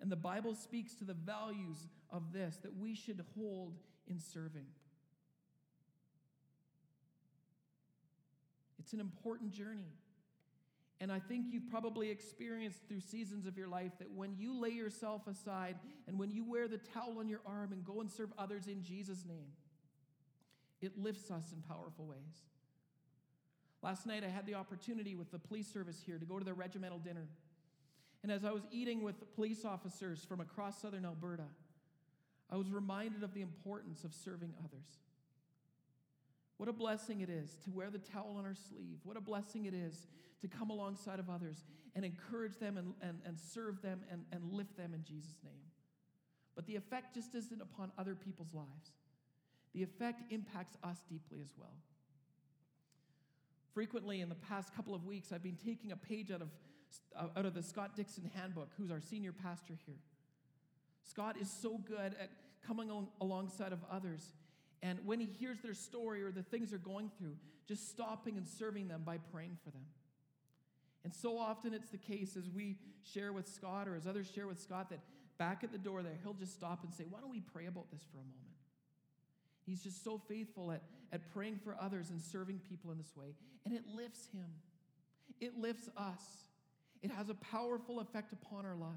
And 0.00 0.10
the 0.10 0.16
Bible 0.16 0.54
speaks 0.54 0.94
to 0.94 1.04
the 1.04 1.14
values 1.14 1.86
of 2.10 2.32
this 2.32 2.56
that 2.62 2.74
we 2.74 2.94
should 2.94 3.22
hold 3.36 3.76
in 4.08 4.18
serving. 4.18 4.66
It's 8.78 8.94
an 8.94 9.00
important 9.00 9.52
journey. 9.52 9.92
And 11.00 11.10
I 11.10 11.18
think 11.18 11.46
you've 11.50 11.68
probably 11.68 12.10
experienced 12.10 12.86
through 12.86 13.00
seasons 13.00 13.46
of 13.46 13.58
your 13.58 13.68
life 13.68 13.92
that 13.98 14.10
when 14.10 14.36
you 14.38 14.58
lay 14.58 14.70
yourself 14.70 15.26
aside 15.26 15.76
and 16.06 16.18
when 16.18 16.30
you 16.30 16.44
wear 16.48 16.68
the 16.68 16.78
towel 16.78 17.18
on 17.18 17.28
your 17.28 17.40
arm 17.44 17.72
and 17.72 17.84
go 17.84 18.00
and 18.00 18.10
serve 18.10 18.32
others 18.38 18.68
in 18.68 18.82
Jesus' 18.82 19.24
name, 19.26 19.52
it 20.80 20.96
lifts 20.96 21.30
us 21.30 21.52
in 21.52 21.62
powerful 21.62 22.06
ways. 22.06 22.42
Last 23.82 24.06
night, 24.06 24.24
I 24.24 24.28
had 24.28 24.46
the 24.46 24.54
opportunity 24.54 25.14
with 25.14 25.30
the 25.30 25.38
police 25.38 25.70
service 25.70 26.00
here 26.04 26.18
to 26.18 26.24
go 26.24 26.38
to 26.38 26.44
their 26.44 26.54
regimental 26.54 26.98
dinner. 26.98 27.26
And 28.22 28.32
as 28.32 28.44
I 28.44 28.50
was 28.50 28.62
eating 28.70 29.02
with 29.02 29.34
police 29.34 29.64
officers 29.66 30.24
from 30.24 30.40
across 30.40 30.80
southern 30.80 31.04
Alberta, 31.04 31.44
I 32.50 32.56
was 32.56 32.70
reminded 32.70 33.22
of 33.22 33.34
the 33.34 33.42
importance 33.42 34.04
of 34.04 34.14
serving 34.14 34.54
others. 34.64 34.86
What 36.56 36.68
a 36.68 36.72
blessing 36.72 37.20
it 37.20 37.28
is 37.28 37.56
to 37.64 37.70
wear 37.70 37.90
the 37.90 37.98
towel 37.98 38.36
on 38.38 38.46
our 38.46 38.54
sleeve. 38.54 39.00
What 39.02 39.16
a 39.16 39.20
blessing 39.20 39.66
it 39.66 39.74
is 39.74 40.06
to 40.44 40.48
come 40.58 40.68
alongside 40.68 41.18
of 41.18 41.30
others 41.30 41.64
and 41.96 42.04
encourage 42.04 42.58
them 42.58 42.76
and, 42.76 42.92
and, 43.00 43.18
and 43.24 43.38
serve 43.40 43.80
them 43.80 44.02
and, 44.10 44.24
and 44.30 44.52
lift 44.52 44.76
them 44.76 44.92
in 44.92 45.02
Jesus' 45.02 45.38
name. 45.42 45.64
But 46.54 46.66
the 46.66 46.76
effect 46.76 47.14
just 47.14 47.34
isn't 47.34 47.62
upon 47.62 47.92
other 47.96 48.14
people's 48.14 48.52
lives, 48.52 48.92
the 49.72 49.82
effect 49.82 50.30
impacts 50.30 50.76
us 50.84 50.98
deeply 51.08 51.38
as 51.40 51.54
well. 51.56 51.72
Frequently, 53.72 54.20
in 54.20 54.28
the 54.28 54.36
past 54.36 54.74
couple 54.76 54.94
of 54.94 55.04
weeks, 55.04 55.32
I've 55.32 55.42
been 55.42 55.56
taking 55.64 55.90
a 55.90 55.96
page 55.96 56.30
out 56.30 56.42
of, 56.42 56.48
uh, 57.16 57.38
out 57.38 57.46
of 57.46 57.54
the 57.54 57.62
Scott 57.62 57.96
Dixon 57.96 58.30
handbook, 58.34 58.68
who's 58.76 58.90
our 58.90 59.00
senior 59.00 59.32
pastor 59.32 59.76
here. 59.86 59.98
Scott 61.02 61.36
is 61.40 61.50
so 61.50 61.78
good 61.78 62.14
at 62.20 62.30
coming 62.64 62.90
alongside 63.20 63.72
of 63.72 63.80
others 63.90 64.32
and 64.84 64.98
when 65.06 65.18
he 65.18 65.26
hears 65.26 65.60
their 65.60 65.72
story 65.72 66.22
or 66.22 66.30
the 66.30 66.42
things 66.42 66.68
they're 66.68 66.78
going 66.78 67.10
through, 67.18 67.36
just 67.66 67.88
stopping 67.88 68.36
and 68.36 68.46
serving 68.46 68.86
them 68.86 69.02
by 69.02 69.16
praying 69.32 69.56
for 69.64 69.70
them. 69.70 69.86
And 71.04 71.14
so 71.14 71.38
often 71.38 71.74
it's 71.74 71.90
the 71.90 71.98
case 71.98 72.36
as 72.36 72.48
we 72.48 72.78
share 73.02 73.32
with 73.32 73.46
Scott 73.46 73.88
or 73.88 73.94
as 73.94 74.06
others 74.06 74.30
share 74.34 74.46
with 74.46 74.60
Scott 74.60 74.90
that 74.90 75.00
back 75.38 75.62
at 75.62 75.70
the 75.70 75.78
door 75.78 76.02
there, 76.02 76.18
he'll 76.22 76.34
just 76.34 76.54
stop 76.54 76.82
and 76.82 76.92
say, 76.92 77.04
Why 77.08 77.20
don't 77.20 77.30
we 77.30 77.40
pray 77.40 77.66
about 77.66 77.90
this 77.90 78.02
for 78.10 78.18
a 78.18 78.20
moment? 78.20 78.40
He's 79.66 79.82
just 79.82 80.04
so 80.04 80.20
faithful 80.28 80.72
at, 80.72 80.82
at 81.12 81.30
praying 81.32 81.60
for 81.62 81.76
others 81.80 82.10
and 82.10 82.20
serving 82.20 82.60
people 82.68 82.90
in 82.90 82.98
this 82.98 83.16
way. 83.16 83.34
And 83.64 83.74
it 83.74 83.84
lifts 83.94 84.28
him, 84.32 84.46
it 85.40 85.58
lifts 85.58 85.88
us, 85.96 86.22
it 87.02 87.10
has 87.10 87.28
a 87.28 87.34
powerful 87.34 88.00
effect 88.00 88.32
upon 88.32 88.64
our 88.64 88.76
lives. 88.76 88.94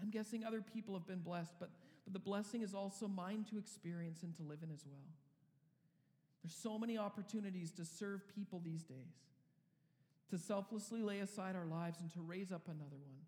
I'm 0.00 0.10
guessing 0.10 0.44
other 0.44 0.60
people 0.60 0.94
have 0.94 1.06
been 1.06 1.20
blessed, 1.20 1.54
but 1.60 1.70
but 2.04 2.12
the 2.12 2.18
blessing 2.18 2.62
is 2.62 2.74
also 2.74 3.08
mine 3.08 3.44
to 3.50 3.58
experience 3.58 4.22
and 4.22 4.34
to 4.36 4.42
live 4.42 4.58
in 4.62 4.70
as 4.72 4.84
well. 4.86 5.06
There's 6.42 6.54
so 6.54 6.78
many 6.78 6.98
opportunities 6.98 7.70
to 7.72 7.84
serve 7.84 8.26
people 8.34 8.60
these 8.64 8.82
days, 8.82 9.14
to 10.30 10.38
selflessly 10.38 11.02
lay 11.02 11.20
aside 11.20 11.54
our 11.54 11.66
lives 11.66 12.00
and 12.00 12.10
to 12.12 12.20
raise 12.20 12.50
up 12.50 12.66
another 12.66 12.96
one. 12.96 13.20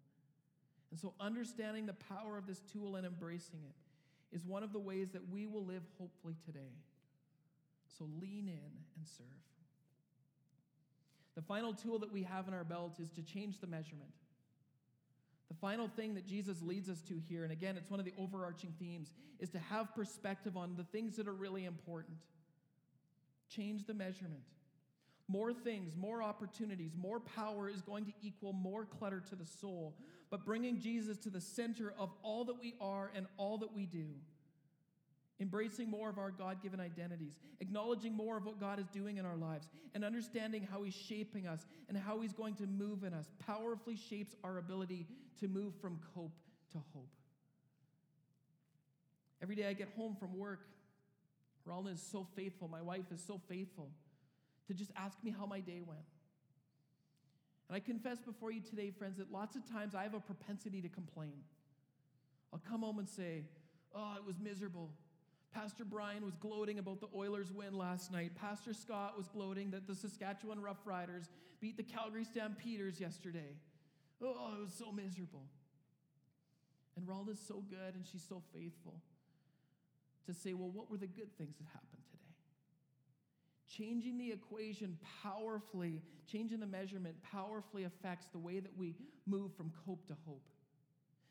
And 0.90 0.98
so, 0.98 1.14
understanding 1.20 1.86
the 1.86 1.94
power 1.94 2.36
of 2.38 2.46
this 2.46 2.60
tool 2.72 2.96
and 2.96 3.06
embracing 3.06 3.60
it 3.64 4.36
is 4.36 4.44
one 4.44 4.62
of 4.62 4.72
the 4.72 4.78
ways 4.78 5.10
that 5.10 5.28
we 5.28 5.46
will 5.46 5.64
live 5.64 5.82
hopefully 5.98 6.36
today. 6.44 6.72
So, 7.98 8.04
lean 8.20 8.48
in 8.48 8.72
and 8.96 9.06
serve. 9.06 9.26
The 11.34 11.42
final 11.42 11.72
tool 11.72 11.98
that 12.00 12.12
we 12.12 12.22
have 12.22 12.48
in 12.48 12.54
our 12.54 12.64
belt 12.64 12.98
is 13.00 13.10
to 13.10 13.22
change 13.22 13.60
the 13.60 13.66
measurement. 13.66 14.10
The 15.48 15.54
final 15.54 15.88
thing 15.88 16.14
that 16.14 16.26
Jesus 16.26 16.62
leads 16.62 16.88
us 16.88 17.00
to 17.02 17.20
here, 17.28 17.42
and 17.42 17.52
again, 17.52 17.76
it's 17.76 17.90
one 17.90 18.00
of 18.00 18.06
the 18.06 18.14
overarching 18.18 18.72
themes, 18.78 19.12
is 19.40 19.50
to 19.50 19.58
have 19.58 19.94
perspective 19.94 20.56
on 20.56 20.74
the 20.76 20.84
things 20.84 21.16
that 21.16 21.28
are 21.28 21.34
really 21.34 21.64
important. 21.64 22.16
Change 23.48 23.86
the 23.86 23.94
measurement. 23.94 24.42
More 25.26 25.54
things, 25.54 25.96
more 25.96 26.22
opportunities, 26.22 26.92
more 26.96 27.18
power 27.20 27.68
is 27.68 27.80
going 27.80 28.04
to 28.04 28.12
equal 28.20 28.52
more 28.52 28.84
clutter 28.84 29.22
to 29.30 29.36
the 29.36 29.46
soul. 29.46 29.96
But 30.30 30.44
bringing 30.44 30.80
Jesus 30.80 31.16
to 31.18 31.30
the 31.30 31.40
center 31.40 31.94
of 31.98 32.10
all 32.22 32.44
that 32.44 32.60
we 32.60 32.74
are 32.80 33.10
and 33.14 33.26
all 33.38 33.58
that 33.58 33.72
we 33.74 33.86
do 33.86 34.06
embracing 35.40 35.90
more 35.90 36.08
of 36.08 36.18
our 36.18 36.30
God 36.30 36.62
given 36.62 36.80
identities, 36.80 37.38
acknowledging 37.60 38.14
more 38.14 38.36
of 38.36 38.46
what 38.46 38.60
God 38.60 38.78
is 38.78 38.86
doing 38.88 39.16
in 39.16 39.26
our 39.26 39.36
lives, 39.36 39.68
and 39.94 40.04
understanding 40.04 40.66
how 40.70 40.82
He's 40.82 40.94
shaping 40.94 41.46
us 41.46 41.66
and 41.88 41.98
how 41.98 42.20
He's 42.20 42.32
going 42.32 42.54
to 42.54 42.66
move 42.66 43.04
in 43.04 43.12
us 43.12 43.30
powerfully 43.38 43.96
shapes 43.96 44.34
our 44.44 44.58
ability 44.58 45.06
to 45.40 45.48
move 45.48 45.74
from 45.80 46.00
cope 46.14 46.38
to 46.72 46.78
hope. 46.92 47.10
Every 49.42 49.56
day 49.56 49.66
I 49.68 49.72
get 49.72 49.88
home 49.96 50.16
from 50.18 50.38
work, 50.38 50.66
Ralna 51.68 51.92
is 51.92 52.02
so 52.02 52.26
faithful, 52.36 52.68
my 52.68 52.82
wife 52.82 53.10
is 53.12 53.22
so 53.26 53.40
faithful 53.48 53.90
to 54.66 54.74
just 54.74 54.90
ask 54.96 55.22
me 55.22 55.34
how 55.36 55.46
my 55.46 55.60
day 55.60 55.80
went. 55.86 56.00
And 57.68 57.76
I 57.76 57.80
confess 57.80 58.20
before 58.20 58.50
you 58.50 58.60
today, 58.60 58.90
friends, 58.90 59.18
that 59.18 59.32
lots 59.32 59.56
of 59.56 59.68
times 59.70 59.94
I 59.94 60.02
have 60.02 60.14
a 60.14 60.20
propensity 60.20 60.82
to 60.82 60.88
complain. 60.88 61.42
I'll 62.52 62.62
come 62.68 62.82
home 62.82 62.98
and 62.98 63.08
say, 63.08 63.44
Oh, 63.94 64.14
it 64.16 64.26
was 64.26 64.38
miserable. 64.40 64.90
Pastor 65.52 65.84
Brian 65.84 66.24
was 66.24 66.34
gloating 66.34 66.80
about 66.80 67.00
the 67.00 67.06
Oilers' 67.14 67.52
win 67.52 67.78
last 67.78 68.10
night. 68.10 68.32
Pastor 68.34 68.74
Scott 68.74 69.16
was 69.16 69.28
gloating 69.28 69.70
that 69.70 69.86
the 69.86 69.94
Saskatchewan 69.94 70.58
Roughriders 70.58 71.28
beat 71.60 71.76
the 71.76 71.84
Calgary 71.84 72.24
Stampeders 72.24 73.00
yesterday. 73.00 73.54
Oh, 74.20 74.54
it 74.58 74.62
was 74.62 74.74
so 74.76 74.90
miserable. 74.90 75.44
And 76.96 77.06
Ralna's 77.06 77.38
so 77.46 77.62
good 77.70 77.94
and 77.94 78.04
she's 78.04 78.24
so 78.28 78.42
faithful 78.52 79.00
to 80.26 80.34
say, 80.34 80.54
well, 80.54 80.70
what 80.70 80.90
were 80.90 80.96
the 80.96 81.06
good 81.06 81.36
things 81.36 81.56
that 81.58 81.66
happened 81.66 82.02
today? 82.10 82.24
Changing 83.68 84.18
the 84.18 84.32
equation 84.32 84.98
powerfully, 85.22 86.02
changing 86.30 86.60
the 86.60 86.66
measurement 86.66 87.16
powerfully 87.22 87.84
affects 87.84 88.26
the 88.28 88.38
way 88.38 88.60
that 88.60 88.76
we 88.76 88.94
move 89.26 89.54
from 89.56 89.72
cope 89.86 90.06
to 90.08 90.14
hope. 90.26 90.48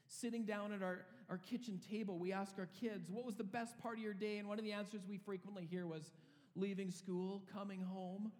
Sitting 0.08 0.44
down 0.44 0.74
at 0.74 0.84
our, 0.84 1.06
our 1.30 1.38
kitchen 1.38 1.80
table, 1.90 2.20
we 2.20 2.34
ask 2.34 2.56
our 2.60 2.70
kids, 2.80 3.10
What 3.10 3.26
was 3.26 3.36
the 3.36 3.44
best 3.44 3.80
part 3.80 3.98
of 3.98 4.04
your 4.04 4.14
day? 4.14 4.38
And 4.38 4.48
one 4.48 4.60
of 4.60 4.66
the 4.66 4.74
answers 4.74 5.02
we 5.08 5.18
frequently 5.18 5.66
hear 5.70 5.88
was, 5.88 6.12
Leaving 6.56 6.92
school, 6.92 7.42
coming 7.52 7.82
home. 7.82 8.32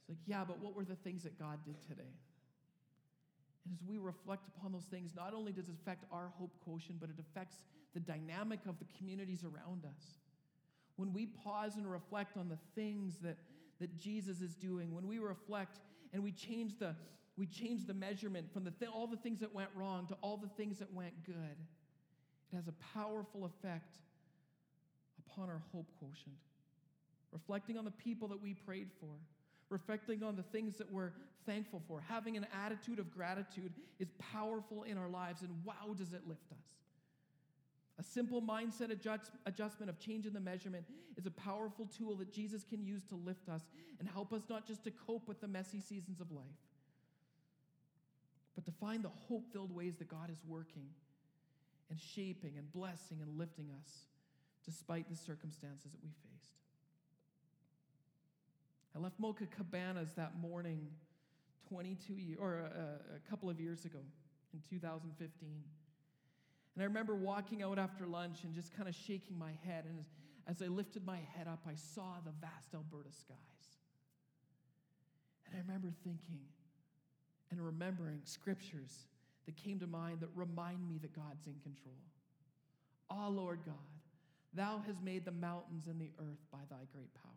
It's 0.00 0.08
like, 0.08 0.18
Yeah, 0.26 0.44
but 0.46 0.60
what 0.60 0.74
were 0.74 0.84
the 0.84 0.96
things 0.96 1.22
that 1.24 1.38
God 1.38 1.58
did 1.64 1.80
today? 1.82 2.14
And 3.64 3.74
as 3.74 3.86
we 3.86 3.98
reflect 3.98 4.48
upon 4.56 4.72
those 4.72 4.84
things, 4.84 5.12
not 5.14 5.34
only 5.34 5.52
does 5.52 5.68
it 5.68 5.74
affect 5.80 6.04
our 6.10 6.32
hope 6.36 6.50
quotient, 6.64 6.98
but 6.98 7.10
it 7.10 7.16
affects 7.20 7.56
the 7.94 8.00
dynamic 8.00 8.60
of 8.68 8.78
the 8.78 8.86
communities 8.98 9.44
around 9.44 9.84
us. 9.84 10.04
When 10.96 11.12
we 11.12 11.26
pause 11.26 11.76
and 11.76 11.90
reflect 11.90 12.36
on 12.36 12.48
the 12.48 12.58
things 12.74 13.16
that, 13.22 13.36
that 13.80 13.98
Jesus 13.98 14.40
is 14.40 14.54
doing, 14.54 14.94
when 14.94 15.06
we 15.06 15.18
reflect 15.18 15.80
and 16.12 16.22
we 16.22 16.32
change 16.32 16.78
the, 16.78 16.94
we 17.36 17.46
change 17.46 17.86
the 17.86 17.94
measurement 17.94 18.52
from 18.52 18.64
the 18.64 18.70
th- 18.70 18.90
all 18.92 19.06
the 19.06 19.16
things 19.16 19.40
that 19.40 19.54
went 19.54 19.70
wrong 19.74 20.06
to 20.08 20.14
all 20.20 20.36
the 20.36 20.48
things 20.48 20.78
that 20.78 20.92
went 20.92 21.24
good, 21.24 21.56
it 22.52 22.56
has 22.56 22.68
a 22.68 22.74
powerful 22.94 23.44
effect 23.44 23.96
upon 25.26 25.48
our 25.48 25.62
hope 25.72 25.86
quotient. 25.98 26.36
Reflecting 27.32 27.78
on 27.78 27.84
the 27.84 27.90
people 27.90 28.28
that 28.28 28.42
we 28.42 28.52
prayed 28.52 28.90
for, 29.00 29.14
reflecting 29.70 30.22
on 30.22 30.36
the 30.36 30.42
things 30.42 30.76
that 30.76 30.92
we're 30.92 31.12
thankful 31.46 31.82
for, 31.88 32.02
having 32.06 32.36
an 32.36 32.46
attitude 32.64 32.98
of 32.98 33.10
gratitude 33.10 33.72
is 33.98 34.08
powerful 34.18 34.82
in 34.82 34.98
our 34.98 35.08
lives, 35.08 35.40
and 35.40 35.50
wow, 35.64 35.94
does 35.96 36.12
it 36.12 36.22
lift 36.28 36.52
us. 36.52 36.81
A 38.02 38.04
simple 38.04 38.42
mindset 38.42 38.90
adjust, 38.90 39.30
adjustment 39.46 39.88
of 39.88 39.96
changing 40.00 40.32
the 40.32 40.40
measurement 40.40 40.84
is 41.16 41.24
a 41.24 41.30
powerful 41.30 41.86
tool 41.96 42.16
that 42.16 42.32
Jesus 42.32 42.64
can 42.64 42.84
use 42.84 43.04
to 43.04 43.14
lift 43.14 43.48
us 43.48 43.62
and 44.00 44.08
help 44.08 44.32
us 44.32 44.42
not 44.50 44.66
just 44.66 44.82
to 44.84 44.90
cope 44.90 45.28
with 45.28 45.40
the 45.40 45.46
messy 45.46 45.80
seasons 45.80 46.20
of 46.20 46.32
life, 46.32 46.42
but 48.56 48.64
to 48.64 48.72
find 48.72 49.04
the 49.04 49.10
hope 49.28 49.52
filled 49.52 49.72
ways 49.72 49.94
that 49.98 50.08
God 50.08 50.30
is 50.32 50.38
working 50.48 50.88
and 51.90 52.00
shaping 52.00 52.54
and 52.58 52.72
blessing 52.72 53.18
and 53.22 53.38
lifting 53.38 53.68
us 53.80 54.06
despite 54.64 55.08
the 55.08 55.16
circumstances 55.16 55.92
that 55.92 56.02
we 56.02 56.10
faced. 56.10 56.50
I 58.96 58.98
left 58.98 59.20
Mocha 59.20 59.46
Cabanas 59.46 60.12
that 60.16 60.36
morning 60.40 60.88
22 61.68 62.14
years, 62.14 62.38
or 62.40 62.54
a, 62.54 63.16
a 63.16 63.30
couple 63.30 63.48
of 63.48 63.60
years 63.60 63.84
ago 63.84 64.00
in 64.52 64.60
2015. 64.68 65.62
And 66.74 66.82
I 66.82 66.86
remember 66.86 67.14
walking 67.14 67.62
out 67.62 67.78
after 67.78 68.06
lunch 68.06 68.44
and 68.44 68.54
just 68.54 68.74
kind 68.74 68.88
of 68.88 68.94
shaking 68.94 69.38
my 69.38 69.52
head. 69.64 69.84
And 69.86 69.98
as, 69.98 70.56
as 70.56 70.62
I 70.62 70.68
lifted 70.68 71.04
my 71.04 71.18
head 71.36 71.46
up, 71.46 71.60
I 71.66 71.74
saw 71.74 72.16
the 72.24 72.32
vast 72.40 72.74
Alberta 72.74 73.12
skies. 73.12 73.36
And 75.46 75.56
I 75.56 75.58
remember 75.66 75.92
thinking 76.02 76.40
and 77.50 77.60
remembering 77.60 78.20
scriptures 78.24 79.06
that 79.44 79.56
came 79.56 79.78
to 79.80 79.86
mind 79.86 80.20
that 80.20 80.30
remind 80.34 80.88
me 80.88 80.98
that 81.02 81.14
God's 81.14 81.46
in 81.46 81.54
control. 81.62 82.00
Ah, 83.10 83.26
oh, 83.26 83.30
Lord 83.30 83.60
God, 83.66 83.74
thou 84.54 84.82
hast 84.86 85.02
made 85.02 85.26
the 85.26 85.32
mountains 85.32 85.86
and 85.86 86.00
the 86.00 86.10
earth 86.18 86.40
by 86.50 86.60
thy 86.70 86.84
great 86.92 87.12
power. 87.14 87.32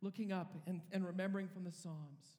Looking 0.00 0.32
up 0.32 0.54
and, 0.66 0.80
and 0.92 1.04
remembering 1.04 1.48
from 1.48 1.64
the 1.64 1.72
Psalms, 1.72 2.38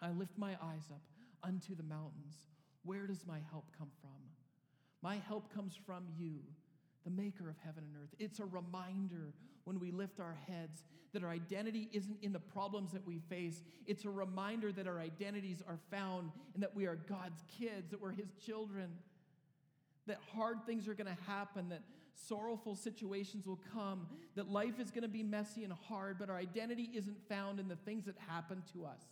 I 0.00 0.10
lift 0.10 0.36
my 0.36 0.52
eyes 0.62 0.88
up 0.90 1.02
unto 1.42 1.76
the 1.76 1.82
mountains. 1.82 2.48
Where 2.84 3.06
does 3.06 3.26
my 3.26 3.38
help 3.50 3.66
come 3.76 3.90
from? 4.00 4.25
My 5.06 5.22
help 5.28 5.54
comes 5.54 5.78
from 5.86 6.02
you, 6.18 6.40
the 7.04 7.12
maker 7.12 7.48
of 7.48 7.54
heaven 7.64 7.84
and 7.86 7.94
earth. 8.02 8.12
It's 8.18 8.40
a 8.40 8.44
reminder 8.44 9.34
when 9.62 9.78
we 9.78 9.92
lift 9.92 10.18
our 10.18 10.36
heads 10.48 10.82
that 11.12 11.22
our 11.22 11.30
identity 11.30 11.88
isn't 11.92 12.16
in 12.22 12.32
the 12.32 12.40
problems 12.40 12.90
that 12.90 13.06
we 13.06 13.20
face. 13.28 13.62
It's 13.86 14.04
a 14.04 14.10
reminder 14.10 14.72
that 14.72 14.88
our 14.88 14.98
identities 14.98 15.62
are 15.64 15.78
found 15.92 16.32
and 16.54 16.62
that 16.64 16.74
we 16.74 16.86
are 16.86 16.96
God's 16.96 17.40
kids, 17.56 17.92
that 17.92 18.02
we're 18.02 18.10
His 18.10 18.32
children, 18.44 18.88
that 20.08 20.18
hard 20.34 20.66
things 20.66 20.88
are 20.88 20.94
going 20.94 21.06
to 21.06 21.22
happen, 21.30 21.68
that 21.68 21.82
sorrowful 22.26 22.74
situations 22.74 23.46
will 23.46 23.60
come, 23.72 24.08
that 24.34 24.50
life 24.50 24.80
is 24.80 24.90
going 24.90 25.02
to 25.02 25.08
be 25.08 25.22
messy 25.22 25.62
and 25.62 25.72
hard, 25.88 26.18
but 26.18 26.28
our 26.30 26.36
identity 26.36 26.90
isn't 26.92 27.28
found 27.28 27.60
in 27.60 27.68
the 27.68 27.76
things 27.76 28.06
that 28.06 28.16
happen 28.26 28.60
to 28.72 28.84
us, 28.84 29.02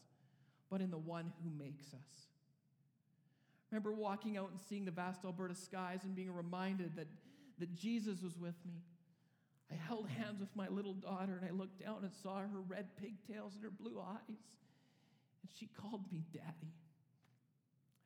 but 0.73 0.81
in 0.81 0.91
the 0.91 0.99
one 0.99 1.33
who 1.45 1.51
makes 1.57 1.95
us 1.95 2.34
remember 3.75 3.93
walking 3.93 4.37
out 4.37 4.51
and 4.51 4.61
seeing 4.69 4.85
the 4.85 4.93
vast 4.93 5.25
Alberta 5.25 5.55
skies 5.55 6.05
and 6.05 6.15
being 6.15 6.33
reminded 6.33 6.95
that, 6.95 7.09
that 7.59 7.75
Jesus 7.75 8.23
was 8.23 8.39
with 8.39 8.55
me. 8.65 8.85
I 9.69 9.75
held 9.75 10.09
hands 10.09 10.39
with 10.39 10.55
my 10.55 10.69
little 10.69 10.95
daughter 10.95 11.41
and 11.41 11.45
I 11.45 11.53
looked 11.53 11.83
down 11.83 12.05
and 12.05 12.13
saw 12.23 12.39
her 12.39 12.61
red 12.69 12.87
pigtails 12.97 13.55
and 13.57 13.65
her 13.65 13.71
blue 13.71 13.99
eyes. 13.99 14.21
And 14.29 15.51
she 15.59 15.69
called 15.81 16.05
me 16.13 16.23
daddy. 16.33 16.71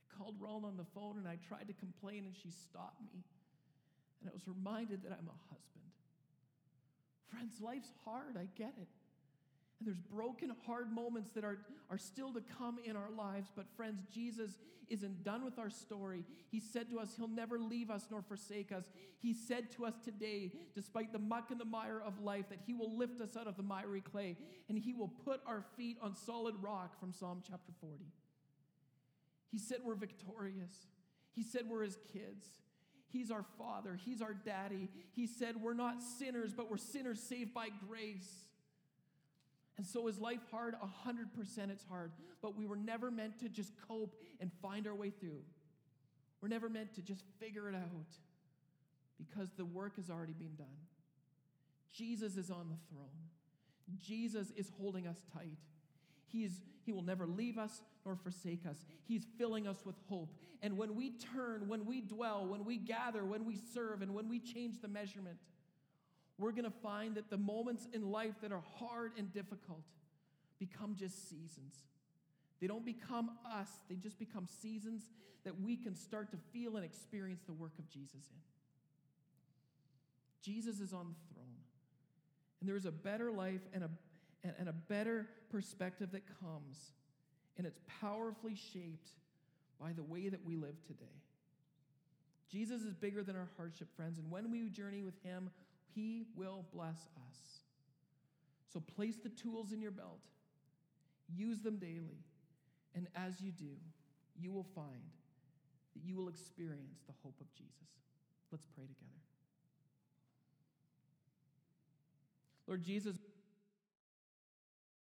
I 0.01 0.17
called 0.17 0.37
Ron 0.41 0.65
on 0.65 0.79
the 0.79 0.87
phone 0.95 1.19
and 1.19 1.29
I 1.29 1.37
tried 1.47 1.69
to 1.69 1.75
complain 1.75 2.25
and 2.25 2.35
she 2.35 2.49
stopped 2.51 3.03
me. 3.03 3.21
And 4.23 4.31
I 4.31 4.33
was 4.33 4.49
reminded 4.49 5.03
that 5.03 5.13
I'm 5.13 5.29
a 5.29 5.39
husband. 5.53 5.93
Friends, 7.31 7.61
life's 7.61 7.93
hard. 8.07 8.39
I 8.39 8.49
get 8.57 8.73
it. 8.81 8.89
And 9.79 9.87
there's 9.87 10.01
broken, 10.01 10.53
hard 10.67 10.91
moments 10.93 11.31
that 11.33 11.45
are, 11.45 11.59
are 11.91 11.99
still 11.99 12.33
to 12.33 12.43
come 12.59 12.79
in 12.85 12.97
our 12.97 13.11
lives. 13.17 13.51
But, 13.55 13.67
friends, 13.77 14.03
Jesus 14.13 14.59
isn't 14.91 15.23
done 15.23 15.45
with 15.45 15.59
our 15.59 15.71
story. 15.71 16.25
He 16.51 16.61
said 16.61 16.91
to 16.91 16.99
us, 16.99 17.15
He'll 17.17 17.29
never 17.29 17.59
leave 17.59 17.91
us 17.91 18.07
nor 18.11 18.23
forsake 18.23 18.73
us. 18.73 18.85
He 19.19 19.33
said 19.33 19.71
to 19.73 19.85
us 19.85 19.95
today, 20.05 20.53
despite 20.75 21.13
the 21.13 21.19
muck 21.19 21.51
and 21.51 21.61
the 21.61 21.65
mire 21.65 22.01
of 22.05 22.21
life, 22.21 22.49
that 22.49 22.61
He 22.67 22.75
will 22.75 22.97
lift 22.97 23.21
us 23.21 23.37
out 23.37 23.47
of 23.47 23.57
the 23.57 23.63
miry 23.63 24.01
clay 24.01 24.37
and 24.69 24.79
He 24.79 24.95
will 24.95 25.09
put 25.09 25.41
our 25.47 25.65
feet 25.77 25.99
on 26.03 26.17
solid 26.17 26.55
rock 26.61 26.99
from 26.99 27.13
Psalm 27.13 27.43
chapter 27.49 27.73
40. 27.81 28.05
He 29.51 29.59
said 29.59 29.79
we're 29.85 29.95
victorious. 29.95 30.87
He 31.35 31.43
said 31.43 31.63
we're 31.69 31.85
His 31.85 31.99
kids. 32.13 32.47
He's 33.11 33.31
our 33.31 33.45
Father. 33.57 33.99
He's 34.05 34.21
our 34.21 34.35
daddy. 34.35 34.89
He 35.13 35.27
said 35.27 35.57
we're 35.57 35.75
not 35.75 36.03
sinners, 36.03 36.53
but 36.53 36.71
we're 36.71 36.77
sinners 36.77 37.21
saved 37.21 37.55
by 37.55 37.69
grace. 37.89 38.48
And 39.79 39.87
so 39.87 40.09
is 40.09 40.19
life 40.19 40.41
hard? 40.51 40.75
100% 41.07 41.71
it's 41.71 41.85
hard. 41.85 42.13
But 42.43 42.57
we 42.57 42.67
were 42.67 42.77
never 42.77 43.11
meant 43.11 43.39
to 43.41 43.49
just 43.49 43.73
cope 43.87 44.17
and 44.41 44.51
find 44.61 44.87
our 44.87 44.95
way 44.95 45.11
through. 45.11 45.41
We're 46.43 46.49
never 46.49 46.69
meant 46.69 46.95
to 46.97 47.03
just 47.03 47.23
figure 47.41 47.69
it 47.69 47.75
out 47.75 48.17
because 49.17 49.51
the 49.57 49.65
work 49.65 49.97
has 49.97 50.11
already 50.11 50.33
been 50.33 50.55
done. 50.57 50.67
Jesus 51.93 52.37
is 52.37 52.51
on 52.51 52.69
the 52.69 52.77
throne. 52.93 53.09
Jesus 54.05 54.53
is 54.57 54.71
holding 54.79 55.07
us 55.07 55.17
tight. 55.33 55.59
He's, 56.31 56.61
he 56.85 56.93
will 56.93 57.03
never 57.03 57.27
leave 57.27 57.57
us 57.57 57.83
nor 58.05 58.17
forsake 58.17 58.67
us. 58.69 58.85
He's 59.05 59.27
filling 59.39 59.67
us 59.67 59.79
with 59.85 59.97
hope. 60.09 60.35
And 60.63 60.77
when 60.77 60.95
we 60.95 61.13
turn, 61.35 61.69
when 61.69 61.87
we 61.87 62.01
dwell, 62.01 62.47
when 62.47 62.65
we 62.65 62.77
gather, 62.77 63.25
when 63.25 63.45
we 63.45 63.59
serve, 63.75 64.03
and 64.03 64.15
when 64.15 64.29
we 64.29 64.39
change 64.41 64.81
the 64.81 64.89
measurement, 64.89 65.39
we're 66.39 66.53
going 66.53 66.65
to 66.65 66.71
find 66.83 67.17
that 67.17 67.31
the 67.31 67.37
moments 67.37 67.87
in 67.93 68.11
life 68.11 68.35
that 68.43 68.53
are 68.53 68.63
hard 68.79 69.13
and 69.19 69.33
difficult 69.33 69.85
become 70.59 70.95
just 70.97 71.29
seasons. 71.29 71.75
They 72.61 72.67
don't 72.67 72.85
become 72.85 73.31
us, 73.53 73.69
they 73.89 73.97
just 73.97 74.19
become 74.19 74.47
seasons 74.61 75.11
that 75.45 75.61
we 75.61 75.77
can 75.77 75.95
start 75.95 76.31
to 76.31 76.37
feel 76.53 76.77
and 76.77 76.85
experience 76.85 77.43
the 77.47 77.53
work 77.53 77.73
of 77.79 77.89
Jesus 77.89 78.29
in. 78.31 78.41
Jesus 80.43 80.81
is 80.81 80.93
on 80.93 81.09
the 81.09 81.35
throne. 81.35 81.47
And 82.61 82.69
there 82.69 82.77
is 82.77 82.87
a 82.87 82.93
better 82.93 83.31
life 83.31 83.61
and 83.73 83.85
a, 83.85 83.91
and, 84.43 84.55
and 84.59 84.69
a 84.69 84.73
better 84.73 85.29
perspective 85.51 86.11
that 86.13 86.23
comes. 86.41 86.93
And 87.57 87.67
it's 87.67 87.81
powerfully 88.01 88.55
shaped 88.55 89.11
by 89.81 89.93
the 89.93 90.03
way 90.03 90.29
that 90.29 90.45
we 90.45 90.57
live 90.57 90.83
today. 90.87 91.05
Jesus 92.51 92.83
is 92.83 92.95
bigger 92.95 93.23
than 93.23 93.37
our 93.37 93.49
hardship, 93.57 93.89
friends, 93.95 94.19
and 94.19 94.31
when 94.31 94.51
we 94.51 94.69
journey 94.71 95.03
with 95.03 95.23
him, 95.23 95.51
he 95.95 96.25
will 96.35 96.67
bless 96.73 97.09
us. 97.29 97.37
So 98.73 98.81
place 98.81 99.17
the 99.23 99.31
tools 99.31 99.73
in 99.73 99.81
your 99.81 99.91
belt, 99.91 100.21
use 101.35 101.61
them 101.61 101.79
daily, 101.79 102.25
and 102.95 103.07
as 103.15 103.41
you 103.41 103.51
do, 103.51 103.77
you 104.39 104.53
will 104.53 104.67
find 104.75 105.11
that 105.95 106.03
you 106.05 106.17
will 106.17 106.29
experience 106.29 107.01
the 107.07 107.15
hope 107.23 107.41
of 107.41 107.53
Jesus. 107.55 107.73
Let's 108.53 108.67
pray 108.75 108.85
together. 108.85 109.19
Lord 112.67 112.83
Jesus, 112.83 113.17